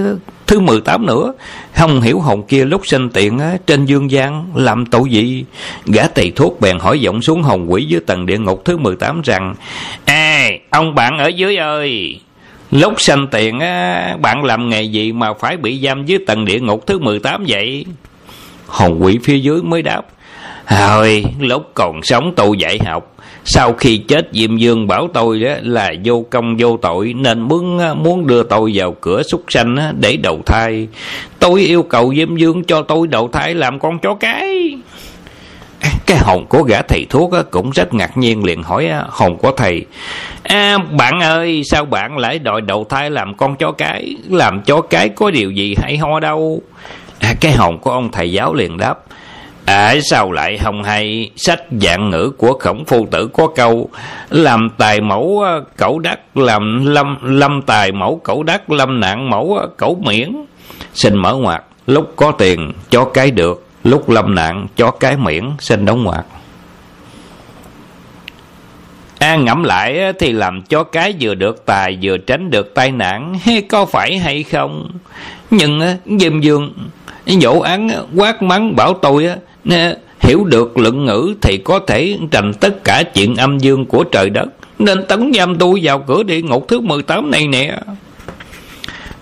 thứ 0.47 0.61
18 0.61 1.07
nữa 1.07 1.33
Không 1.75 2.01
hiểu 2.01 2.21
hồn 2.21 2.43
kia 2.47 2.65
lúc 2.65 2.87
sinh 2.87 3.11
tiện 3.11 3.41
trên 3.67 3.85
dương 3.85 4.11
gian 4.11 4.47
Làm 4.55 4.87
tội 4.87 5.11
gì 5.11 5.45
Gã 5.87 6.07
tỳ 6.07 6.31
thuốc 6.31 6.61
bèn 6.61 6.79
hỏi 6.79 7.01
giọng 7.01 7.23
xuống 7.23 7.43
hồn 7.43 7.73
quỷ 7.73 7.85
dưới 7.85 8.01
tầng 8.01 8.27
địa 8.27 8.39
ngục 8.39 8.65
thứ 8.65 8.77
18 8.77 9.23
rằng, 9.23 9.55
Ê, 10.05 10.59
ông 10.71 10.95
bạn 10.95 11.19
ở 11.19 11.29
dưới 11.29 11.57
ơi 11.57 12.21
Lúc 12.71 13.01
sanh 13.01 13.27
tiền 13.31 13.59
bạn 14.21 14.45
làm 14.45 14.69
nghề 14.69 14.83
gì 14.83 15.13
mà 15.13 15.33
phải 15.35 15.57
bị 15.57 15.81
giam 15.85 16.07
dưới 16.07 16.19
tầng 16.27 16.45
địa 16.45 16.61
ngục 16.61 16.87
thứ 16.87 16.99
18 16.99 17.45
vậy? 17.49 17.85
Hồn 18.67 19.05
quỷ 19.05 19.19
phía 19.25 19.39
dưới 19.39 19.63
mới 19.63 19.83
đáp. 19.83 20.03
Hồi 20.67 21.25
lúc 21.41 21.71
còn 21.75 22.03
sống 22.03 22.33
tôi 22.37 22.59
dạy 22.59 22.79
học. 22.87 23.17
Sau 23.45 23.73
khi 23.73 23.97
chết 23.97 24.29
Diêm 24.33 24.57
Dương 24.57 24.87
bảo 24.87 25.09
tôi 25.15 25.41
đó 25.41 25.55
là 25.63 25.93
vô 26.05 26.25
công 26.31 26.57
vô 26.59 26.77
tội 26.77 27.13
nên 27.13 27.41
muốn 27.41 27.81
muốn 28.03 28.27
đưa 28.27 28.43
tôi 28.43 28.73
vào 28.75 28.97
cửa 29.01 29.23
súc 29.23 29.45
sanh 29.49 29.77
để 30.01 30.17
đầu 30.17 30.41
thai. 30.47 30.89
Tôi 31.39 31.61
yêu 31.61 31.83
cầu 31.83 32.15
Diêm 32.17 32.37
Dương 32.37 32.65
cho 32.65 32.83
tôi 32.83 33.07
đầu 33.07 33.29
thai 33.29 33.55
làm 33.55 33.79
con 33.79 33.99
chó 33.99 34.15
cái. 34.15 34.77
Cái 36.07 36.19
hồn 36.19 36.47
của 36.49 36.63
gã 36.63 36.83
thầy 36.83 37.07
thuốc 37.11 37.31
cũng 37.51 37.71
rất 37.71 37.95
ngạc 37.95 38.17
nhiên 38.17 38.45
liền 38.45 38.63
hỏi 38.63 38.91
hồn 39.09 39.37
của 39.37 39.53
thầy 39.53 39.87
à, 40.43 40.79
Bạn 40.79 41.21
ơi 41.21 41.63
sao 41.65 41.85
bạn 41.85 42.19
lại 42.19 42.39
đòi 42.39 42.61
đầu 42.61 42.87
thai 42.89 43.11
làm 43.11 43.35
con 43.35 43.57
chó 43.57 43.73
cái 43.73 44.17
Làm 44.29 44.63
chó 44.63 44.81
cái 44.81 45.09
có 45.09 45.31
điều 45.31 45.51
gì 45.51 45.75
hay 45.83 45.97
ho 45.97 46.21
đâu 46.21 46.63
à, 47.19 47.35
Cái 47.41 47.53
hồn 47.53 47.79
của 47.79 47.91
ông 47.91 48.11
thầy 48.13 48.33
giáo 48.33 48.55
liền 48.55 48.77
đáp 48.77 48.99
À 49.65 49.95
sao 50.11 50.33
lại 50.33 50.59
không 50.59 50.83
hay? 50.83 51.31
Sách 51.37 51.63
dạng 51.81 52.11
ngữ 52.11 52.33
của 52.39 52.59
khổng 52.61 52.85
phu 52.85 53.07
tử 53.11 53.29
có 53.33 53.47
câu 53.47 53.89
Làm 54.31 54.69
tài 54.79 55.01
mẫu 55.01 55.45
cẩu 55.77 55.99
đắc 55.99 56.37
Làm 56.37 56.87
lâm, 56.87 57.19
lâm 57.23 57.63
tài 57.63 57.93
mẫu 57.93 58.21
cẩu 58.25 58.43
đắc 58.43 58.71
Lâm 58.71 59.01
nạn 59.01 59.31
mẫu 59.31 59.59
cẩu 59.77 59.99
miễn. 60.05 60.45
Xin 60.95 61.19
mở 61.19 61.35
ngoặt 61.35 61.63
Lúc 61.87 62.13
có 62.17 62.33
tiền 62.33 62.73
cho 62.91 63.05
cái 63.05 63.31
được 63.31 63.67
Lúc 63.85 64.11
lâm 64.11 64.35
nạn 64.35 64.67
cho 64.77 64.91
cái 64.91 65.17
miễn. 65.17 65.51
Xin 65.59 65.85
đóng 65.85 66.05
ngoặt 66.05 66.25
An 69.19 69.45
ngẫm 69.45 69.63
lại 69.63 70.13
thì 70.19 70.33
làm 70.33 70.63
cho 70.63 70.85
cái 70.85 71.15
vừa 71.21 71.35
được 71.35 71.67
tài 71.67 71.99
vừa 72.03 72.17
tránh 72.17 72.51
được 72.51 72.75
tai 72.75 72.91
nạn. 72.91 73.39
Có 73.69 73.85
phải 73.85 74.19
hay 74.19 74.43
không? 74.43 74.91
Nhưng 75.51 75.81
Diêm 76.19 76.41
Dương 76.41 76.73
dỗ 77.27 77.61
án 77.61 77.91
quát 78.17 78.43
mắng 78.43 78.77
bảo 78.77 78.95
tôi 78.95 79.29
hiểu 80.21 80.45
được 80.45 80.79
luận 80.79 81.05
ngữ 81.05 81.35
thì 81.43 81.59
có 81.59 81.81
thể 81.87 82.19
trành 82.31 82.53
tất 82.61 82.85
cả 82.85 83.03
chuyện 83.03 83.37
âm 83.37 83.59
dương 83.59 83.87
của 83.87 84.05
trời 84.05 84.31
đất 84.31 84.49
nên 84.79 85.07
tấn 85.07 85.33
giam 85.35 85.59
tôi 85.59 85.81
vào 85.83 85.99
cửa 85.99 86.23
địa 86.23 86.43
ngục 86.43 86.65
thứ 86.69 86.81
18 86.81 87.31
này 87.31 87.49
nè. 87.49 87.79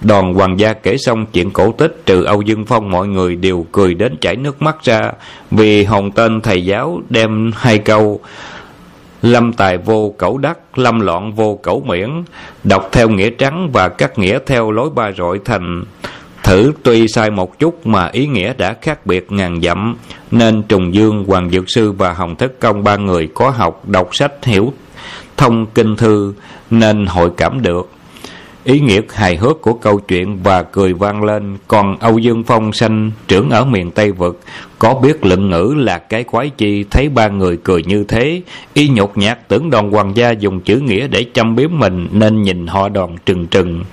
Đoàn 0.01 0.35
hoàng 0.35 0.61
gia 0.61 0.73
kể 0.73 0.97
xong 0.97 1.27
chuyện 1.33 1.51
cổ 1.51 1.73
tích 1.73 2.03
trừ 2.07 2.25
Âu 2.25 2.43
Dương 2.43 2.67
Phong 2.67 2.91
mọi 2.91 3.09
người 3.09 3.37
đều 3.37 3.67
cười 3.73 3.95
đến 3.95 4.17
chảy 4.21 4.37
nước 4.37 4.63
mắt 4.63 4.77
ra 4.83 5.13
vì 5.51 5.85
hồng 5.85 6.11
tên 6.11 6.41
thầy 6.41 6.65
giáo 6.65 7.01
đem 7.11 7.53
hai 7.55 7.79
câu 7.79 8.21
Lâm 9.23 9.53
tài 9.53 9.79
vô 9.79 10.15
cẩu 10.19 10.39
đắc, 10.39 10.59
lâm 10.75 11.01
loạn 11.01 11.33
vô 11.33 11.59
cẩu 11.63 11.83
miễn, 11.87 12.11
đọc 12.65 12.89
theo 12.93 13.09
nghĩa 13.09 13.31
trắng 13.31 13.71
và 13.73 13.89
cắt 13.89 14.19
nghĩa 14.19 14.39
theo 14.47 14.71
lối 14.71 14.91
ba 14.91 15.11
rọi 15.19 15.39
thành 15.45 15.85
thử 16.43 16.73
tuy 16.83 17.09
sai 17.09 17.31
một 17.31 17.59
chút 17.59 17.87
mà 17.87 18.09
ý 18.13 18.27
nghĩa 18.27 18.53
đã 18.55 18.77
khác 18.83 19.07
biệt 19.07 19.33
ngàn 19.33 19.61
dặm, 19.63 19.97
nên 20.31 20.63
Trùng 20.63 20.95
Dương, 20.95 21.25
Hoàng 21.25 21.51
Dược 21.51 21.71
Sư 21.71 21.93
và 21.93 22.13
Hồng 22.13 22.37
Thất 22.37 22.61
Công 22.61 22.85
ba 22.85 22.97
người 22.97 23.29
có 23.35 23.51
học, 23.51 23.89
đọc 23.89 24.15
sách, 24.15 24.45
hiểu 24.45 24.73
thông 25.37 25.67
kinh 25.67 25.97
thư 25.97 26.35
nên 26.71 27.07
hội 27.07 27.31
cảm 27.37 27.63
được. 27.63 27.91
Ý 28.65 28.81
nghĩa 28.81 29.01
hài 29.11 29.37
hước 29.37 29.63
của 29.63 29.73
câu 29.73 29.99
chuyện 29.99 30.43
và 30.43 30.63
cười 30.63 30.93
vang 30.93 31.25
lên 31.25 31.57
còn 31.69 31.99
âu 31.99 32.19
dương 32.19 32.45
phong 32.45 32.73
sanh 32.73 33.11
trưởng 33.29 33.51
ở 33.51 33.65
miền 33.65 33.91
tây 33.91 34.13
vực 34.13 34.41
có 34.79 34.95
biết 34.95 35.25
lựng 35.25 35.51
ngữ 35.51 35.75
là 35.77 35.99
cái 35.99 36.25
quái 36.25 36.51
chi 36.51 36.85
thấy 36.91 37.09
ba 37.09 37.29
người 37.29 37.59
cười 37.65 37.83
như 37.85 38.05
thế 38.09 38.43
y 38.75 38.89
nhột 38.89 39.19
nhạt 39.19 39.49
tưởng 39.49 39.71
đoàn 39.71 39.91
hoàng 39.91 40.17
gia 40.17 40.31
dùng 40.31 40.61
chữ 40.61 40.77
nghĩa 40.77 41.09
để 41.09 41.25
châm 41.35 41.57
biếm 41.57 41.71
mình 41.79 42.09
nên 42.13 42.43
nhìn 42.43 42.67
họ 42.67 42.89
đoàn 42.89 43.17
trừng 43.27 43.47
trừng 43.47 43.85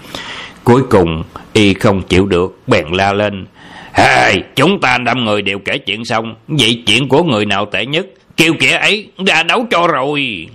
cuối 0.65 0.83
cùng 0.89 1.23
y 1.53 1.73
không 1.73 2.01
chịu 2.01 2.25
được 2.25 2.59
bèn 2.67 2.85
la 2.91 3.13
lên. 3.13 3.45
Hey, 3.93 4.43
chúng 4.55 4.81
ta 4.81 4.97
năm 4.97 5.25
người 5.25 5.41
đều 5.41 5.59
kể 5.59 5.77
chuyện 5.77 6.05
xong. 6.05 6.35
Vậy 6.47 6.83
chuyện 6.85 7.09
của 7.09 7.23
người 7.23 7.45
nào 7.45 7.65
tệ 7.65 7.85
nhất? 7.85 8.05
Kêu 8.37 8.53
kẻ 8.59 8.77
ấy 8.77 9.07
ra 9.27 9.43
đấu 9.43 9.65
cho 9.71 9.87
rồi. 9.87 10.47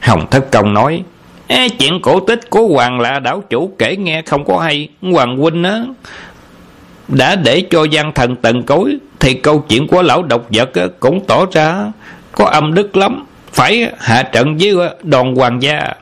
Hồng 0.00 0.26
thất 0.30 0.50
công 0.50 0.72
nói 0.74 1.02
Ê, 1.46 1.68
chuyện 1.68 2.00
cổ 2.02 2.20
tích 2.20 2.50
của 2.50 2.66
hoàng 2.66 3.00
là 3.00 3.18
đảo 3.18 3.42
chủ 3.50 3.74
kể 3.78 3.96
nghe 3.96 4.22
không 4.22 4.44
có 4.44 4.58
hay. 4.58 4.88
Hoàng 5.02 5.36
huynh 5.36 5.64
á 5.64 5.80
đã 7.08 7.36
để 7.36 7.62
cho 7.70 7.84
gian 7.84 8.12
thần 8.12 8.36
tần 8.36 8.62
cối 8.62 8.96
thì 9.20 9.34
câu 9.34 9.64
chuyện 9.68 9.86
của 9.86 10.02
lão 10.02 10.22
độc 10.22 10.46
vật 10.50 10.70
cũng 11.00 11.26
tỏ 11.26 11.46
ra 11.52 11.92
có 12.32 12.44
âm 12.44 12.74
đức 12.74 12.96
lắm. 12.96 13.24
Phải 13.52 13.92
hạ 13.98 14.22
trận 14.22 14.56
với 14.60 14.74
đoàn 15.02 15.34
hoàng 15.34 15.62
gia 15.62 15.94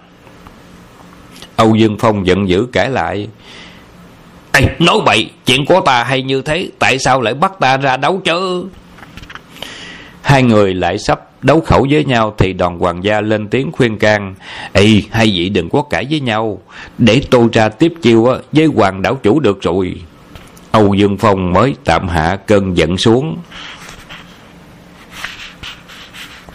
âu 1.63 1.75
dương 1.75 1.97
phong 1.99 2.27
giận 2.27 2.49
dữ 2.49 2.67
cãi 2.73 2.91
lại. 2.91 3.29
Ê, 4.53 4.61
nói 4.79 4.97
bậy 5.07 5.31
chuyện 5.47 5.67
của 5.67 5.81
ta 5.81 6.05
hay 6.05 6.23
như 6.23 6.43
thế 6.43 6.69
tại 6.79 6.99
sao 6.99 7.21
lại 7.21 7.35
bắt 7.35 7.53
ta 7.61 7.77
ra 7.77 7.97
đấu 7.97 8.21
chứ 8.25 8.67
hai 10.23 10.43
người 10.43 10.75
lại 10.75 10.99
sắp 10.99 11.21
đấu 11.43 11.61
khẩu 11.61 11.87
với 11.91 12.05
nhau 12.05 12.35
thì 12.39 12.53
đoàn 12.53 12.79
hoàng 12.79 13.05
gia 13.05 13.21
lên 13.21 13.49
tiếng 13.49 13.73
khuyên 13.73 13.99
can 13.99 14.35
ê 14.73 15.03
hai 15.11 15.27
vị 15.27 15.49
đừng 15.49 15.71
có 15.71 15.83
cãi 15.83 16.07
với 16.11 16.21
nhau 16.21 16.59
để 16.99 17.23
tôi 17.31 17.49
ra 17.53 17.69
tiếp 17.69 17.93
chiêu 18.03 18.29
với 18.53 18.67
hoàng 18.67 19.03
đảo 19.03 19.19
chủ 19.23 19.41
được 19.41 19.63
rồi. 19.63 19.95
Âu 20.71 20.95
dương 20.95 21.17
phong 21.17 21.53
mới 21.53 21.75
tạm 21.85 22.09
hạ 22.09 22.37
cơn 22.47 22.77
giận 22.77 22.97
xuống. 22.97 23.37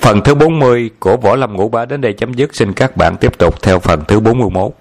Phần 0.07 0.21
thứ 0.21 0.35
40 0.35 0.89
của 0.99 1.17
Võ 1.17 1.35
Lâm 1.35 1.53
Ngũ 1.53 1.69
Bá 1.69 1.85
đến 1.85 2.01
đây 2.01 2.13
chấm 2.13 2.33
dứt. 2.33 2.55
Xin 2.55 2.73
các 2.73 2.97
bạn 2.97 3.15
tiếp 3.19 3.37
tục 3.37 3.61
theo 3.61 3.79
phần 3.79 4.01
thứ 4.07 4.19
41. 4.19 4.71